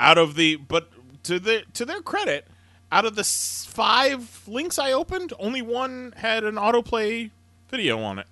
[0.00, 0.90] out of the but
[1.26, 2.46] to the to their credit,
[2.90, 7.30] out of the five links I opened, only one had an autoplay
[7.68, 8.26] video on it.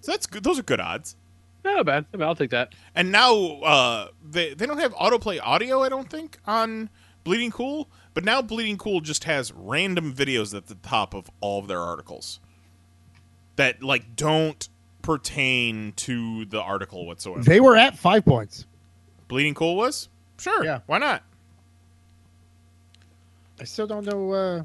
[0.00, 0.42] So that's good.
[0.42, 1.16] Those are good odds.
[1.62, 2.06] Not bad.
[2.12, 2.74] I mean, I'll take that.
[2.94, 6.88] And now uh, they they don't have autoplay audio, I don't think, on
[7.22, 7.88] Bleeding Cool.
[8.14, 11.80] But now Bleeding Cool just has random videos at the top of all of their
[11.80, 12.40] articles
[13.56, 14.68] that like don't
[15.02, 17.42] pertain to the article whatsoever.
[17.42, 18.64] They were at five points.
[19.28, 20.08] Bleeding Cool was
[20.38, 20.64] sure.
[20.64, 20.80] Yeah.
[20.86, 21.22] why not?
[23.60, 24.32] I still don't know.
[24.32, 24.62] Uh,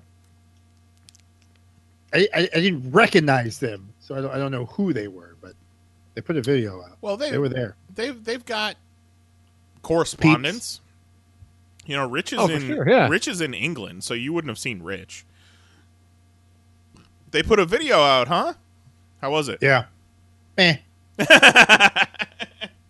[2.14, 5.36] I, I I didn't recognize them, so I don't I don't know who they were,
[5.42, 5.54] but
[6.14, 6.98] they put a video out.
[7.02, 7.76] Well, they They were there.
[7.94, 8.78] They've they've got
[9.82, 10.80] correspondence.
[11.86, 13.08] You know, Rich is Oh, in sure, yeah.
[13.08, 15.26] Rich is in England, so you wouldn't have seen Rich.
[17.32, 18.54] They put a video out, huh?
[19.22, 19.60] How was it?
[19.62, 19.86] Yeah.
[20.58, 20.78] Eh.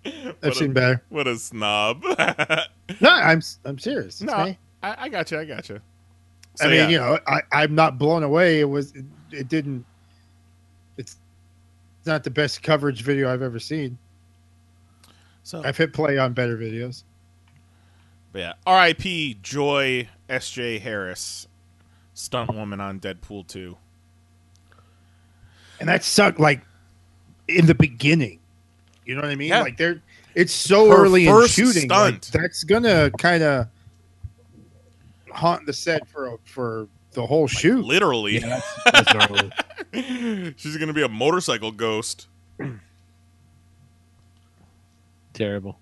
[0.05, 1.01] What I've a- seen better.
[1.09, 2.03] What a snob.
[3.01, 4.21] No, I'm I'm serious.
[4.21, 4.59] It's no, me.
[4.83, 5.39] I, I got you.
[5.39, 5.79] I got you.
[6.61, 8.59] I mean, you know, I, I'm not blown away.
[8.59, 9.85] It was, it, it didn't.
[10.97, 11.17] It's
[12.05, 13.97] not the best coverage video I've ever seen.
[15.43, 17.03] So I've hit play on better videos.
[18.31, 19.39] But yeah, R.I.P.
[19.43, 20.79] Joi S.J.
[20.79, 21.47] Harris,
[22.13, 23.77] stunt woman on Deadpool 2.
[25.79, 26.61] and that sucked like
[27.47, 28.39] in the beginning
[29.05, 29.61] you know what i mean Yeah.
[29.61, 30.01] like they're
[30.33, 33.67] it's so Her early in shooting like, that's gonna kind of
[35.35, 38.39] haunt the set for a, for the whole shoot Literally.
[38.39, 39.13] Yeah, that's- that's
[39.93, 40.53] gnarly.
[40.57, 42.27] She's going to be a motorcycle ghost.
[45.33, 45.77] Terrible.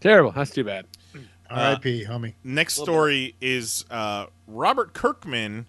[0.00, 0.32] Terrible.
[0.32, 0.86] That's too bad.
[1.14, 5.66] rip homie Next story is uh, Robert Kirkman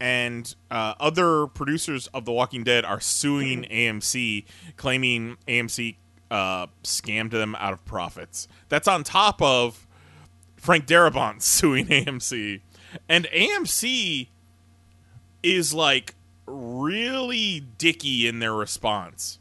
[0.00, 4.44] and uh, other producers of The Walking Dead are suing AMC,
[4.76, 5.96] claiming AMC
[6.30, 8.46] uh, scammed them out of profits.
[8.68, 9.87] That's on top of
[10.58, 12.60] Frank Darabont suing AMC.
[13.08, 14.28] And AMC
[15.42, 16.14] is like
[16.46, 19.38] really dicky in their response.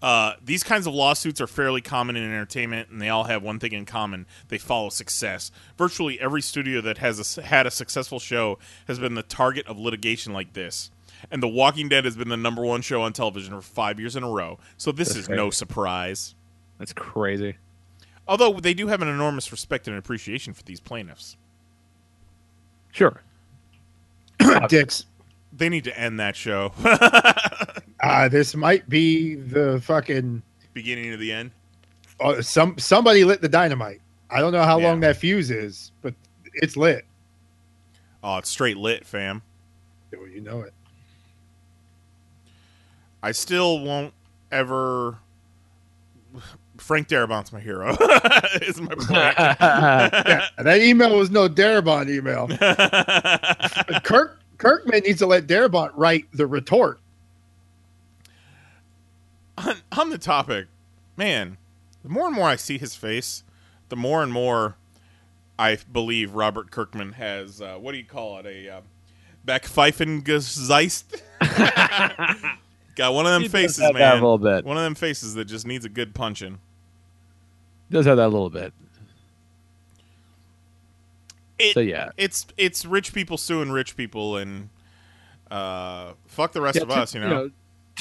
[0.00, 3.58] Uh, these kinds of lawsuits are fairly common in entertainment, and they all have one
[3.58, 5.50] thing in common: they follow success.
[5.76, 9.76] Virtually every studio that has a had a successful show has been the target of
[9.76, 10.92] litigation like this.
[11.32, 14.14] And The Walking Dead has been the number one show on television for five years
[14.14, 15.36] in a row, so this That's is crazy.
[15.36, 16.36] no surprise.
[16.78, 17.56] That's crazy.
[18.28, 21.36] Although they do have an enormous respect and appreciation for these plaintiffs.
[22.92, 23.22] Sure.
[24.68, 25.06] dicks
[25.56, 26.72] They need to end that show.
[28.00, 30.42] uh this might be the fucking
[30.74, 31.50] Beginning of the end.
[32.20, 34.00] uh, some somebody lit the dynamite
[34.30, 34.88] i don't know how Yeah.
[34.88, 36.14] long that fuse is but
[36.54, 37.04] it's lit
[38.22, 39.42] Oh, it's straight lit, fam.
[40.16, 40.74] Oh, you know it
[43.22, 44.12] I still won't
[44.52, 45.18] ever.
[46.88, 47.90] Frank Darabont's my hero.
[48.62, 49.10] is my point.
[49.10, 52.48] yeah, that email was no Darabont email.
[54.04, 56.98] Kirk Kirkman needs to let Darabont write the retort.
[59.58, 60.68] on, on the topic,
[61.14, 61.58] man,
[62.02, 63.44] the more and more I see his face,
[63.90, 64.76] the more and more
[65.58, 68.80] I believe Robert Kirkman has uh, what do you call it a uh,
[69.46, 71.20] Backpfeifengeist.
[72.96, 74.12] Got one of them He faces, man.
[74.12, 74.64] a little bit.
[74.64, 76.60] One of them faces that just needs a good punching.
[77.90, 78.72] Does have that a little bit.
[81.58, 82.10] It, So, yeah.
[82.16, 84.68] it's it's rich people suing rich people, and
[85.50, 87.50] uh, fuck the rest Yeah, of to- us, you know.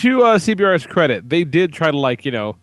[0.01, 2.57] to uh, CBR's credit, they did try to like you know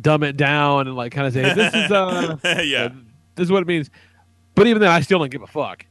[0.00, 2.88] dumb it down and like kind of say this is uh yeah,
[3.36, 3.88] this is what it means.
[4.54, 5.86] But even then, I still don't give a fuck.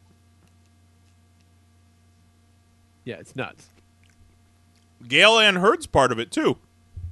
[3.03, 3.67] Yeah, it's nuts.
[5.07, 6.57] Gale Anne Hurd's part of it too.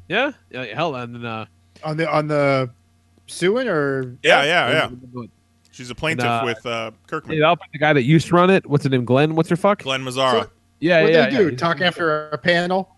[0.07, 1.45] Yeah, yeah hell, and then uh,
[1.84, 2.69] On the on the
[3.30, 5.23] suing or Yeah, yeah, yeah.
[5.72, 7.38] She's a plaintiff uh, with uh, Kirkman.
[7.38, 8.65] yeah, I'll the guy that used to run it.
[8.65, 9.06] What's his name?
[9.06, 9.35] Glenn.
[9.35, 9.84] What's your fuck?
[9.84, 10.49] Glen Mazzara.
[10.80, 11.38] Yeah, what yeah, they yeah.
[11.38, 11.47] do?
[11.47, 12.97] He's- Talk after a panel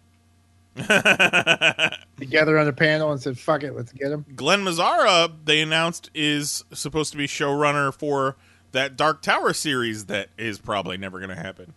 [0.75, 6.09] together on a panel and said, "Fuck it, let's get him." Glen Mazzara, they announced,
[6.15, 8.37] is supposed to be showrunner for
[8.71, 11.73] that Dark Tower series that is probably never going to happen.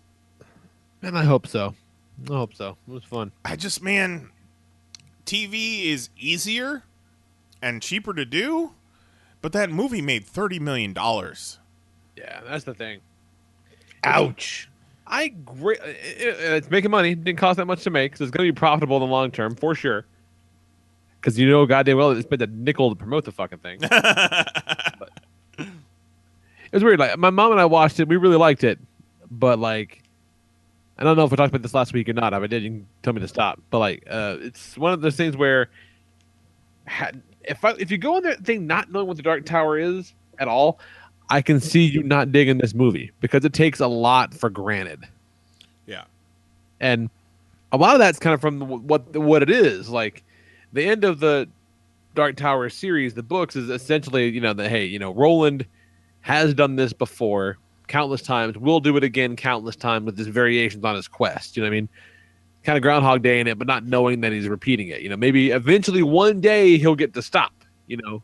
[1.03, 1.75] And I hope so.
[2.31, 2.77] I hope so.
[2.89, 3.33] It was fun.
[3.45, 4.31] I just, man,
[5.27, 6.85] TV is easier
[7.65, 8.75] and cheaper to do,
[9.41, 10.95] but that movie made $30 million.
[12.17, 13.01] Yeah, that's the thing.
[14.05, 14.69] Ouch.
[15.07, 15.81] I great.
[15.81, 17.13] Uh, uh, uh, it's making money.
[17.13, 19.07] It didn't cost that much to make, so it's going to be profitable in the
[19.09, 20.07] long term for sure.
[21.21, 23.81] Because you know, goddamn well, it's spent a nickel to promote the fucking thing.
[24.99, 25.11] But-
[25.59, 25.69] it
[26.79, 26.99] was weird.
[26.99, 28.09] Like my mom and I watched it.
[28.09, 28.81] We really liked it,
[29.31, 30.03] but like,
[30.99, 32.33] I don't know if we talked about this last week or not.
[32.33, 33.61] If I did, you can tell me to stop.
[33.71, 35.71] But like, uh, it's one of those things where,
[37.47, 40.13] if I if you go in that thing not knowing what the Dark Tower is
[40.39, 40.79] at all,
[41.31, 45.05] I can see you not digging this movie because it takes a lot for granted.
[45.87, 46.05] Yeah.
[46.81, 47.11] And
[47.73, 49.89] a lot of that's kind of from what what it is.
[49.89, 50.23] Like
[50.73, 51.49] the end of the
[52.15, 55.67] Dark Tower series, the books is essentially you know that hey you know Roland
[56.21, 60.85] has done this before countless times, will do it again countless times with his variations
[60.85, 61.57] on his quest.
[61.57, 61.89] You know what I mean?
[62.65, 65.03] Kind of Groundhog Day in it, but not knowing that he's repeating it.
[65.03, 67.53] You know, maybe eventually one day he'll get to stop.
[67.87, 68.23] You know,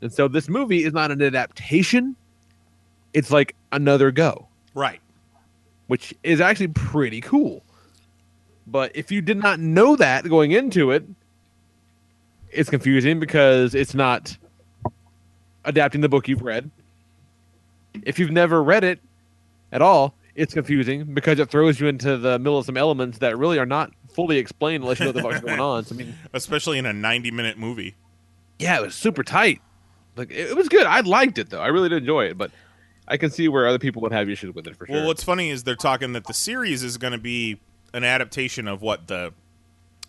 [0.00, 2.16] and so this movie is not an adaptation;
[3.12, 5.00] it's like another go Right.
[5.88, 7.62] which is actually pretty cool.
[8.66, 11.04] But if you did not know that going into it,
[12.50, 14.36] it's confusing because it's not
[15.64, 16.70] adapting the book you've read.
[18.04, 19.00] If you've never read it
[19.72, 23.36] at all, it's confusing because it throws you into the middle of some elements that
[23.36, 25.84] really are not fully explained unless you know what the fuck's going on.
[25.84, 27.94] So I mean, Especially in a 90 minute movie.
[28.58, 29.60] yeah, it was super tight.
[30.16, 30.86] Like it, it was good.
[30.86, 31.60] I liked it though.
[31.60, 32.50] I really did enjoy it, but
[33.08, 34.96] I can see where other people would have issues with it for sure.
[34.96, 37.60] Well, what's funny is they're talking that the series is going to be
[37.94, 39.32] an adaptation of what the,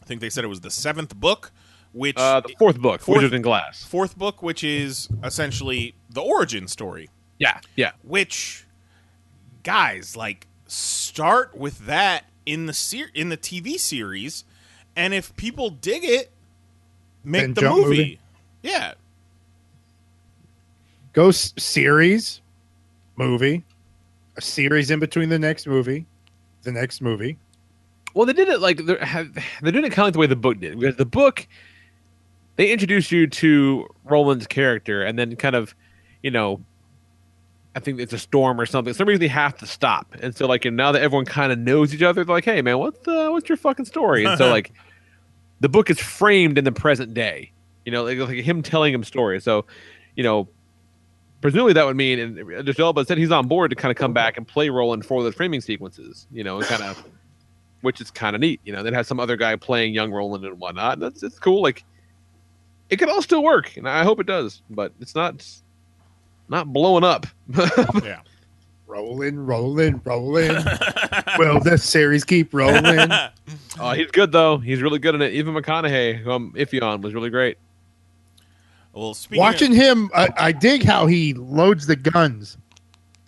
[0.01, 1.51] I think they said it was the seventh book,
[1.91, 3.83] which uh, the fourth book, Fourth- Wizard in Glass.
[3.83, 7.09] fourth book, which is essentially the origin story.
[7.39, 7.91] Yeah, yeah.
[8.03, 8.65] Which,
[9.64, 14.44] guys, like, start with that in the ser- in the TV series,
[14.95, 16.31] and if people dig it,
[17.23, 17.81] make Then the movie.
[17.90, 18.19] movie?
[18.61, 18.94] Yeah,
[21.14, 22.41] Go s- series,
[23.18, 23.64] movie,
[24.35, 26.06] a series in between the next movie,
[26.64, 27.38] the next movie.
[28.15, 28.98] Well, they did it like they're,
[29.61, 30.80] they're doing it kind of like the way the book did.
[30.80, 31.48] Because the book,
[32.56, 35.76] they introduce you to Roland's character, and then kind of,
[36.23, 36.61] you know,
[37.75, 38.93] I think it's a storm or something.
[38.93, 41.57] Some reason they have to stop, and so like and now that everyone kind of
[41.57, 44.49] knows each other, they're like, "Hey, man, what's the what's your fucking story?" And so
[44.51, 44.71] like,
[45.59, 47.51] the book is framed in the present day.
[47.85, 49.43] You know, like, like him telling him stories.
[49.43, 49.65] So,
[50.15, 50.47] you know,
[51.41, 54.13] presumably that would mean, and Idris Elba said he's on board to kind of come
[54.13, 56.27] back and play Roland for those framing sequences.
[56.31, 57.03] You know, and kind of
[57.81, 58.61] which is kind of neat.
[58.63, 60.93] You know, then have some other guy playing young Roland and whatnot.
[60.93, 61.63] And That's it's cool.
[61.63, 61.83] Like
[62.89, 64.61] it could all still work, and I hope it does.
[64.69, 65.45] But it's not
[66.49, 67.26] not blowing up.
[68.03, 68.22] yeah.
[68.88, 70.49] Rolling, rolling, rolling.
[71.40, 73.10] Will the series keep rolling?
[73.80, 74.60] Oh, he's good though.
[74.60, 75.34] He's really good in it.
[75.34, 77.57] Even McConaughey, who I'm iffy on, was really great.
[78.94, 82.57] Well, speaking Watching him, I, I dig how he loads the guns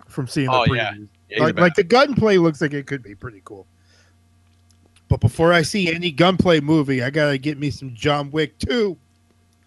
[0.08, 0.76] from seeing the Oh, previews.
[0.76, 0.92] yeah.
[0.94, 3.66] Yeah, he's like, a like the gunplay looks like it could be pretty cool.
[5.08, 8.96] But before I see any gunplay movie, I gotta get me some John Wick 2.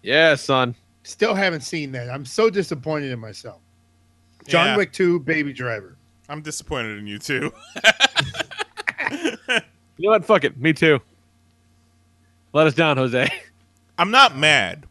[0.01, 0.75] Yeah, son.
[1.03, 2.09] Still haven't seen that.
[2.09, 3.61] I'm so disappointed in myself.
[4.47, 4.77] John Yeah.
[4.77, 5.95] Wick 2, Baby Driver.
[6.27, 7.51] I'm disappointed in you too.
[9.97, 10.23] You know what?
[10.23, 10.57] Fuck it.
[10.57, 11.01] Me too.
[12.53, 13.27] Let us down, Jose.
[13.97, 14.85] I'm not mad.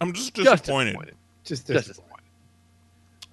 [0.00, 0.92] I'm just Just disappointed.
[0.92, 1.14] disappointed.
[1.44, 2.24] Just Just disappointed.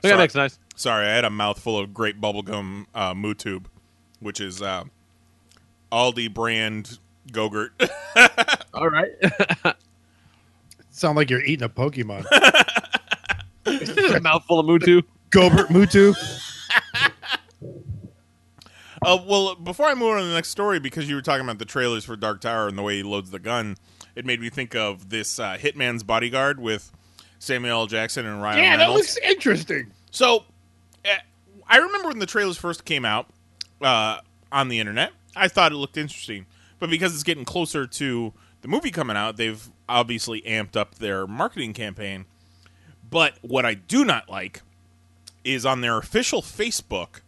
[0.03, 0.59] Look at next, nice.
[0.75, 3.65] Sorry, I had a mouthful of great bubblegum uh, Mootube,
[4.19, 4.83] which is uh,
[5.89, 6.99] Aldi brand
[7.31, 7.69] Gogurt.
[8.73, 9.11] All right.
[10.99, 12.25] Sound like you're eating a Pokemon.
[14.15, 15.01] a mouthful of Mutu.
[15.29, 16.13] Gobert Mutu.
[19.01, 21.57] Uh, well, before I move on to the next story, because you were talking about
[21.57, 23.77] the trailers for Dark Tower and the way he loads the gun,
[24.13, 26.91] it made me think of this uh, Hitman's Bodyguard with
[27.39, 27.87] Samuel L.
[27.87, 29.15] Jackson and Ryan Yeah, that Reynolds.
[29.15, 29.93] looks interesting.
[30.11, 30.43] So,
[31.05, 31.15] uh,
[31.65, 33.29] I remember when the trailers first came out
[33.81, 34.17] uh,
[34.51, 36.45] on the internet, I thought it looked interesting.
[36.79, 41.25] But because it's getting closer to the movie coming out, they've obviously amped up their
[41.27, 42.25] marketing campaign.
[43.09, 44.61] But what I do not like
[45.43, 47.21] is on their official Facebook,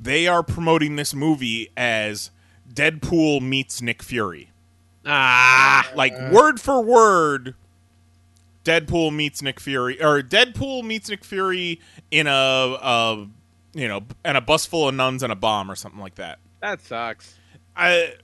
[0.00, 2.30] they are promoting this movie as
[2.72, 4.50] Deadpool meets Nick Fury.
[5.06, 5.90] Ah.
[5.94, 7.54] Like word for word,
[8.64, 11.80] Deadpool meets Nick Fury, or Deadpool meets Nick Fury
[12.10, 13.28] in a, a
[13.72, 16.38] you know, and a bus full of nuns and a bomb or something like that.
[16.60, 17.34] That sucks.
[17.76, 18.14] I,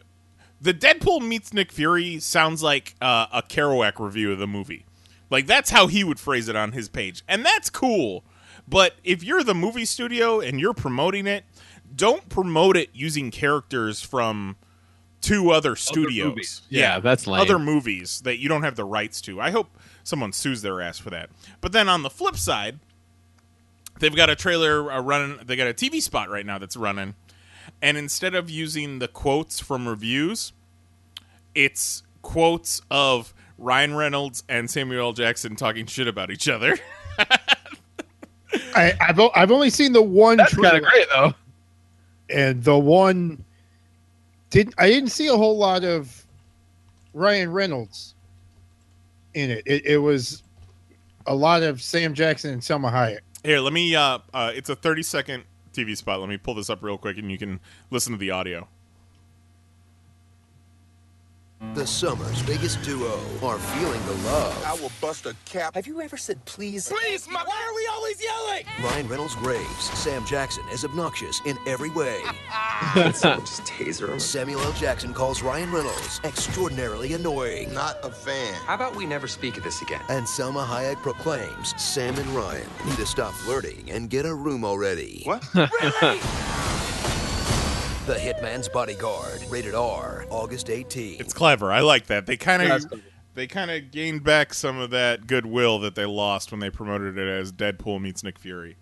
[0.61, 4.87] the Deadpool meets Nick Fury sounds like uh, a Kerouac review of the movie.
[5.31, 8.25] Like that's how he would phrase it on his page, and that's cool.
[8.69, 11.45] But if you're the movie studio and you're promoting it,
[11.95, 14.57] don't promote it using characters from
[15.21, 16.29] two other studios.
[16.29, 16.63] movies.
[16.69, 17.41] Yeah, that's lame.
[17.41, 19.41] Other movies that you don't have the rights to.
[19.41, 21.31] I hope someone sues their ass for that.
[21.61, 22.79] But then on the flip side,
[23.99, 25.41] they've got a trailer uh, running.
[25.45, 27.15] They got a TV spot right now that's running,
[27.83, 30.53] and instead of using the quotes from reviews,
[31.55, 35.13] it's quotes of Ryan Reynolds and Samuel L.
[35.13, 36.77] Jackson talking shit about each other.
[38.75, 40.37] I, I've o- I've only seen the one.
[40.37, 41.35] That's kind of trailer, great though.
[42.31, 43.45] and the one
[44.51, 44.75] didn't.
[44.79, 46.27] I didn't see a whole lot of
[47.15, 48.15] Ryan Reynolds
[49.35, 49.63] in it.
[49.67, 50.43] It, it was
[51.27, 53.19] a lot of Sam Jackson and Salma Hayek.
[53.45, 53.95] Here, let me.
[53.95, 55.45] Uh, uh, it's a thirty second
[55.77, 56.21] TV spot.
[56.21, 58.69] Let me pull this up real quick, and you can listen to the audio.
[61.75, 64.65] The summer's biggest duo are feeling the love.
[64.65, 65.75] I will bust a cap.
[65.75, 66.89] Have you ever said please?
[66.89, 67.43] Please, my.
[67.45, 68.65] Why are we always yelling?
[68.83, 72.23] Ryan Reynolds Graves, Sam Jackson is obnoxious in every way.
[72.95, 74.19] just taser him.
[74.19, 74.73] Samuel L.
[74.73, 77.73] Jackson calls Ryan Reynolds extraordinarily annoying.
[77.75, 78.55] Not a fan.
[78.67, 80.01] How about we never speak of this again?
[80.09, 84.65] And Salma Hayek proclaims Sam and Ryan need to stop flirting and get a room
[84.65, 85.23] already.
[85.25, 85.45] What?
[85.55, 86.21] really?
[88.07, 91.21] The Hitman's Bodyguard, rated R, August 18.
[91.21, 91.73] It's clever.
[91.73, 92.27] I like that.
[92.27, 93.01] They kind of cool.
[93.35, 97.19] they kind of gained back some of that goodwill that they lost when they promoted
[97.19, 98.77] it as Deadpool meets Nick Fury.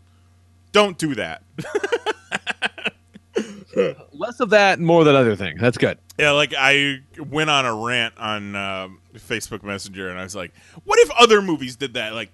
[0.73, 1.43] Don't do that.
[4.13, 5.57] Less of that, more of that other thing.
[5.57, 5.97] That's good.
[6.19, 10.53] Yeah, like I went on a rant on um Facebook Messenger, and I was like,
[10.85, 12.15] "What if other movies did that?
[12.15, 12.31] Like,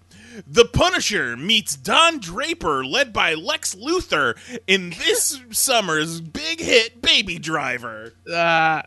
[0.47, 4.36] The Punisher meets Don Draper, led by Lex Luthor,
[4.66, 8.82] in this summer's big hit Baby Driver." Ah,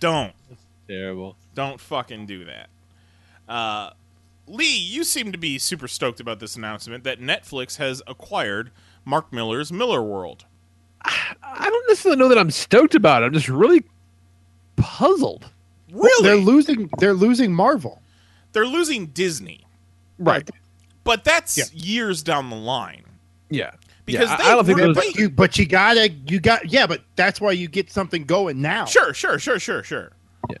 [0.00, 0.32] Don't,
[0.86, 1.36] terrible.
[1.54, 2.68] don't fucking do that.
[3.48, 3.90] Uh,
[4.46, 8.70] Lee, you seem to be super stoked about this announcement that Netflix has acquired
[9.04, 10.44] Mark Millar's Miller World.
[11.04, 13.26] I don't necessarily know that I'm stoked about it.
[13.26, 13.84] I'm just really
[14.76, 15.50] puzzled.
[15.92, 16.90] Really, They're losing.
[16.98, 18.02] They're losing Marvel.
[18.52, 19.64] they're losing Disney,
[20.18, 20.48] Right.
[21.04, 21.64] but that's Yeah.
[21.72, 23.04] years down the line.
[23.50, 23.70] Yeah.
[24.04, 26.40] Because yeah, they I, I don't think were- those, But you, but you gotta, you
[26.40, 26.86] got, yeah.
[26.86, 28.84] But that's why you get something going now.
[28.86, 30.12] Sure, sure, sure, sure, sure.
[30.50, 30.54] I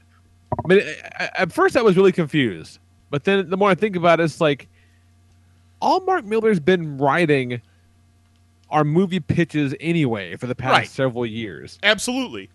[0.66, 2.78] mean, a- at first I was really confused,
[3.10, 4.68] but then the more I think about it, it's like
[5.80, 7.60] all Mark Millar's been writing
[8.70, 10.88] are movie pitches anyway for the past Right.
[10.88, 11.78] several years.
[11.82, 12.50] Absolutely.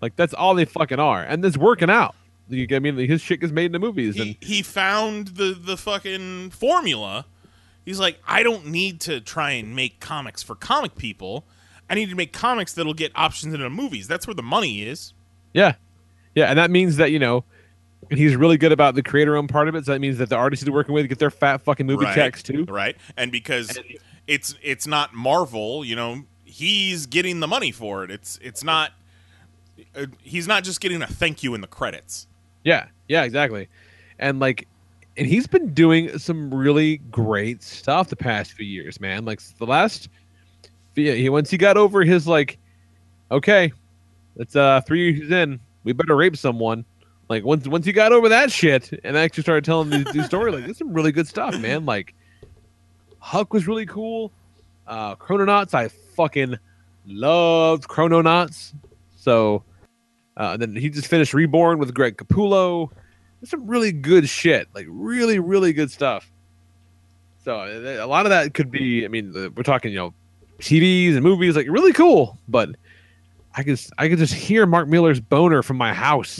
[0.00, 2.14] Like that's all they fucking are, and it's working out.
[2.48, 5.56] You get I mean, his shit gets made into movies, and He he found the
[5.58, 7.26] the fucking formula.
[7.84, 11.44] He's like, I don't need to try and make comics for comic people.
[11.88, 14.08] I need to make comics that'll get options into movies.
[14.08, 15.12] That's where the money is.
[15.52, 15.74] yeah,
[16.34, 17.44] yeah, and that means that you know.
[18.10, 19.86] He's really good about the creator-owned part of it.
[19.86, 22.14] So that means that the artists he's working with get their fat fucking movie right,
[22.14, 22.66] checks too.
[22.68, 22.98] Right.
[23.16, 23.78] And because
[24.26, 28.10] it's it's not Marvel, you know, he's getting the money for it.
[28.10, 28.92] It's it's not
[29.96, 32.26] uh, he's not just getting a thank you in the credits.
[32.64, 33.68] Yeah, yeah, exactly.
[34.18, 34.66] And like,
[35.16, 39.24] and he's been doing some really great stuff the past few years, man.
[39.24, 40.08] Like the last,
[40.96, 42.58] yeah, he once he got over his like,
[43.30, 43.72] okay,
[44.36, 46.84] it's uh three years in, we better rape someone.
[47.28, 50.50] Like once once he got over that shit and actually started telling the, the story,
[50.50, 51.86] like there's some really good stuff, man.
[51.86, 52.14] Like
[53.18, 54.32] Huck was really cool.
[54.86, 56.58] Uh Chrononauts, I fucking
[57.06, 58.74] loved Chrononauts.
[59.16, 59.62] So
[60.36, 62.90] uh, and then he just finished Reborn with Greg Capullo.
[63.40, 66.30] There's some really good shit, like really, really good stuff.
[67.44, 69.04] So uh, a lot of that could be.
[69.04, 70.14] I mean, we're talking, you know,
[70.58, 72.38] TVs and movies, like really cool.
[72.48, 72.70] But
[73.54, 76.36] I could, I could just hear Mark Millar's boner from my house.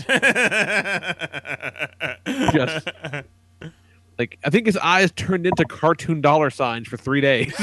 [2.53, 2.89] just
[4.19, 7.55] like I think his eyes turned into cartoon dollar signs for three days.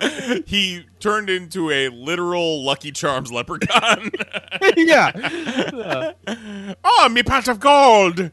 [0.46, 4.10] he turned into a literal Lucky Charms leprechaun.
[4.76, 6.12] yeah.
[6.84, 8.30] oh, me pot of gold!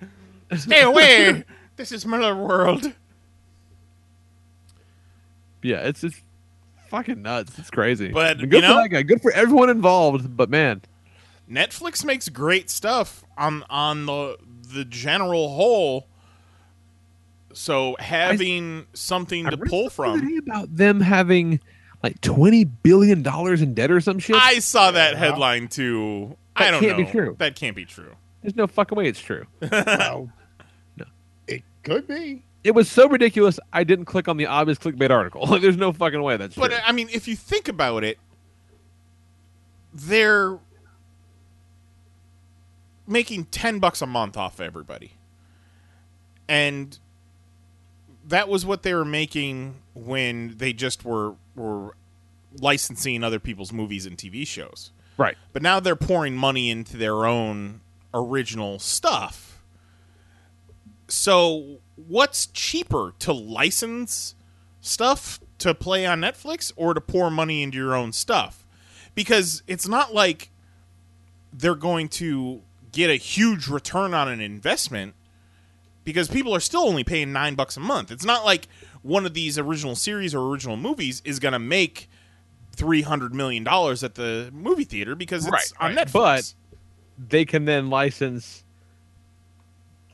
[0.55, 1.43] Stay away!
[1.75, 2.93] this is Millarworld.
[5.61, 6.21] Yeah, it's just
[6.89, 7.57] fucking nuts.
[7.59, 8.09] It's crazy.
[8.09, 9.03] But, good you for that guy.
[9.03, 10.35] Good for everyone involved.
[10.35, 10.81] But man,
[11.49, 14.37] Netflix makes great stuff on on the
[14.73, 16.07] the general whole.
[17.57, 21.59] So having something I to pull from, about them having
[22.03, 24.35] like twenty billion dollars in debt or some shit.
[24.35, 26.37] I saw that headline too.
[26.55, 27.11] I don't can't be know.
[27.11, 27.35] true.
[27.39, 28.15] That can't be true.
[28.43, 29.45] There's no fucking way it's true.
[29.71, 30.29] Well,
[31.47, 32.43] it could be.
[32.63, 33.59] It was so ridiculous.
[33.73, 35.45] I didn't click on the obvious clickbait article.
[35.47, 36.61] Like, there's no fucking way that's true.
[36.61, 36.79] But true.
[36.85, 38.19] I mean, if you think about it,
[39.93, 40.59] they're
[43.07, 45.13] making ten bucks a month off everybody,
[46.47, 46.99] and
[48.27, 51.95] that was what they were making when they just were were
[52.59, 54.91] licensing other people's movies and TV shows.
[55.17, 55.37] Right.
[55.53, 57.81] But now they're pouring money into their own
[58.13, 59.61] original stuff.
[61.07, 64.35] So, what's cheaper to license
[64.81, 68.65] stuff to play on Netflix or to pour money into your own stuff?
[69.15, 70.51] Because it's not like
[71.51, 75.15] they're going to get a huge return on an investment
[76.07, 78.11] because people are still only paying 9 bucks a month.
[78.11, 78.69] It's not like
[79.01, 82.09] one of these original series or original movies is going to make
[82.77, 86.07] 300 million dollars at the movie theater because it's Right, on right.
[86.07, 86.13] Netflix.
[86.13, 86.53] But
[87.29, 88.63] they can then license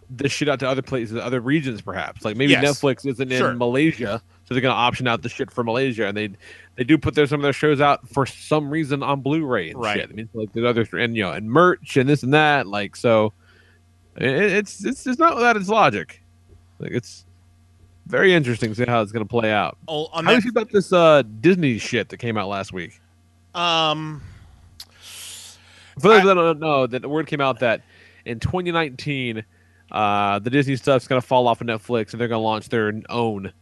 [0.09, 2.25] this shit out to other places, other regions, perhaps.
[2.25, 2.63] Like maybe Yes.
[2.81, 6.29] Netflix isn't in Malaysia, so they're gonna option out the shit for Malaysia, and they
[6.75, 9.79] they do put their some of their shows out for some reason on Blu-ray and
[9.79, 9.99] Right.
[9.99, 10.09] shit.
[10.09, 12.65] I mean, like there's other and you know and merch and this and that.
[12.65, 13.33] Like so, it,
[14.15, 16.21] it's it's it's not without its logic.
[16.79, 17.25] Like it's
[18.05, 19.77] very interesting to see how it's gonna play out.
[19.87, 22.73] Oh, on how do you feel about this uh Disney shit that came out last
[22.73, 22.99] week?
[23.55, 24.21] Um,
[25.99, 27.81] For those that don't know, that the word came out that
[28.25, 29.43] in 2019,
[29.91, 32.69] uh, the Disney stuff's going to fall off of Netflix and they're going to launch
[32.69, 33.53] their own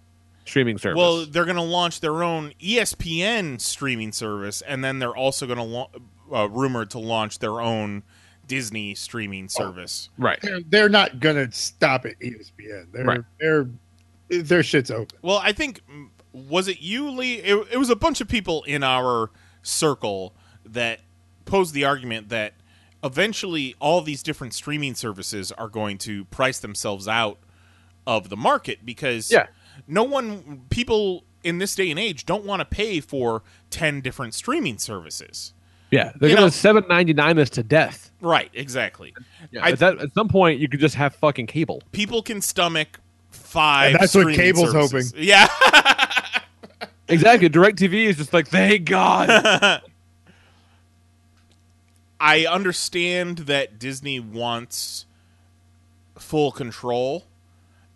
[0.45, 0.98] streaming service.
[0.98, 5.57] well, they're going to launch their own ESPN streaming service, and then they're also going
[5.57, 5.90] to la-
[6.34, 8.03] uh, rumored to launch their own
[8.52, 10.10] Disney streaming oh, service.
[10.18, 10.40] right.
[10.41, 12.91] They're, they're not gonna stop at ESPN.
[12.91, 13.22] They're Right.
[13.40, 13.68] they're
[14.30, 15.18] their shit's open.
[15.22, 15.82] Well, I think
[16.34, 17.36] was it you, Lee?
[17.36, 19.30] It, it was a bunch of people in our
[19.64, 20.34] circle
[20.65, 20.99] that
[21.45, 22.53] posed the argument that
[23.03, 27.40] eventually all these different streaming services are going to price themselves out
[28.06, 29.48] of the market because Yeah.
[29.88, 34.34] no one people in this day and age don't want to pay for 10 different
[34.34, 35.53] streaming services.
[35.91, 38.11] Yeah, they're You gonna seven ninety nine this to death.
[38.22, 39.13] Right, exactly.
[39.51, 41.81] Yeah, I- at, that, at some point, you could just have fucking cable.
[41.91, 42.99] people can stomach
[43.30, 45.11] five And that's what cable's services.
[45.11, 45.23] hoping.
[45.27, 45.47] Yeah.
[47.09, 47.49] Exactly.
[47.49, 49.81] DirecTV is just like, thank God.
[52.22, 55.05] I understand that Disney wants
[56.18, 57.26] full control,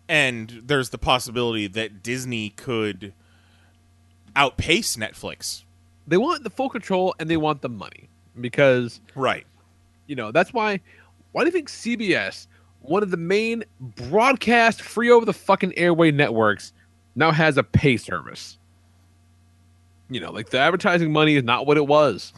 [0.08, 3.14] and there's the possibility that Disney could
[4.34, 5.62] outpace Netflix.
[6.06, 8.08] They want the full control and they want the money
[8.40, 9.46] because Right.
[10.06, 10.80] you know that's why
[11.32, 12.46] why do you think cbs
[12.82, 16.72] one of the main broadcast free over the fucking airway networks
[17.16, 18.58] now has a pay service?
[20.08, 22.32] You know like the advertising money is not what it was.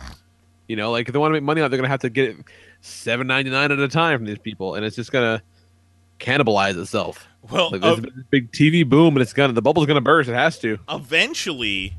[0.68, 2.30] You know like if they want to make money out they're gonna have to get
[2.30, 2.36] it
[2.82, 5.42] 7.99 at a time from these people and it's just gonna
[6.18, 7.26] cannibalize itself.
[7.50, 10.28] Well, like there's uh, a big tv boom and it's gonna the bubble's gonna burst.
[10.28, 10.78] It has to.
[10.88, 11.94] Eventually,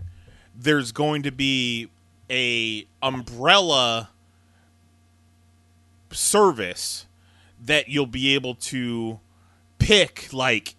[0.61, 1.89] there's going to be
[2.29, 4.09] a umbrella
[6.11, 7.05] service
[7.63, 9.19] that you'll be able to
[9.77, 10.75] pick like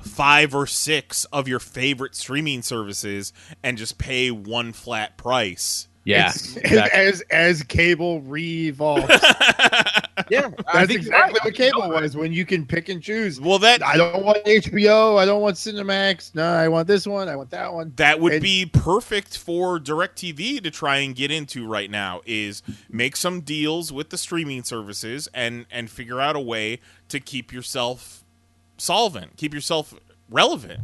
[0.00, 3.32] five or six of your favorite streaming services
[3.62, 5.87] and just pay one flat price.
[6.08, 6.56] Yeah It's-
[6.94, 9.08] as as cable re-evolves.
[10.30, 13.40] yeah That's exactly what cable was when you can pick and choose.
[13.40, 15.18] Well, that I don't want HBO.
[15.18, 16.34] I don't want Cinemax.
[16.34, 17.28] No, I want this one.
[17.28, 17.92] I want that one.
[17.96, 22.62] that would And- be perfect for DirecTV to try and get into right now is
[22.90, 26.80] make some deals with the streaming services and and figure out a way
[27.10, 28.24] to keep yourself
[28.78, 29.94] solvent, keep yourself
[30.30, 30.80] relevant.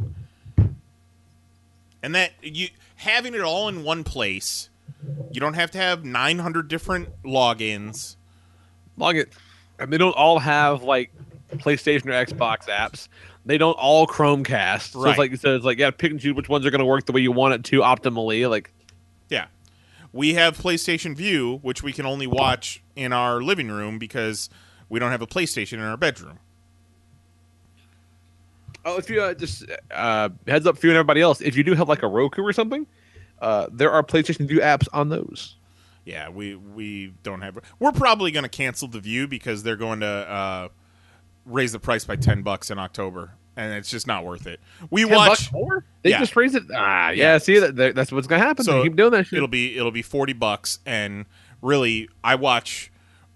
[2.03, 4.69] And that you having it all in one place,
[5.31, 8.15] you don't have to have 900 different logins.
[8.97, 9.33] log it
[9.79, 11.11] and they don't all have like
[11.55, 13.07] PlayStation or Xbox apps.
[13.45, 14.91] They don't all Chromecast.
[14.93, 15.09] So Right.
[15.11, 16.85] it's like you said, it's like yeah, pick and choose which ones are going to
[16.85, 18.49] work the way you want it to optimally.
[18.49, 18.71] Like
[19.29, 19.47] Yeah.
[20.13, 24.49] We have PlayStation Vue, which we can only watch in our living room because
[24.87, 26.39] we don't have a PlayStation in our bedroom.
[28.85, 31.63] oh, if you uh, just uh, heads up for you and everybody else, if you
[31.63, 32.85] do have like a Roku or something,
[33.45, 35.55] uh, there are PlayStation Vue apps on those.
[36.03, 37.57] Yeah, we we don't have.
[37.79, 40.67] We're probably going to cancel the Vue because they're going to uh,
[41.45, 44.59] raise the price by ten bucks in October, and it's just not worth it.
[44.91, 45.83] We 10 watch more?
[46.03, 46.19] They Yeah.
[46.19, 46.63] just raised it.
[46.75, 47.33] Ah, yeah.
[47.33, 47.37] Yeah.
[47.39, 48.65] See that that- that's what's going to happen.
[48.65, 49.37] so they keep doing that shit.
[49.37, 51.25] It'll be it'll be forty bucks, and
[51.61, 52.91] really, I watch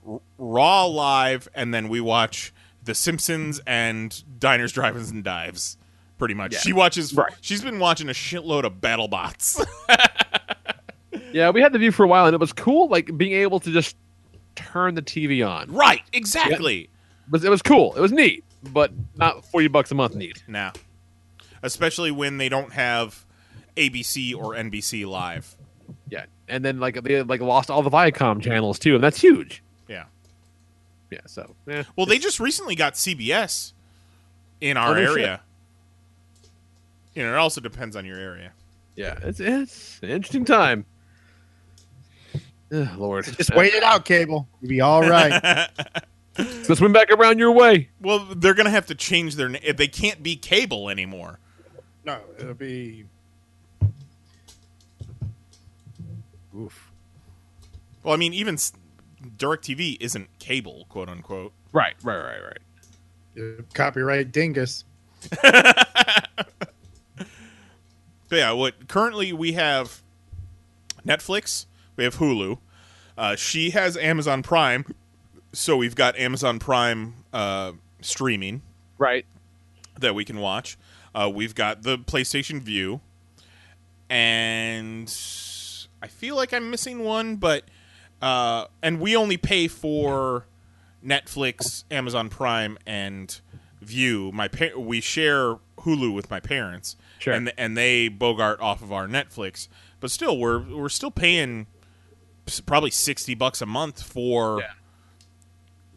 [0.07, 2.53] R- Raw live, and then we watch
[2.83, 5.75] The Simpsons and Diners, Drive-ins, and Dives.
[6.19, 6.59] Pretty much, Yeah.
[6.59, 7.13] she watches.
[7.15, 7.33] Right.
[7.41, 9.65] She's been watching a shitload of BattleBots.
[11.31, 13.59] Yeah, we had the Vue for a while, and it was cool, like being able
[13.59, 13.95] to just
[14.55, 15.71] turn the TV on.
[15.71, 16.89] right, exactly.
[17.27, 17.95] But it was cool.
[17.95, 20.43] It was neat, but not forty bucks a month neat.
[20.47, 20.73] Now,
[21.61, 23.25] especially when they don't have
[23.77, 25.55] ABC or NBC live.
[26.09, 29.61] Yeah, and then like they like lost all the Viacom channels too, and that's huge.
[29.87, 30.05] Yeah.
[31.11, 31.19] Yeah.
[31.27, 31.83] So yeah.
[31.95, 33.73] Well, they just recently got CBS
[34.61, 35.41] in our Oh, area.
[37.15, 38.51] You know, it also depends on your area.
[38.95, 40.85] Yeah, it's it's an interesting time.
[42.71, 44.47] Ugh, Lord, Just wait it out, cable.
[44.61, 45.67] You'll be all right.
[46.37, 47.89] Let's swing back around your way.
[47.99, 49.49] Well, they're gonna have to change their.
[49.49, 51.39] na- they can't be cable anymore.
[52.05, 53.05] no, it'll be.
[56.55, 56.91] Oof.
[58.03, 58.73] Well, I mean, even s-
[59.37, 61.53] DirecTV isn't cable, quote unquote.
[61.73, 63.73] Right, right, right, right.
[63.73, 64.83] Copyright dingus.
[68.29, 70.01] So yeah, what currently we have
[71.05, 71.65] Netflix,
[71.95, 72.59] we have Hulu.
[73.17, 74.85] Uh, she has Amazon Prime,
[75.51, 78.61] so we've got Amazon Prime uh, streaming
[78.97, 79.25] right
[79.99, 80.77] that we can watch.
[81.13, 83.01] Uh, we've got the PlayStation Vue,
[84.09, 85.13] and
[86.01, 87.63] I feel like I'm missing one, but
[88.21, 90.45] uh, and we only pay for
[91.03, 93.39] Netflix, Amazon Prime, and
[93.81, 94.31] Vue.
[94.31, 97.33] My pa- we share Hulu with my parents, Sure.
[97.33, 99.67] and and they bogart off of our Netflix.
[99.99, 101.67] But still, we're we're still paying
[102.65, 104.63] probably sixty bucks a month for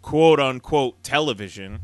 [0.03, 1.81] quote unquote television.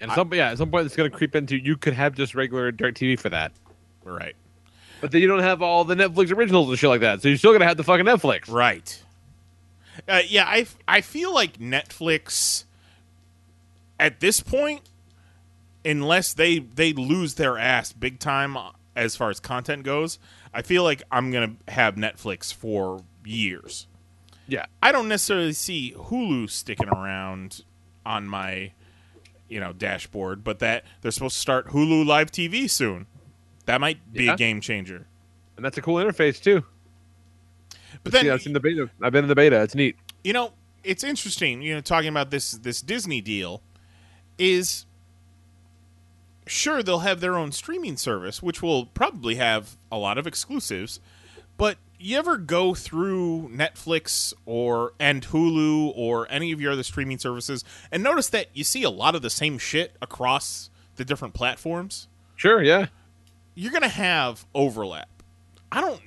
[0.00, 2.70] And some yeah, at some point it's gonna creep into you could have just regular
[2.72, 3.52] DirecTV for that.
[4.04, 4.36] Right.
[5.00, 7.22] But then you don't have all the Netflix originals and shit like that.
[7.22, 8.50] So you're still gonna have the fucking Netflix.
[8.50, 9.02] Right.
[10.08, 12.64] Uh, yeah, I I feel like Netflix
[13.98, 14.82] at this point,
[15.84, 18.56] unless they they lose their ass big time
[18.96, 20.18] as far as content goes,
[20.52, 23.86] I feel like I'm gonna have Netflix for years.
[24.46, 24.66] Yeah.
[24.82, 27.62] I don't necessarily see Hulu sticking around
[28.04, 28.72] on my
[29.48, 33.06] you know dashboard, but that they're supposed to start Hulu Live TV soon.
[33.66, 34.34] That might be Yeah.
[34.34, 35.06] a game changer.
[35.56, 36.64] And that's a cool interface too.
[38.02, 38.90] But then I've seen the beta.
[39.00, 39.62] I've been in the beta.
[39.62, 39.96] It's neat.
[40.22, 40.52] you know
[40.82, 43.62] it's interesting you know talking about this this disney deal
[44.38, 44.86] is
[46.46, 51.00] sure they'll have their own streaming service which will probably have a lot of exclusives
[51.56, 57.18] but you ever go through netflix or and hulu or any of your other streaming
[57.18, 61.32] services and notice that you see a lot of the same shit across the different
[61.34, 62.86] platforms Sure, yeah.
[63.54, 65.08] you're gonna have overlap
[65.72, 66.00] i don't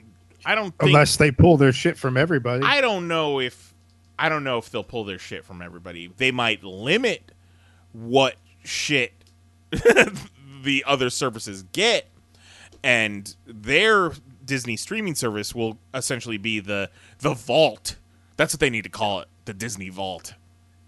[0.46, 2.64] i don't think Unless they pull their shit from everybody.
[2.64, 3.74] I don't know if
[4.20, 6.12] I don't know if they'll pull their shit from everybody.
[6.18, 7.32] They might limit
[7.98, 9.14] what shit
[9.72, 12.08] the other services get,
[12.84, 14.12] and their
[14.46, 17.98] Disney streaming service will essentially be the the vault.
[18.36, 20.34] That's what they need to call it, the Disney Vault.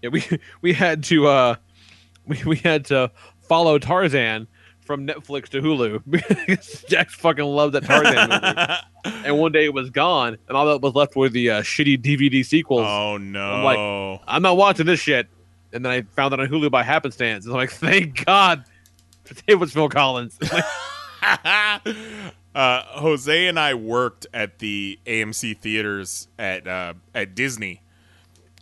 [0.02, 0.24] Yeah, we
[0.62, 1.54] we had to uh
[2.26, 3.10] we, we had to
[3.40, 4.46] follow Tarzan
[4.80, 6.02] from Netflix to Hulu
[6.46, 8.30] because Jack fucking loved that Tarzan
[9.04, 9.26] movie.
[9.26, 12.00] and one day it was gone, and all that was left were the uh, shitty
[12.00, 12.86] DVD sequels.
[12.86, 13.42] Oh no!
[13.42, 15.28] I'm like, I'm not watching this shit.
[15.72, 17.44] And then I found it on Hulu by happenstance.
[17.44, 18.64] And I'm like, thank God,
[19.46, 20.38] it was Phil Collins.
[21.22, 27.82] uh, Jose and I worked at the AMC theaters at uh, at Disney.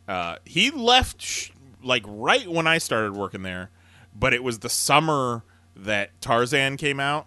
[0.06, 1.50] Uh, he left sh-
[1.82, 3.70] like right when I started working there,
[4.14, 5.44] but it was the summer
[5.76, 7.26] that Tarzan came out,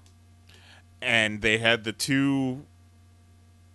[1.02, 2.66] and they had the two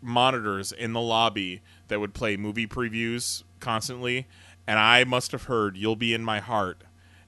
[0.02, 4.26] monitors in the lobby that would play movie previews constantly,
[4.66, 6.82] and I must have heard "You'll Be in My Heart"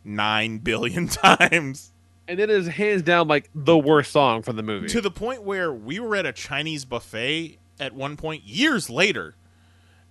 [0.04, 1.92] nine billion times.
[2.26, 4.88] and it is hands down like the worst song from the movie.
[4.88, 9.34] to the point where we were at a Chinese buffet at one point years later,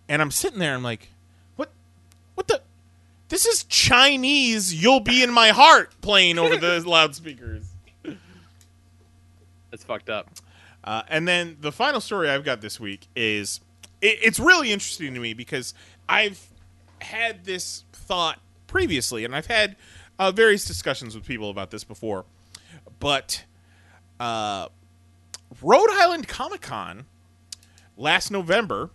[0.09, 0.73] and I'm sitting there.
[0.75, 1.09] I'm like,
[1.55, 1.71] what?
[2.35, 2.61] What the?
[3.29, 4.73] This is Chinese.
[4.73, 7.65] You'll be in my heart playing over the loudspeakers.
[9.69, 10.29] That's fucked up.
[10.83, 13.59] Uh, and then the final story I've got this week is
[14.01, 15.73] it, it's really interesting to me because
[16.07, 16.47] I've
[17.01, 19.75] had this thought previously, and I've had
[20.19, 22.25] uh, various discussions with people about this before.
[22.99, 23.43] But
[24.19, 24.67] uh,
[25.61, 27.05] Rhode Island Comic Con
[27.95, 28.89] last November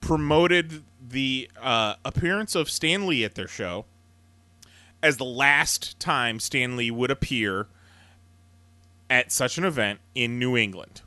[0.00, 3.84] promoted the uh, appearance of Stan Lee at their show
[5.02, 7.66] as the last time Stan Lee would appear
[9.08, 11.02] at such an event in New England.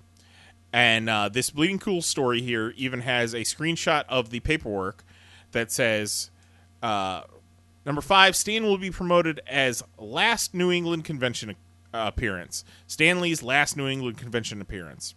[0.71, 5.03] And uh, this Bleeding Cool story here even has a screenshot of the paperwork
[5.51, 6.31] that says
[6.81, 7.21] uh,
[7.85, 11.55] number five, Stan will be promoted as last New England convention
[11.93, 12.63] uh, appearance.
[12.87, 15.15] Stan Lee's last New England convention appearance.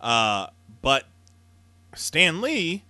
[0.00, 0.46] Uh,
[0.80, 1.04] but
[1.94, 2.84] Stan Lee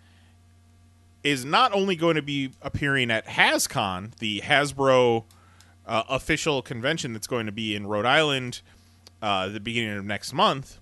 [1.24, 5.24] is not only going to be appearing at HasCon, the Hasbro
[5.86, 8.60] uh, official convention that's going to be in Rhode Island
[9.20, 10.78] uh, the beginning of next month,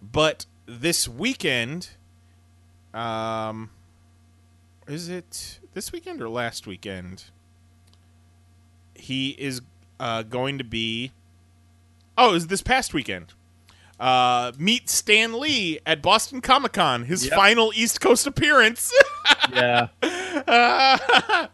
[0.00, 1.90] but this weekend,
[2.92, 3.70] um,
[4.88, 7.24] is it this weekend or last weekend?
[8.94, 9.60] He is
[10.00, 11.12] uh, going to be.
[12.16, 13.32] Oh, it was this past weekend.
[13.98, 17.34] Uh, meet Stan Lee at Boston Comic Con, his Yep.
[17.34, 18.92] final East Coast appearance.
[19.52, 19.88] Yeah.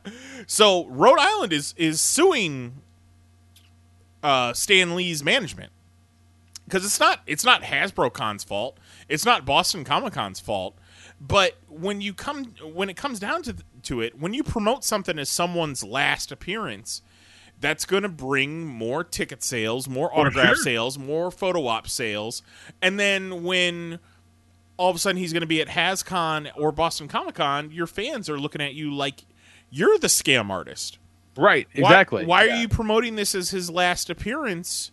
[0.46, 2.82] so Rhode Island is is suing
[4.22, 5.72] uh, Stan Lee's management
[6.66, 8.78] because it's not it's not Hasbro Con's fault.
[9.08, 10.76] It's not Boston Comic Con's fault.
[11.20, 15.18] But when you come when it comes down to to it, when you promote something
[15.18, 17.02] as someone's last appearance,
[17.60, 20.56] that's going to bring more ticket sales, more autograph sure.
[20.56, 22.42] sales, more photo op sales,
[22.80, 23.98] and then when
[24.78, 27.86] all of a sudden he's going to be at HasCon or Boston Comic Con, your
[27.86, 29.26] fans are looking at you like
[29.68, 30.98] you're the scam artist.
[31.36, 32.24] Right, Why- exactly.
[32.24, 32.54] Why, Yeah.
[32.56, 34.90] are you promoting this as his last appearance?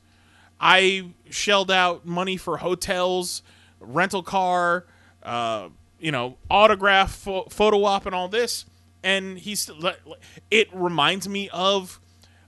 [0.59, 3.43] I shelled out money for hotels,
[3.79, 4.85] rental car,
[5.23, 8.65] uh, you know, autograph, pho- photo op, and all this.
[9.03, 9.69] And he's
[10.51, 11.99] it reminds me of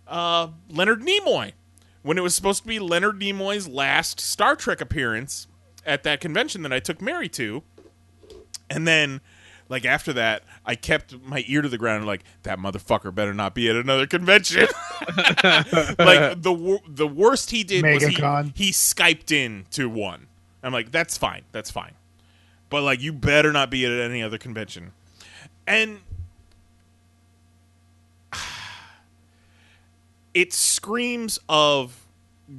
[0.08, 1.54] uh, Leonard Nimoy
[2.02, 5.48] when it was supposed to be Leonard Nimoy's last Star Trek appearance
[5.86, 7.64] at that convention that I took Mary to.
[8.70, 9.22] And then,
[9.68, 13.56] like after that, I kept my ear to the ground, like that motherfucker better not
[13.56, 14.62] be at another convention.
[15.08, 18.16] like the the worst he did was he,
[18.56, 20.28] he skyped in to one.
[20.62, 21.94] I'm like, that's fine, that's fine,
[22.70, 24.92] but like you better not be at any other convention.
[25.68, 26.00] And
[30.34, 32.06] it screams of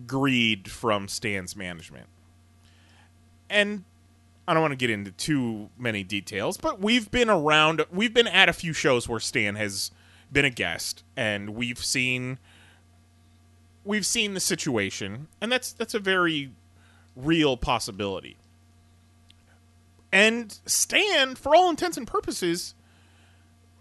[0.07, 2.07] greed from Stan's management.
[3.49, 3.85] And
[4.47, 8.29] I don't want to get into too many details, but we've been around, we've been
[8.29, 9.91] at a few shows where Stan has
[10.33, 12.39] been a guest, and we've seen
[13.85, 16.51] we've seen the situation, and that's that's a very
[17.17, 18.37] real possibility.
[20.13, 22.75] And Stan, for all intents and purposes,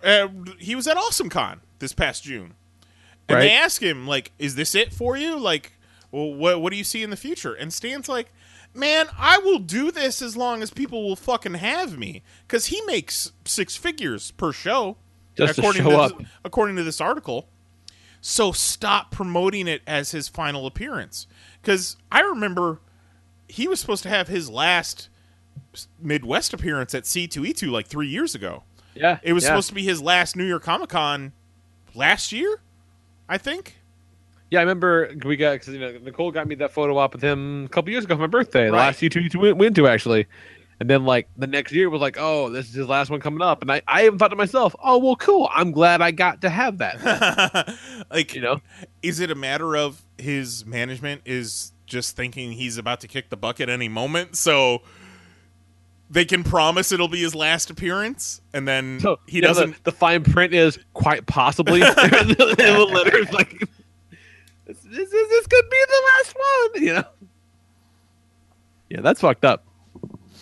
[0.03, 0.27] uh,
[0.59, 2.53] he was at AwesomeCon this past June,
[3.27, 3.41] and Right.
[3.41, 5.37] they ask him like, "Is this it for you?
[5.39, 5.73] Like,
[6.11, 8.31] well, what what do you see in the future?" And Stan's like,
[8.73, 12.81] "Man, I will do this as long as people will fucking have me, because he
[12.83, 14.97] makes six figures per show,
[15.35, 16.17] Just to according show to up.
[16.19, 17.49] This, according to this article."
[18.21, 21.25] So stop promoting it as his final appearance,
[21.61, 22.81] because I remember
[23.47, 25.07] he was supposed to have his last
[26.01, 28.63] Midwest appearance at C2E2 like three years ago.
[28.95, 29.49] Yeah, It was yeah.
[29.49, 31.31] supposed to be his last New York Comic Con
[31.95, 32.59] last year,
[33.29, 33.75] I think.
[34.51, 37.21] Yeah, I remember we got because you know Nicole got me that photo op with
[37.21, 38.65] him a couple years ago for my birthday.
[38.65, 38.79] The Right.
[38.87, 40.25] last you two you went, went to actually,
[40.79, 43.43] and then like the next year was like, oh, this is his last one coming
[43.43, 45.47] up, and I I even thought to myself, oh well, cool.
[45.53, 47.77] I'm glad I got to have that.
[48.11, 48.59] like, you know,
[49.03, 53.37] Is it a matter of his management is just thinking he's about to kick the
[53.37, 54.81] bucket any moment, so
[56.09, 59.83] they can promise it'll be his last appearance, and then so he yeah, doesn't.
[59.83, 61.79] The, fine print is quite possibly.
[61.79, 63.59] the letters like
[64.65, 66.83] this, this, this could be the last one.
[66.83, 67.03] You know.
[68.89, 69.65] Yeah, that's fucked up.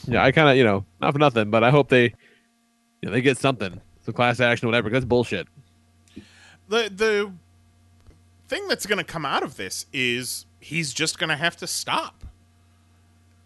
[0.08, 2.14] Yeah, I kind of you know not for nothing, but I hope they, you
[3.04, 4.90] know, they get something, some class action, whatever.
[4.90, 5.48] That's bullshit.
[6.70, 7.32] the the
[8.48, 11.68] thing that's going to come out of this is he's just going to have to
[11.68, 12.24] stop.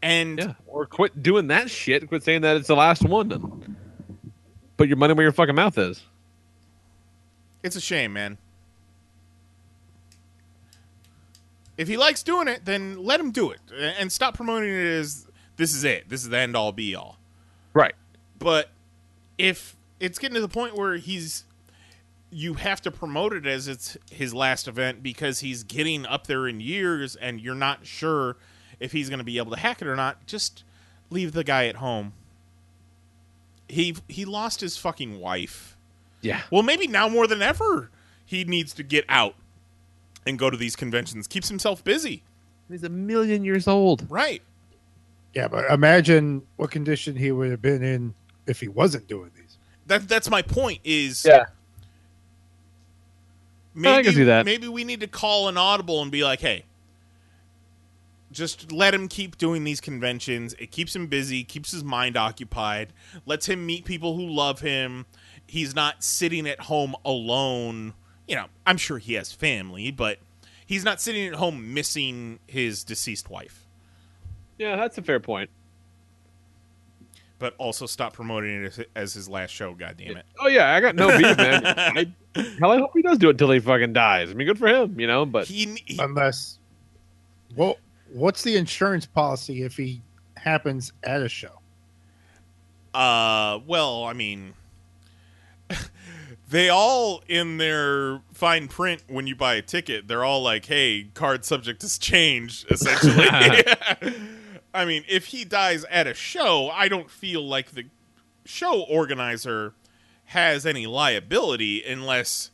[0.01, 2.07] And Yeah, or quit doing that shit.
[2.07, 3.29] Quit saying that it's the last one.
[3.29, 3.77] Then
[4.77, 6.03] put your money where your fucking mouth is.
[7.63, 8.37] it's a shame, man.
[11.77, 13.59] If he likes doing it, then let him do it
[13.97, 16.09] and stop promoting it as this is it.
[16.09, 17.17] This is the end all be all.
[17.73, 17.95] Right.
[18.37, 18.69] But
[19.37, 21.45] if it's getting to the point where he's
[22.31, 26.47] you have to promote it as it's his last event because he's getting up there
[26.47, 28.37] in years and you're not sure
[28.81, 30.63] if he's going to be able to hack it or not, just
[31.09, 32.11] leave the guy at home.
[33.69, 35.77] He he lost his fucking wife.
[36.21, 36.41] Yeah.
[36.51, 37.89] Well, maybe now more than ever
[38.25, 39.35] he needs to get out
[40.25, 41.27] and go to these conventions.
[41.27, 42.23] Keeps himself busy.
[42.69, 44.05] He's a million years old.
[44.09, 44.41] Right.
[45.33, 48.13] Yeah, but imagine what condition he would have been in
[48.47, 49.57] if he wasn't doing these.
[49.87, 51.45] That that's my point is Yeah.
[53.73, 54.45] maybe, I can see that.
[54.45, 56.65] Maybe we need to call an audible and be like, hey,
[58.31, 60.53] just let him keep doing these conventions.
[60.59, 62.93] It keeps him busy, keeps his mind occupied,
[63.25, 65.05] lets him meet people who love him.
[65.45, 67.93] He's not sitting at home alone.
[68.27, 70.19] You know, I'm sure he has family, but
[70.65, 73.67] he's not sitting at home missing his deceased wife.
[74.57, 75.49] Yeah, that's a fair point.
[77.39, 80.25] But also stop promoting it as, as his last show, God damn it.
[80.39, 81.65] Oh yeah, I got no beef, man.
[81.65, 82.13] I,
[82.59, 84.29] hell, I hope he does do it until he fucking dies.
[84.29, 85.25] I mean, good for him, you know.
[85.25, 85.47] But
[85.99, 86.59] Unless,
[87.55, 87.77] well,
[88.13, 90.01] what's the insurance policy if he
[90.37, 91.61] happens at a show?
[92.93, 94.53] Uh, well, I mean,
[96.49, 101.09] they all in their fine print when you buy a ticket, they're all like, "Hey,
[101.13, 103.25] card subject has changed." Essentially,
[104.73, 107.85] I mean, if he dies at a show, I don't feel like the
[108.45, 109.73] show organizer
[110.25, 112.51] has any liability unless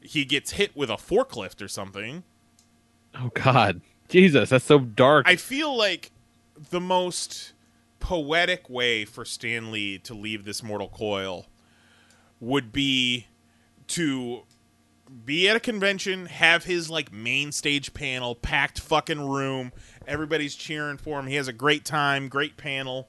[0.00, 2.24] he gets hit with a forklift or something.
[3.14, 5.26] oh god, Jesus, that's so dark.
[5.28, 6.10] I feel like
[6.70, 7.52] the most
[8.00, 11.46] poetic way for Stan Lee to leave this mortal coil
[12.40, 13.26] would be
[13.88, 14.42] to
[15.24, 19.72] be at a convention, have his like main stage panel, packed fucking room,
[20.06, 21.26] everybody's cheering for him.
[21.26, 23.08] He has a great time, great panel.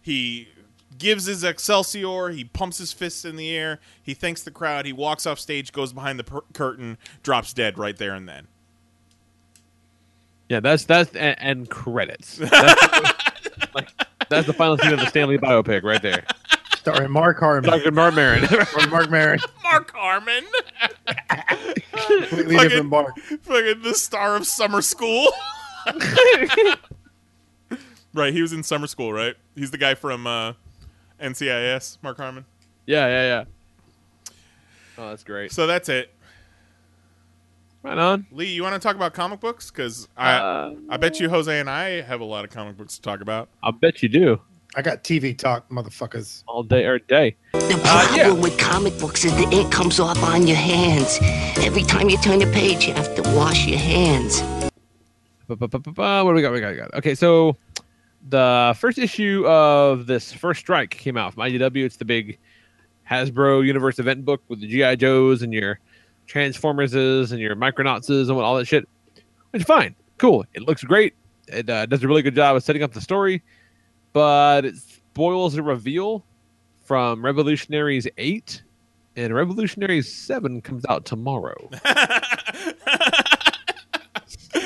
[0.00, 0.48] He
[0.96, 2.28] gives his Excelsior.
[2.30, 3.80] He pumps his fists in the air.
[4.02, 4.86] He thanks the crowd.
[4.86, 8.48] He walks off stage, goes behind the per- curtain, drops dead right there and then.
[10.48, 12.36] Yeah, that's that's and, and credits.
[12.36, 13.88] That's, like,
[14.28, 16.24] that's the final scene of the Stan Lee biopic right there.
[16.76, 17.70] Starring Mark Harmon.
[17.70, 17.90] Dr.
[17.92, 18.46] Marc Maron.
[18.90, 19.40] Marc Maron.
[19.62, 20.44] Mark Harmon.
[21.96, 23.18] Completely different Mark.
[23.18, 25.32] Fucking the star of summer school.
[28.14, 29.34] right, he was in summer school, right?
[29.54, 30.52] He's the guy from uh,
[31.20, 32.44] NCIS, Mark Harmon.
[32.86, 33.44] Yeah, yeah, yeah.
[34.98, 35.52] Oh, that's great.
[35.52, 36.13] So that's it.
[37.84, 38.26] Right on.
[38.32, 39.70] Lee, you want to talk about comic books?
[39.70, 42.94] Because I, Uh, I bet you Jose and I have a lot of comic books
[42.96, 43.50] to talk about.
[43.62, 44.40] I'll bet you do.
[44.74, 46.44] I got TV talk, motherfuckers.
[46.48, 47.36] All day or day.
[47.52, 51.18] The problem with comic books is the ink comes off on your hands.
[51.58, 54.40] Every time you turn the page, you have to wash your hands.
[55.46, 56.24] Ba-ba-ba-ba-ba.
[56.24, 56.52] What do we got?
[56.52, 56.94] We got, we got.
[56.94, 57.54] Okay, so
[58.30, 61.84] the first issue of this first strike came out from IDW.
[61.84, 62.38] It's the big
[63.08, 65.78] Hasbro Universe event book with the GI Joes and your
[66.26, 68.88] Transformerses and your Micronauts and all that shit.
[69.50, 70.44] Which is fine, cool.
[70.54, 71.14] It looks great.
[71.48, 73.42] It uh, does a really good job of setting up the story,
[74.12, 76.24] but it spoils a reveal
[76.84, 78.62] from Revolutionaries Eight,
[79.16, 81.70] and Revolutionaries Seven comes out tomorrow.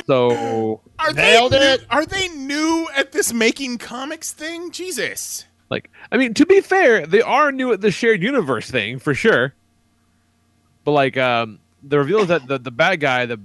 [0.06, 1.84] so Are Nailed they, it.
[1.90, 4.70] Are they new at this making comics thing?
[4.70, 5.44] Jesus.
[5.70, 9.14] Like, I mean, to be fair, they are new at the shared universe thing for
[9.14, 9.54] sure.
[10.88, 13.38] But like, um, the reveal is that the the bad guy, the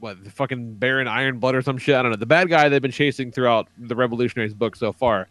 [0.00, 1.94] what, the fucking Baron Ironblood or some shit.
[1.94, 2.18] I don't know.
[2.18, 5.26] The bad guy they've been chasing throughout the Revolutionaries book so far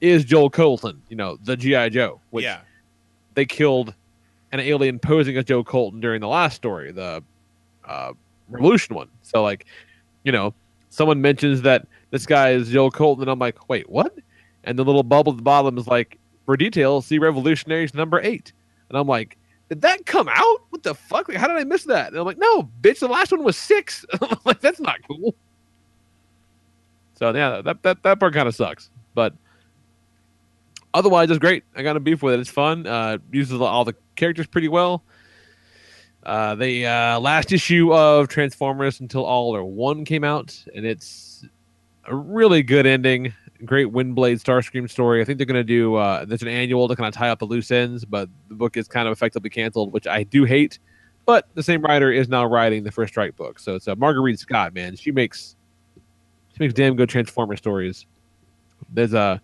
[0.00, 1.02] is Joe Colton.
[1.08, 2.60] You know, the GI Joe, which yeah.
[3.34, 3.92] they killed
[4.52, 7.24] an alien posing as Joe Colton during the last story, the
[7.84, 8.12] uh,
[8.48, 9.08] Revolution one.
[9.22, 9.66] So like,
[10.22, 10.54] you know,
[10.90, 14.14] someone mentions that this guy is Joe Colton, and I'm like, wait, what?
[14.62, 18.52] And the little bubble at the bottom is like, for details, see Revolutionaries number eight.
[18.88, 19.36] And I'm like,
[19.70, 20.64] did that come out?
[20.70, 21.32] What the fuck?
[21.32, 22.08] How did I miss that?
[22.08, 24.04] And I'm like, no, bitch, the last one was six.
[24.44, 25.34] Like, that's not cool.
[27.14, 28.90] So yeah, that that, that part kind of sucks.
[29.14, 29.34] But
[30.92, 31.62] otherwise, it's great.
[31.76, 32.40] I got a beef with it.
[32.40, 32.86] It's fun.
[32.86, 35.04] Uh, uses all the characters pretty well.
[36.24, 41.44] Uh, the uh, last issue of Transformers Until All Are One came out, and it's
[42.06, 43.32] a really good ending.
[43.64, 45.20] Great Windblade Starscream story.
[45.20, 45.94] I think they're going to do.
[45.96, 48.76] Uh, there's an annual to kind of tie up the loose ends, but the book
[48.76, 50.78] is kind of effectively canceled, which I do hate.
[51.26, 54.38] But the same writer is now writing the First Strike book, so it's uh, Mairghread
[54.38, 54.74] Scott.
[54.74, 55.56] Man, she makes
[56.52, 58.06] she makes damn good Transformer stories.
[58.92, 59.40] There's a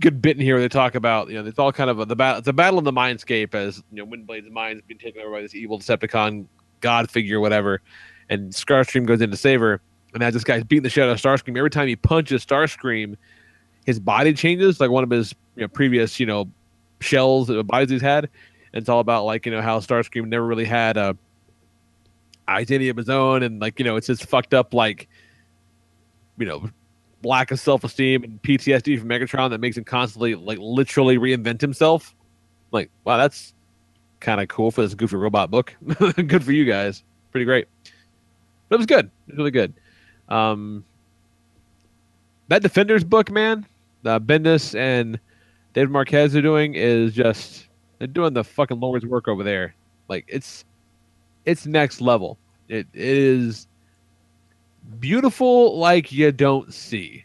[0.00, 2.06] good bit in here where they talk about you know it's all kind of a,
[2.06, 2.38] the battle.
[2.38, 5.42] It's a battle in the mindscape as you know Windblade's mind's being taken over by
[5.42, 6.46] this evil Decepticon
[6.80, 7.82] god figure, whatever,
[8.30, 9.80] and Starscream goes in to save her.
[10.14, 13.16] And as this guy's beating the shit out of Starscream, every time he punches Starscream,
[13.86, 16.48] his body changes like one of his you know, previous you know
[17.00, 18.24] shells uh, bodies he's had.
[18.72, 21.16] And it's all about like you know how Starscream never really had a
[22.48, 25.08] identity of his own, and like you know it's just fucked up like
[26.38, 26.68] you know
[27.24, 31.60] lack of self esteem and PTSD from Megatron that makes him constantly like literally reinvent
[31.60, 32.14] himself.
[32.70, 33.54] Like wow, that's
[34.20, 35.74] kind of cool for this goofy robot book.
[36.26, 37.68] good for you guys, pretty great.
[38.68, 39.06] But it was good.
[39.06, 39.74] It was really good.
[40.32, 40.84] Um,
[42.48, 43.66] that Defenders book, man,
[44.04, 45.20] uh, Bendis and
[45.74, 47.68] David Marquez are doing is just
[47.98, 49.74] they're doing the fucking Lord's work over there.
[50.08, 50.64] Like it's
[51.44, 52.38] it's next level.
[52.68, 53.66] It, it is
[55.00, 57.24] beautiful like you don't see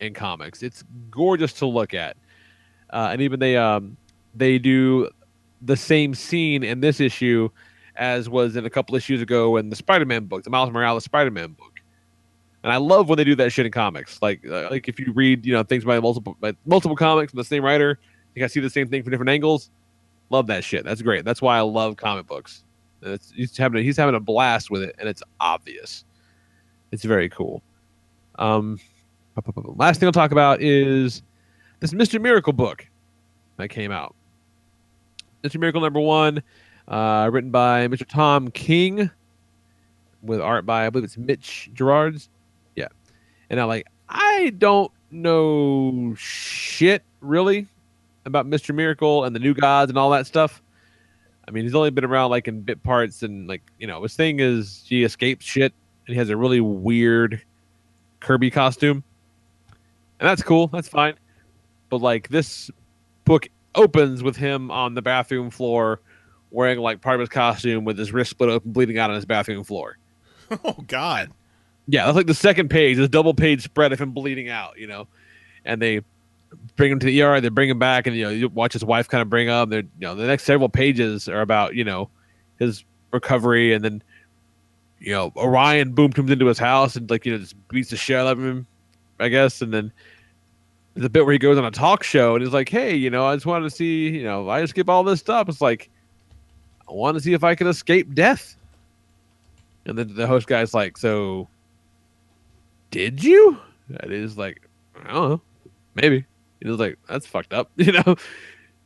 [0.00, 0.62] in comics.
[0.62, 2.16] It's gorgeous to look at,
[2.90, 3.96] uh, and even they um
[4.34, 5.08] they do
[5.62, 7.48] the same scene in this issue
[7.96, 11.52] as was in a couple issues ago in the Spider-Man book, the Miles Morales Spider-Man
[11.52, 11.73] book.
[12.64, 14.20] And I love when they do that shit in comics.
[14.22, 17.36] Like uh, like if you read you know things by multiple by multiple comics from
[17.36, 17.98] the same writer,
[18.34, 19.70] you can see the same thing from different angles.
[20.30, 20.82] Love that shit.
[20.82, 21.26] That's great.
[21.26, 22.64] That's why I love comic books.
[23.34, 26.06] He's having a, he's having a blast with it, and it's obvious.
[26.90, 27.62] It's very cool.
[28.36, 28.80] Um,
[29.76, 31.22] last thing I'll talk about is
[31.80, 32.88] this Mister Miracle book
[33.58, 34.14] that came out.
[35.42, 36.42] Mister Miracle number one,
[36.88, 38.08] uh, written by Mr.
[38.08, 39.10] Tom King,
[40.22, 42.30] with art by I believe it's Mitch Gerads.
[43.50, 47.66] And I'm like I don't know shit really
[48.24, 50.62] about Mister Miracle and the New Gods and all that stuff.
[51.46, 54.14] I mean, he's only been around like in bit parts and like you know his
[54.14, 55.72] thing is he escapes shit
[56.06, 57.42] and he has a really weird
[58.20, 59.04] Kirby costume,
[60.18, 60.68] and that's cool.
[60.68, 61.14] That's fine.
[61.90, 62.70] But like this
[63.24, 66.00] book opens with him on the bathroom floor
[66.50, 69.24] wearing like part of his costume with his wrist split open, bleeding out on his
[69.24, 69.98] bathroom floor.
[70.62, 71.30] Oh God.
[71.86, 74.86] Yeah, that's like the second page, this double page spread of him bleeding out, you
[74.86, 75.06] know.
[75.64, 76.00] and they
[76.76, 77.40] bring him to the ER.
[77.40, 79.70] They bring him back, and you know you watch his wife kind of bring up.
[79.70, 82.08] They're you know the next several pages are about you know
[82.58, 84.02] his recovery, and then
[85.00, 87.96] you know Orion boom comes into his house and like you know just beats the
[87.96, 88.66] shit out of him,
[89.20, 89.92] I guess, and then.
[90.94, 93.26] the bit where he goes on a talk show and he's like, "Hey, you know,
[93.26, 95.90] I just wanted to see, you know, I just skip all this stuff." It's like,
[96.88, 98.56] I want to see if I can escape death.
[99.86, 101.48] And then the host guy's like, "So,
[102.94, 103.58] did you?"
[103.90, 105.40] That is like, I don't know,
[105.94, 106.24] maybe.
[106.60, 108.16] He was like, "That's fucked up," you know.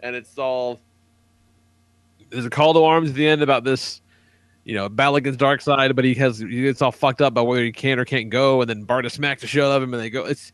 [0.01, 0.80] And it's all
[2.30, 4.01] there's a call to arms at the end about this,
[4.64, 7.62] you know, battle against Darkseid, but he has he gets all fucked up about whether
[7.62, 10.10] he can or can't go, and then Barda smacks the shit of him, and they
[10.10, 10.24] go.
[10.24, 10.52] It's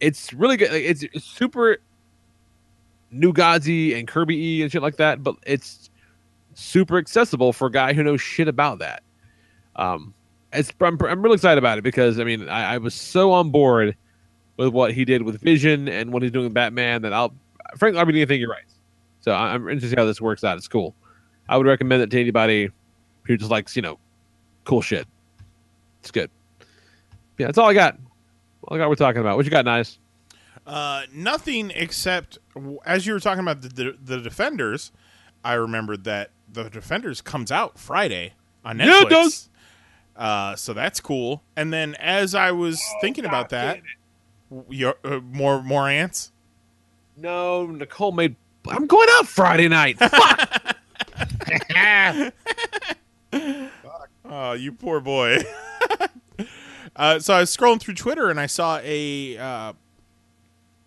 [0.00, 0.70] it's really good.
[0.72, 1.78] Like, It's, it's super
[3.12, 5.90] Nugazi and Kirby E and shit like that, but it's
[6.54, 9.02] super accessible for a guy who knows shit about that.
[9.76, 10.14] Um,
[10.54, 13.50] it's I'm, I'm really excited about it because I mean I, I was so on
[13.50, 13.96] board
[14.56, 17.34] with what he did with Vision and what he's doing with Batman that I'll
[17.76, 18.64] frankly I'm beginning to think you're right.
[19.20, 20.56] So I- I'm interested to see how this works out.
[20.56, 20.94] It's cool.
[21.48, 22.70] I would recommend it to anybody
[23.24, 23.98] who just likes you know
[24.64, 25.06] cool shit.
[26.00, 26.30] It's good.
[27.38, 27.98] Yeah, that's all I got.
[28.64, 28.88] All I got.
[28.88, 29.36] We're talking about.
[29.36, 29.98] What you got, Knize?
[30.66, 32.38] Uh, nothing except
[32.86, 34.92] as you were talking about the, the the defenders.
[35.44, 38.32] I remembered that the defenders comes out Friday
[38.64, 38.86] on Netflix.
[38.86, 39.50] Yeah, it does.
[40.16, 41.42] Uh, so that's cool.
[41.56, 43.80] And then as I was thinking about that,
[44.68, 46.30] your, uh, more more ants.
[47.16, 48.36] No, Nicole made.
[48.68, 49.98] I'm going out Friday night.
[49.98, 50.64] Fuck.
[54.26, 55.38] Oh, you poor boy.
[56.96, 59.72] uh, so I was scrolling through Twitter and I saw a uh,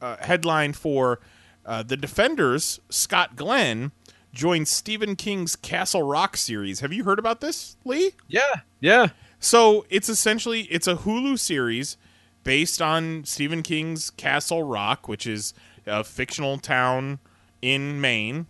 [0.02, 1.20] uh, headline for
[1.66, 2.80] uh, the Defenders.
[2.90, 3.92] Scott Glenn
[4.34, 6.80] joins Stephen King's Castle Rock series.
[6.82, 8.12] Have you heard about this, Lee?
[8.28, 9.10] Yeah, yeah.
[9.40, 11.98] So it's essentially it's a Hulu series
[12.44, 15.54] based on Stephen King's Castle Rock, which is
[15.86, 17.20] a fictional town
[17.62, 18.48] in Maine.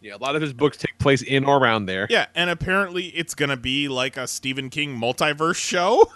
[0.00, 2.08] Yeah, a lot of his books take place in or around there.
[2.10, 6.12] Yeah, and apparently it's going to be like a Stephen King multiverse show.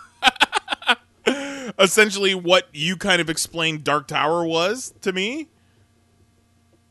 [1.78, 5.48] Essentially, what you kind of explained Dark Tower was to me.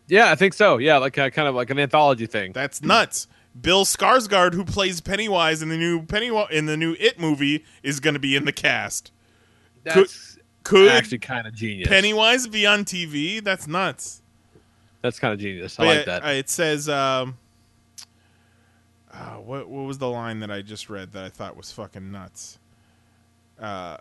[0.07, 0.77] Yeah, I think so.
[0.77, 2.51] Yeah, like a, kind of like an anthology thing.
[2.53, 3.27] That's nuts.
[3.59, 7.99] Bill Skarsgård, who plays Pennywise in the new Pennywise in the new It movie, is
[7.99, 9.11] going to be in the cast.
[9.83, 11.87] That's could actually kind of genius.
[11.87, 13.43] Pennywise be on TV?
[13.43, 14.21] That's nuts.
[15.01, 15.79] That's kind of genius.
[15.79, 16.25] I But like that.
[16.25, 17.37] uh, It says, um,
[19.13, 22.11] uh, what what was the line that I just read that I thought was fucking
[22.11, 22.59] nuts?
[23.59, 23.97] Uh,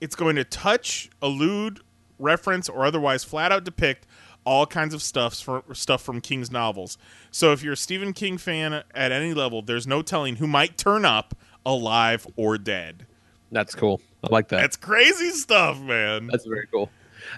[0.00, 1.80] it's going to touch, allude,
[2.18, 4.06] reference, or otherwise flat out depict
[4.44, 6.96] all kinds of stuff from stuff from King's novels.
[7.30, 10.78] So if you're a Stephen King fan at any level, there's no telling who might
[10.78, 11.36] turn up
[11.66, 13.06] alive or dead.
[13.50, 14.00] That's cool.
[14.24, 14.58] I like that.
[14.58, 16.28] That's crazy stuff, man.
[16.28, 16.90] That's very cool.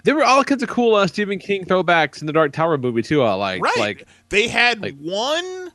[0.03, 3.01] There were all kinds of cool uh, Stephen King throwbacks in the Dark Tower movie
[3.01, 3.23] too.
[3.23, 3.61] I like.
[3.61, 3.77] Right.
[3.77, 5.71] Like they had one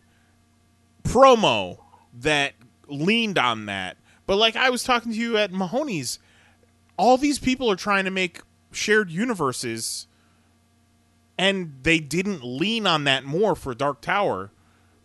[1.03, 1.79] promo
[2.21, 2.55] that
[2.89, 3.97] leaned on that.
[4.27, 6.19] But like I was talking to you at Mahoney's,
[6.97, 8.41] all these people are trying to make
[8.77, 10.07] shared universes
[11.37, 14.51] and they didn't lean on that more for Dark Tower.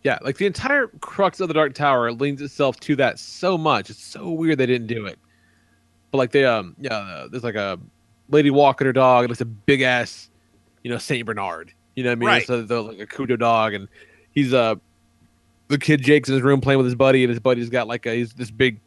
[0.04, 3.90] yeah, like the entire crux of the Dark Tower leans itself to that so much.
[3.90, 5.18] It's so weird they didn't do it.
[6.12, 7.80] But like they um yeah, uh, there's like a
[8.30, 10.30] lady walking her dog and it's a big ass,
[10.84, 11.74] you know, Saint Bernard.
[11.96, 12.28] You know what I mean?
[12.28, 12.42] Right.
[12.42, 13.88] It's a, the, like a Kudo dog and
[14.32, 14.76] he's uh
[15.68, 18.06] the kid Jake's in his room playing with his buddy and his buddy's got like
[18.06, 18.80] a he's this big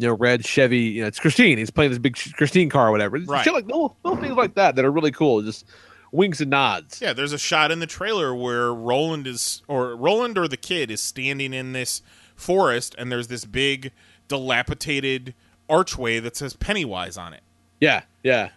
[0.00, 0.78] you know, red Chevy.
[0.78, 1.58] You know, it's Christine.
[1.58, 3.18] He's playing this big Christine car or whatever.
[3.18, 3.44] Right.
[3.44, 5.42] Shit like little, little things like that that are really cool.
[5.42, 5.66] Just
[6.12, 7.00] winks and nods.
[7.00, 10.90] Yeah, there's a shot in the trailer where Roland is or Roland or the kid
[10.90, 12.02] is standing in this
[12.34, 13.92] forest and there's this big
[14.28, 15.34] dilapidated
[15.68, 17.42] archway that says Pennywise on it.
[17.80, 18.50] Yeah, yeah.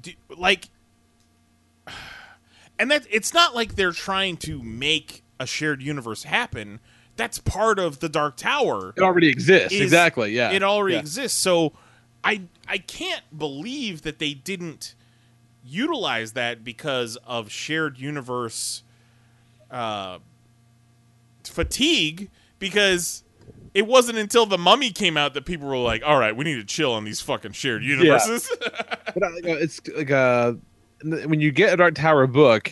[0.00, 0.68] Do, like
[2.78, 6.80] and that it's not like they're trying to make a shared universe happen.
[7.16, 8.92] That's part of the Dark Tower.
[8.96, 9.72] It already exists.
[9.72, 10.32] is- exactly.
[10.32, 10.50] Yeah.
[10.52, 11.00] It already Yeah.
[11.00, 11.38] exists.
[11.38, 11.72] So
[12.22, 14.94] I I can't believe that they didn't
[15.64, 18.82] utilize that because of shared universe
[19.70, 20.18] uh,
[21.44, 23.22] fatigue because
[23.74, 26.54] it wasn't until the mummy came out that people were like, "All right, we need
[26.56, 28.50] to chill on these fucking shared universes."
[29.14, 30.52] But uh, like, uh, it's like uh,
[31.02, 32.70] when you get a Dark Tower book,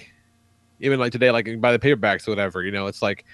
[0.81, 3.25] even like today, like by the paperbacks or whatever, you know, it's like,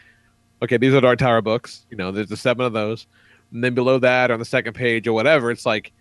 [0.62, 1.86] okay, these are Dark Tower books.
[1.90, 3.06] You know, there's the seven of those,
[3.52, 5.92] and then below that on the second page or whatever, it's like,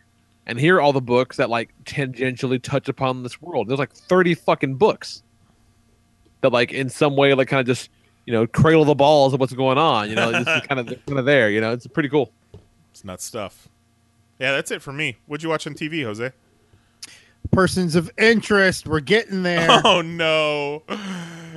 [0.46, 3.68] and here are all the books that like tangentially touch upon this world.
[3.68, 5.24] There's like thirty fucking books
[6.42, 7.90] that like in some way like kind of just
[8.26, 10.10] you know cradle the balls of what's going on.
[10.10, 11.50] You know, just kind of kind of there.
[11.50, 12.32] You know, it's pretty cool.
[12.92, 13.68] it's nuts stuff.
[14.40, 15.18] Yeah, that's it for me.
[15.28, 16.32] What'd you watch on TV, Jose?
[17.52, 18.88] Persons of interest.
[18.88, 19.68] We're getting there.
[19.84, 20.84] Oh no,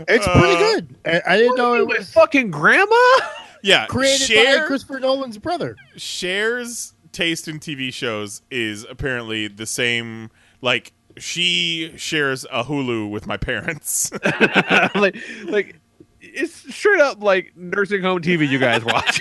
[0.09, 0.97] It's Uh, pretty good.
[1.05, 2.95] I, I didn't know it was fucking grandma.
[3.65, 5.77] Yeah, created Cher, by Christopher Nolan's brother.
[5.95, 10.31] Shares taste in TV shows is apparently the same.
[10.63, 14.11] Like she shares a Hulu with my parents.
[14.97, 15.77] like, like
[16.21, 18.49] it's straight up like nursing home TV.
[18.49, 19.21] You guys watch.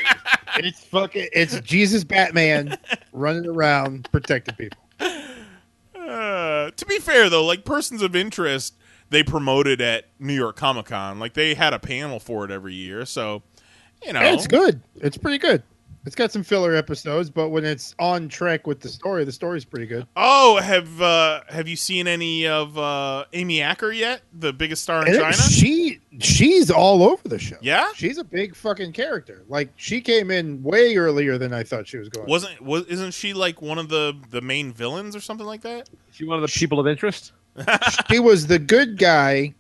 [0.58, 1.30] It's fucking.
[1.34, 2.80] It's Jesus Batman
[3.14, 4.80] running around protecting people.
[6.12, 8.76] Uh, to be fair though, like persons of interest,
[9.10, 11.20] they promoted at New York Comic Con.
[11.20, 13.06] Like they had a panel for it every year.
[13.06, 13.44] So,
[14.06, 14.82] you know, It's good.
[14.96, 15.64] It's pretty good.
[16.04, 19.66] It's got some filler episodes, but when it's on track with the story, the story's
[19.66, 20.08] pretty good.
[20.16, 24.22] Oh, have uh, have you seen any of uh, Amy Acker yet?
[24.34, 25.34] The biggest star in And China.
[25.34, 27.58] She she's all over the show.
[27.62, 27.88] Yeah?
[27.94, 29.44] she's a big fucking character.
[29.48, 32.28] Like she came in way earlier than I thought she was going.
[32.28, 35.88] Wasn't was isn't she like one of the the main villains or something like that?
[36.12, 37.34] She one of the people of interest.
[38.10, 39.54] she was the good guy.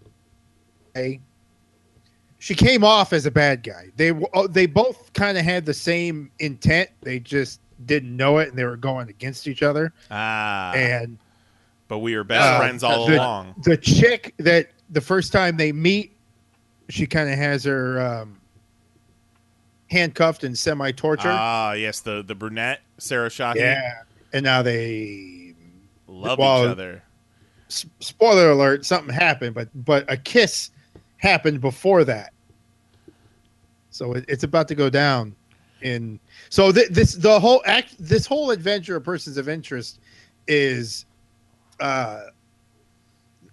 [2.42, 3.90] She came off as a bad guy.
[3.98, 6.90] They oh, they both kind of had the same intent.
[7.02, 9.94] They just didn't know it, and they were going against each other.
[10.10, 11.20] Ah, And
[11.88, 13.54] but we were best uh, friends all the, along.
[13.62, 16.18] The chick that the first time they meet,
[16.90, 18.42] she kind of has her um,
[19.92, 21.30] handcuffed and semi tortured.
[21.30, 23.58] Ah, yes, the the brunette Sarah Shockey.
[23.58, 24.02] yeah,
[24.34, 25.54] and now they
[26.08, 27.04] love well, each other.
[27.68, 30.70] spoiler alert something happened but but a kiss
[31.22, 32.34] happened before that.
[33.91, 35.35] So it, it's about to go down
[35.81, 36.19] in
[36.49, 39.99] so th- this the whole act this whole adventure of persons of interest
[40.48, 41.06] is
[41.80, 42.22] uh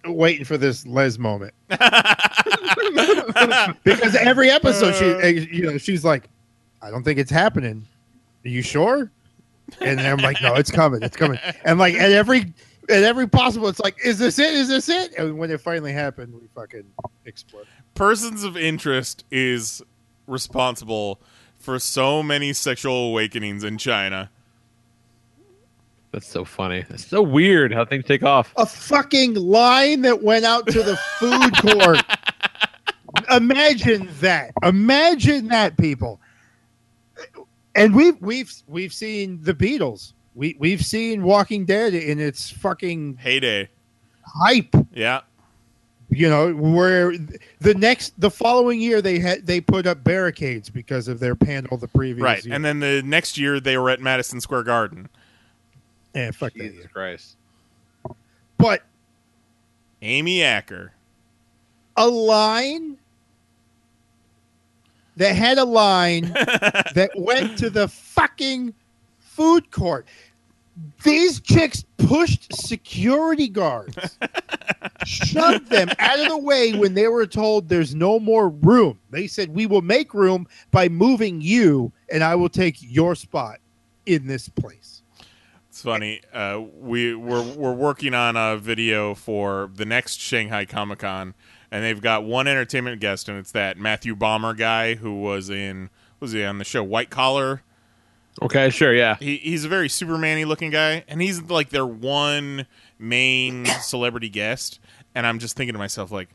[0.05, 1.53] waiting for this les moment.
[3.83, 6.29] Because every episode she eh, you know she's like
[6.81, 7.85] i don't think it's happening.
[8.45, 9.11] Are you sure?
[9.81, 11.39] And i'm like no it's coming it's coming.
[11.65, 12.53] And like at every
[12.89, 14.53] at every possible it's like is this it?
[14.53, 15.13] Is this it?
[15.17, 16.85] And when it finally happened we fucking
[17.25, 19.81] explode Persons of interest is
[20.27, 21.19] responsible
[21.57, 24.29] for so many sexual awakenings in China.
[26.11, 26.85] That's so funny.
[26.89, 28.53] It's so weird how things take off.
[28.57, 32.03] a fucking line that went out to the food court.
[33.31, 34.51] Imagine that.
[34.63, 36.19] Imagine that people.
[37.75, 43.17] And we've we've we've seen the beatles we we've seen walking dead in its fucking
[43.17, 43.69] Heyday.
[44.23, 45.21] hype Yeah.
[46.09, 47.13] you know where
[47.59, 51.77] the next the following year they had they put up barricades because of their panel
[51.77, 52.43] the previous Right.
[52.45, 52.53] year.
[52.55, 55.09] And then the next year they were at Madison Square Garden.
[56.15, 56.89] yeah, fuck that Jesus year.
[56.93, 57.35] Christ.
[58.57, 58.83] but
[60.01, 60.93] Amy Acker.
[61.97, 62.97] a line
[65.17, 66.21] that had a line
[66.95, 68.73] that went to the fucking
[69.39, 70.05] food court.
[71.03, 74.17] These chicks pushed security guards,
[75.05, 78.99] shoved them out of the way when they were told there's no more room.
[79.11, 83.59] They said, We will make room by moving you, and I will take your spot
[84.05, 85.03] in this place.
[85.69, 86.21] It's funny.
[86.33, 91.33] Uh, we we're we're working on a video for the next Shanghai Comic Con,
[91.71, 95.89] and they've got one entertainment guest, and it's that Matthew Bomer guy who was in
[96.19, 97.63] was he on the show White Collar.
[98.41, 99.15] Okay, sure, yeah.
[99.19, 102.65] He, he's a very Superman-y looking guy, and he's like their one
[102.97, 104.79] main celebrity guest.
[105.15, 106.29] And I'm just thinking to myself, like,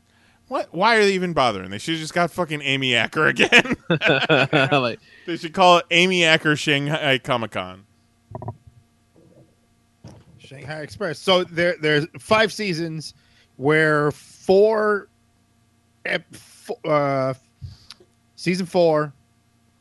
[0.47, 0.73] what?
[0.73, 1.71] Why are they even bothering?
[1.71, 3.75] They should have just got fucking Amy Acker again.
[3.89, 7.85] like, they should call it Amy Acker Shanghai Comic Con.
[10.37, 11.17] Shanghai Express.
[11.17, 13.15] So there, there's five seasons
[13.57, 15.07] where four,
[16.05, 17.33] ep- fo- uh,
[18.35, 19.13] season four,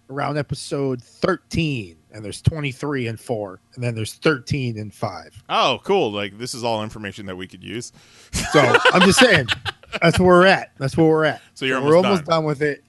[0.09, 5.43] around episode thirteen, and there's twenty three and four, and then there's thirteen and five.
[5.49, 6.11] Oh, cool!
[6.13, 7.93] Like this is all information that we could use.
[8.53, 8.61] So
[8.93, 9.49] I'm just saying,
[10.03, 10.71] that's where we're at.
[10.79, 11.43] That's where we're at.
[11.55, 12.37] So you're we're almost almost done.
[12.37, 12.85] done with it,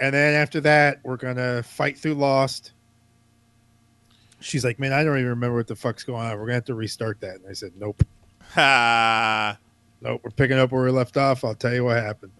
[0.00, 2.72] and then after that, we're gonna fight through Lost.
[4.40, 6.32] She's like, man, I don't even remember what the fuck's going on.
[6.38, 7.36] We're gonna have to restart that.
[7.36, 8.02] And I said, nope.
[8.52, 9.58] Ha!
[10.02, 11.42] Nope, we're picking up where we left off.
[11.42, 12.32] I'll tell you what happened.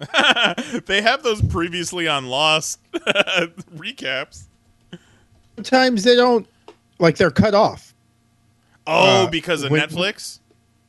[0.86, 4.48] they have those previously on Lost recaps.
[5.56, 6.46] Sometimes they don't
[6.98, 7.94] like they're cut off.
[8.86, 10.40] Oh, Uh, because of when- Netflix.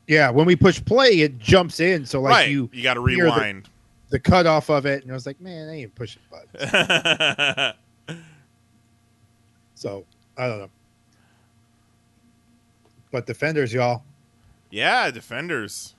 [0.06, 2.06] Yeah, when we push play, it jumps in.
[2.06, 3.68] So like right, you you got to the- rewind.
[4.10, 7.74] the cut off of it, and I was like, man, I ain't pushing buttons.
[9.74, 10.04] so
[10.36, 10.70] I don't know.
[13.10, 14.02] But defenders, y'all.
[14.70, 15.94] yeah, Defenders.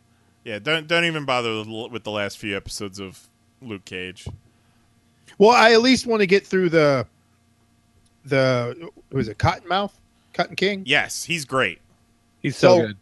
[0.46, 3.28] Yeah, don't don't even bother with the last few episodes of
[3.62, 4.28] Luke Cage.
[5.38, 7.06] Well, I at least want to get through the
[8.30, 9.92] the was it Cottonmouth,
[10.34, 10.84] Cotton King.
[10.86, 11.80] Yes, he's great.
[12.42, 12.98] He's so, So- good.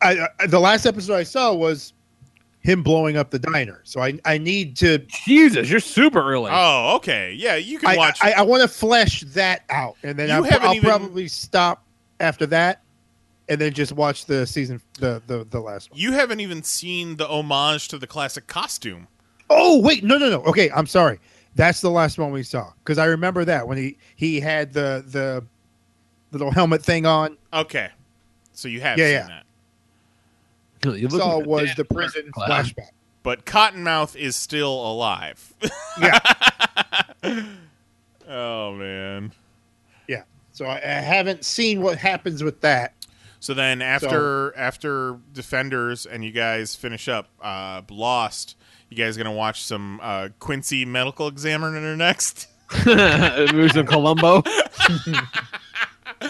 [0.00, 1.92] I, I the last episode I saw was
[2.60, 3.80] him blowing up the diner.
[3.84, 6.50] So I I need to Jesus, you're super early.
[6.54, 7.32] Oh, okay.
[7.32, 8.18] Yeah, you can I watch.
[8.22, 11.82] I, I want to flesh that out, and then You I'll, I'll even- probably stop
[12.20, 12.82] after that,
[13.48, 15.98] and then just watch the season the the the last one.
[15.98, 19.08] you haven't even seen the homage to the classic costume.
[19.50, 20.42] Oh wait, no no no.
[20.44, 21.18] Okay, I'm sorry.
[21.58, 25.02] That's the last one we saw because I remember that when he he had the
[25.04, 25.44] the
[26.30, 27.36] little helmet thing on.
[27.52, 27.90] Okay,
[28.52, 29.40] so you have Yeah, seen yeah.
[30.86, 30.98] that.
[31.00, 32.48] You Saw like was the prison clown.
[32.48, 32.90] flashback.
[33.24, 35.52] But Cottonmouth is still alive.
[36.00, 36.20] Yeah.
[38.28, 39.32] oh man.
[40.06, 40.22] Yeah.
[40.52, 42.94] So I, I haven't seen what happens with that.
[43.40, 48.56] So then after after Defenders and you guys finish up uh, Lost,
[48.88, 52.48] you guys gonna watch some uh, Quincy Medical Examiner next?
[52.86, 54.42] Maybe some Columbo.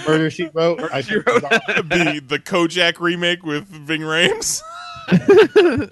[0.06, 0.80] Murder She Wrote.
[0.92, 1.24] I She Wrote.
[1.42, 4.62] the the Kojak remake with Ving Rhames.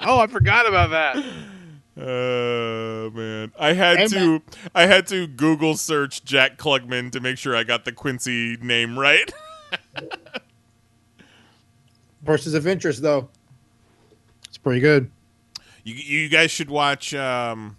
[0.01, 1.24] oh, I forgot about that.
[1.98, 4.43] Oh man, I had And to
[4.74, 8.98] I had to Google search Jack Klugman to make sure I got the Quincy name
[8.98, 9.32] right.
[12.22, 13.30] Versus of Interest though.
[14.47, 15.10] It's pretty good.
[15.86, 17.76] You you guys should watch um,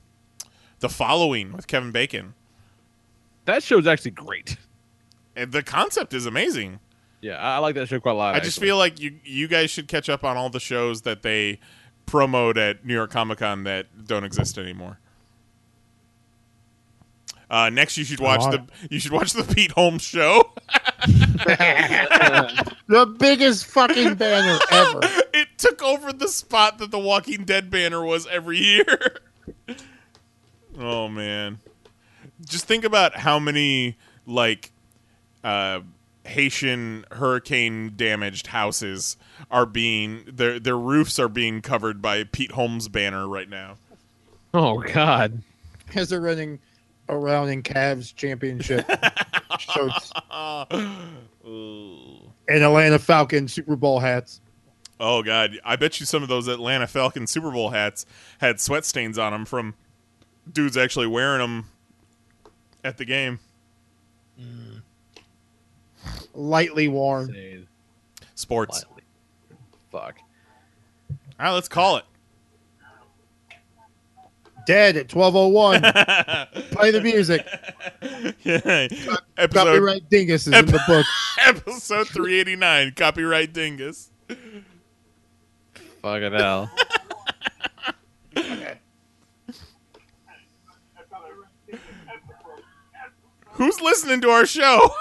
[0.79, 2.35] the Following with Kevin Bacon.
[3.43, 4.55] That show's actually great.
[5.35, 6.79] And the concept is amazing.
[7.19, 8.33] Yeah, I I like that show quite a lot.
[8.33, 8.67] I just actually.
[8.67, 11.59] feel like you you guys should catch up on all the shows that they
[12.05, 14.99] promote at New York Comic Con that don't exist anymore.
[17.49, 20.53] Uh, next, you should watch Oh, the you should watch the Pete Holmes show.
[22.87, 25.01] the biggest fucking banner ever.
[25.57, 29.17] It took over the spot that the Walking Dead banner was every year.
[30.77, 31.59] oh man,
[32.45, 34.71] just think about how many like
[35.43, 35.79] uh,
[36.25, 39.17] Haitian hurricane damaged houses
[39.49, 43.77] are being their their roofs are being covered by Pete Holmes banner right now.
[44.53, 45.41] Oh God.
[45.95, 46.59] As they're running
[47.09, 48.85] around in Cavs championship
[49.59, 50.11] shirts
[51.47, 52.19] Ooh.
[52.49, 54.41] and Atlanta Falcon Super Bowl hats.
[54.99, 58.05] Oh god, I bet you some of those Atlanta Falcons Super Bowl hats
[58.39, 59.75] had sweat stains on them from
[60.51, 61.65] dudes actually wearing them
[62.83, 63.39] at the game.
[64.39, 64.81] Mm.
[66.33, 67.67] Lightly worn.
[68.35, 68.85] Sports.
[69.91, 70.17] Fuck.
[71.09, 72.05] All right, let's call it.
[74.65, 75.81] Dead at 1201.
[76.71, 77.47] Play the music.
[78.43, 78.87] Yeah.
[79.47, 81.05] Copyright Dingus is in the book.
[81.45, 84.11] Episode 389, copyright dingus.
[86.01, 86.69] Fucking hell.
[93.51, 94.91] Who's listening to our show?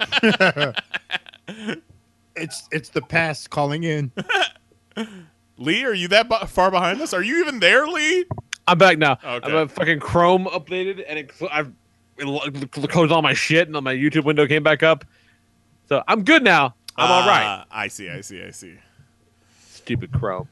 [2.36, 4.10] it's it's the past calling in.
[5.58, 7.12] Lee, are you that bu- far behind us?
[7.12, 8.24] Are you even there, Lee?
[8.66, 9.18] I'm back now.
[9.22, 9.46] Okay.
[9.48, 11.72] I'm a fucking Chrome updated, and it, cl- I've
[12.16, 15.04] it closed all my shit, and my YouTube window came back up.
[15.88, 16.74] So I'm good now.
[16.96, 17.44] I'm all right.
[17.44, 18.74] Ah, I see, I see, I see.
[19.88, 20.48] Stupid Chrome.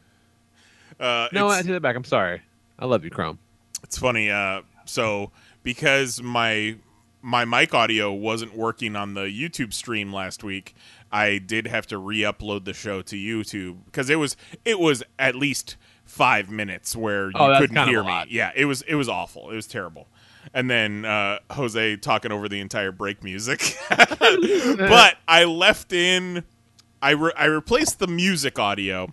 [0.98, 1.94] Uh, No, I take that back.
[1.96, 2.40] I'm sorry.
[2.78, 3.38] I love you, Chrome.
[3.82, 4.30] It's funny.
[4.30, 5.30] Uh, so
[5.62, 6.76] because my
[7.22, 10.74] my mic audio wasn't working on the YouTube stream last week,
[11.12, 15.34] I did have to re-upload the show to YouTube because it was it was at
[15.34, 18.24] least five minutes where you Oh, couldn't hear me.
[18.28, 19.50] Yeah, it was it was awful.
[19.50, 20.06] It was terrible.
[20.54, 26.44] And then uh, Jose talking over the entire break music, but I left in.
[27.02, 29.12] I re- I replaced the music audio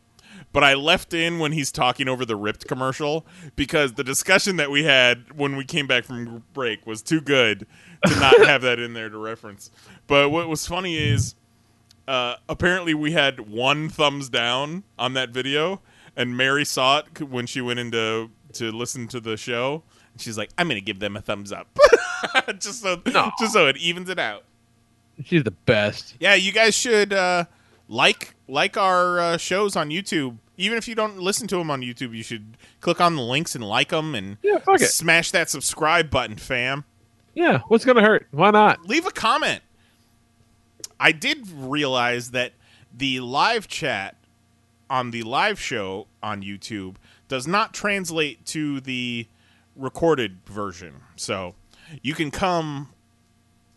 [0.53, 3.25] but I left in when he's talking over the ripped commercial
[3.55, 7.65] because the discussion that we had when we came back from break was too good
[8.05, 9.71] to not have that in there to reference.
[10.07, 11.35] But what was funny is
[12.07, 15.81] uh, apparently we had one thumbs down on that video,
[16.15, 19.83] and Mary saw it when she went into to listen to the show.
[20.13, 21.67] And she's like, "I'm going to give them a thumbs up,
[22.59, 23.01] just so
[23.39, 24.43] just so it evens it out."
[25.23, 26.15] She's the best.
[26.19, 27.45] Yeah, you guys should uh,
[27.87, 30.37] like like our uh, shows on YouTube.
[30.57, 33.55] Even if you don't listen to them on YouTube, you should click on the links
[33.55, 34.87] and like them and Yeah, fuck it.
[34.87, 36.85] smash that subscribe button, fam.
[37.33, 38.27] Yeah, what's gonna hurt?
[38.31, 38.85] Why not?
[38.85, 39.61] Leave a comment.
[40.99, 42.53] I did realize that
[42.95, 44.15] the live chat
[44.89, 46.95] on the live show on YouTube
[47.27, 49.27] does not translate to the
[49.75, 51.01] recorded version.
[51.15, 51.55] So
[52.03, 52.89] you can come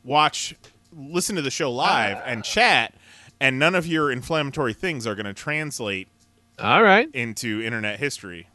[0.05, 0.55] watch,
[0.95, 2.95] listen to the show live and chat,
[3.41, 6.09] and none of your inflammatory things are going to translate
[6.59, 7.09] All right.
[7.15, 8.49] into internet history.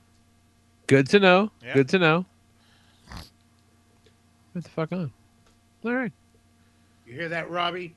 [0.87, 1.51] Good to know.
[1.63, 1.73] Yeah.
[1.73, 2.25] Good to know.
[4.53, 5.11] What the fuck on?
[5.85, 6.11] All right.
[7.05, 7.95] You hear that, Robbie?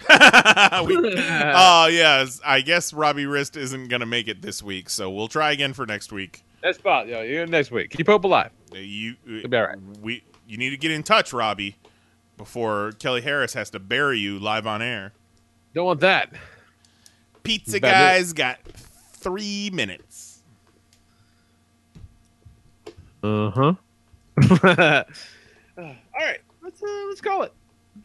[0.08, 5.28] we, oh yes, I guess Robbie Rist isn't gonna make it this week, so we'll
[5.28, 6.42] try again for next week.
[6.62, 7.90] Next spot, yo, you're next week.
[7.90, 8.50] Keep hope alive.
[8.74, 9.78] Uh, You, It'll be all right.
[10.02, 11.76] we, you need to get in touch, Robbie,
[12.36, 15.12] before Kelly Harris has to bury you live on air.
[15.74, 16.32] Don't want that.
[17.44, 18.58] Pizza Bad guys got
[19.24, 20.42] three minutes.
[23.22, 23.74] Uh huh.
[25.78, 25.84] All
[26.14, 27.52] right, let's uh, let's call it.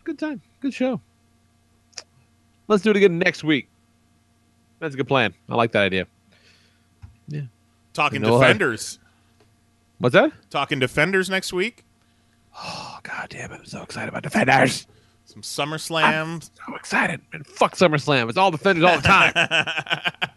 [0.04, 0.41] Good time.
[0.62, 1.00] Good show.
[2.68, 3.68] Let's do it again next week.
[4.80, 5.34] That's a good plan.
[5.50, 6.08] I like that idea.
[7.28, 7.41] Yeah.
[7.94, 8.41] Talking You know what?
[8.41, 9.00] defenders.
[9.98, 10.32] What's that?
[10.50, 11.84] Talking defenders next week.
[12.58, 13.60] Oh god damn it!
[13.60, 14.88] I'm so excited about defenders.
[15.30, 16.41] Some SummerSlam.
[16.43, 17.22] So excited.
[17.31, 18.30] Man, fuck SummerSlam.
[18.30, 19.07] It's all defenders all the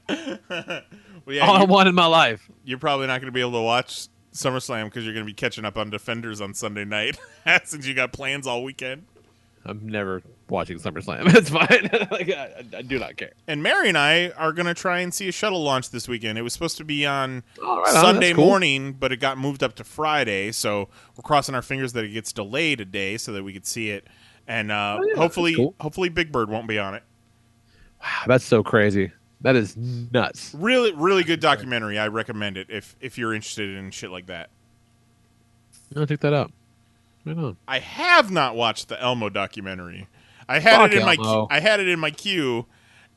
[0.09, 0.83] time.
[1.25, 2.51] Well, yeah, all I want in my life.
[2.65, 5.35] you're probably not going to be able to watch SummerSlam because you're going to be
[5.35, 7.17] catching up on Defenders on Sunday night
[7.65, 9.05] since you got plans all weekend.
[9.65, 11.33] I'm never watching SummerSlam.
[11.37, 11.89] It's fine.
[12.11, 13.31] like, I, I do not care.
[13.47, 16.39] And Mary and I are going to try and see a shuttle launch this weekend.
[16.39, 17.87] It was supposed to be on Oh, right.
[17.93, 18.47] Sunday That's cool.
[18.47, 20.51] morning, but it got moved up to Friday.
[20.51, 23.65] So we're crossing our fingers that it gets delayed a day so that we could
[23.67, 24.09] see it.
[24.49, 25.75] And uh, Oh, yeah, hopefully, cool.
[25.81, 27.03] hopefully, Big Bird won't be on it.
[28.03, 29.13] Wow, that's so crazy.
[29.43, 30.55] That is nuts.
[30.57, 31.99] Really, really good documentary.
[31.99, 34.51] I recommend it if if you're interested in shit like that.
[35.97, 36.53] I'll check that out.
[37.25, 37.57] Right on.
[37.69, 40.09] I have not watched the Elmo documentary.
[40.49, 42.67] I had Fuck it in my I had it in my queue,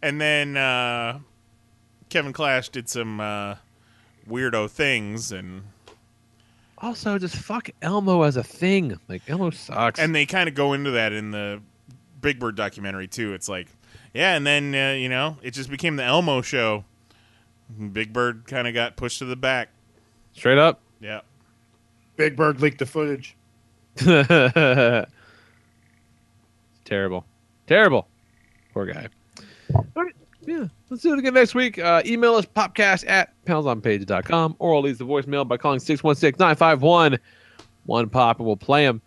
[0.02, 1.20] and then uh,
[2.10, 3.56] Kevin Clash did some uh,
[4.30, 5.64] weirdo things, and
[6.80, 9.00] Also, just fuck Elmo as a thing.
[9.08, 10.00] Like Elmo sucks.
[10.00, 11.62] and they kind of go into that in the
[12.22, 13.34] Big Bird documentary too.
[13.34, 13.68] It's like,
[14.14, 16.84] yeah, and then uh, you know it just became the Elmo show.
[17.94, 19.70] Big Bird kind of got pushed to the back.
[20.34, 20.82] Straight up.
[21.00, 21.22] Yeah.
[22.18, 23.36] Big Bird leaked the footage.
[26.86, 27.26] Terrible.
[27.68, 28.08] Terrible.
[28.74, 29.08] Poor guy.
[29.74, 30.15] All right.
[30.48, 30.68] Yeah.
[30.90, 31.80] Let's do it again next week.
[31.80, 37.18] Uh, email us popcast at panelsonpages.com or leave the voicemail by calling 616 951
[37.86, 39.02] one pop and we'll play them.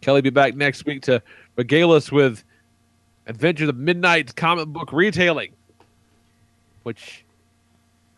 [0.00, 1.22] Kelly be back next week to
[1.56, 2.42] regale us with
[3.26, 5.52] Adventures of Midnight comic book retailing,
[6.82, 7.24] which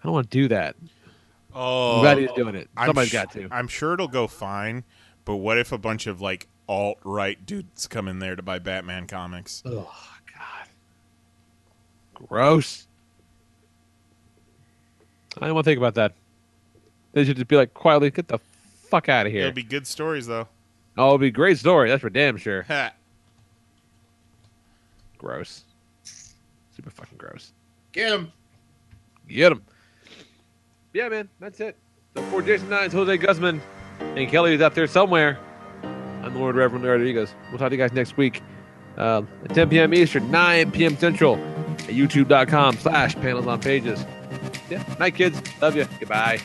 [0.00, 0.76] I don't want to do that.
[1.54, 2.70] Oh, I'm glad he's doing it.
[2.76, 3.48] I'm Somebody's sh- got to.
[3.50, 4.84] I'm sure it'll go fine,
[5.24, 8.58] but what if a bunch of like alt right dudes come in there to buy
[8.58, 9.62] Batman comics?
[9.66, 10.11] Oh God,
[12.28, 12.86] gross.
[15.40, 16.12] I don't want to think about that.
[17.12, 18.38] They should just be like quietly, get the
[18.88, 19.42] fuck out of here.
[19.42, 20.48] It'll be good stories though.
[20.98, 21.88] oh, it'll be a great story.
[21.88, 22.62] That's for damn sure.
[22.64, 22.92] Ha.
[25.18, 25.64] Gross.
[26.04, 27.52] Super fucking gross.
[27.92, 28.32] Get him.
[29.28, 29.62] Get him.
[30.92, 31.76] Yeah, man, that's it.
[32.14, 33.60] So for Jason Knize, Jose Guzman,
[34.00, 35.38] and Kelly is out there somewhere.
[36.22, 37.34] I'm the Lord Reverend Rodriguez.
[37.50, 38.42] We'll talk to you guys next week
[38.96, 39.94] uh, at 10 p.m.
[39.94, 40.96] Eastern, 9 p.m.
[40.96, 41.36] Central
[41.84, 44.04] at youtube.com slash panels on pages.
[44.70, 45.40] Yeah, night, kids.
[45.60, 45.86] Love you.
[46.00, 46.40] Goodbye.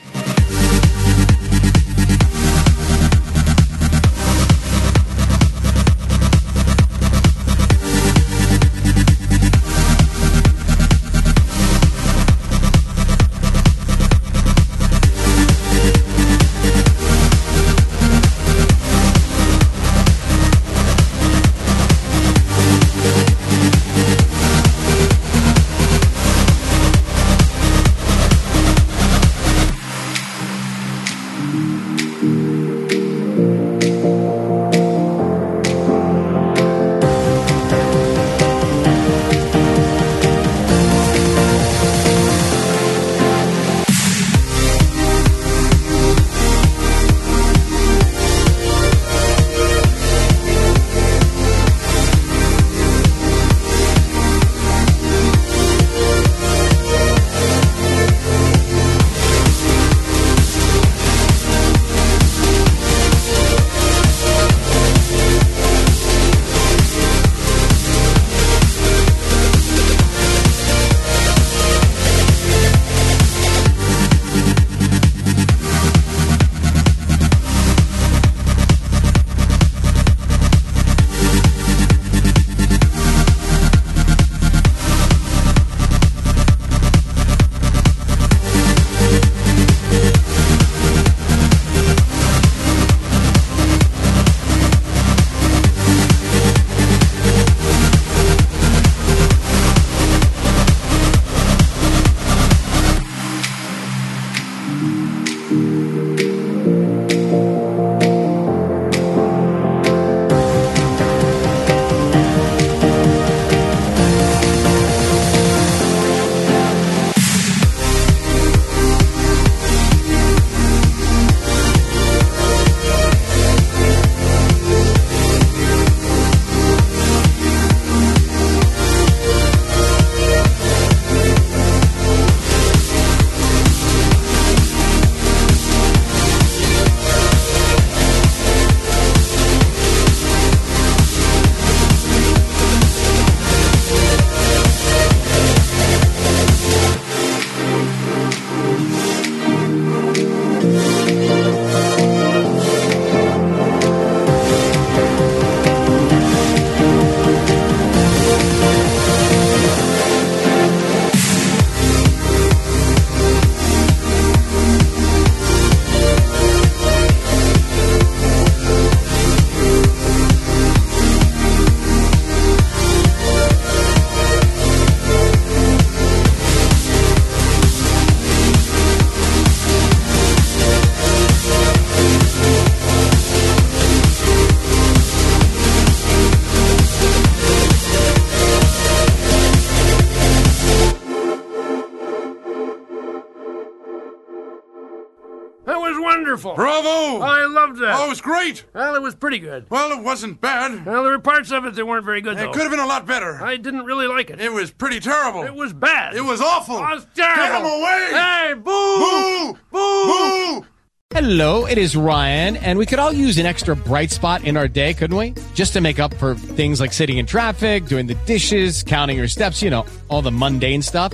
[198.38, 198.65] Great.
[198.73, 199.65] Well, it was pretty good.
[199.69, 200.85] Well, it wasn't bad.
[200.85, 202.51] Well, there were parts of it that weren't very good, It though.
[202.51, 203.43] could have been a lot better.
[203.43, 204.39] I didn't really like it.
[204.39, 205.43] It was pretty terrible.
[205.43, 206.15] It was bad.
[206.15, 206.77] It was awful.
[206.77, 207.43] It was terrible.
[207.43, 208.07] Get him away!
[208.11, 209.57] Hey, boo!
[209.72, 210.61] Boo!
[210.61, 210.65] Boo!
[211.11, 214.68] Hello, it is Ryan, and we could all use an extra bright spot in our
[214.68, 215.34] day, couldn't we?
[215.55, 219.30] Just to make up for things like sitting in traffic, doing the dishes, counting your
[219.30, 221.14] steps, you know, all the mundane stuff.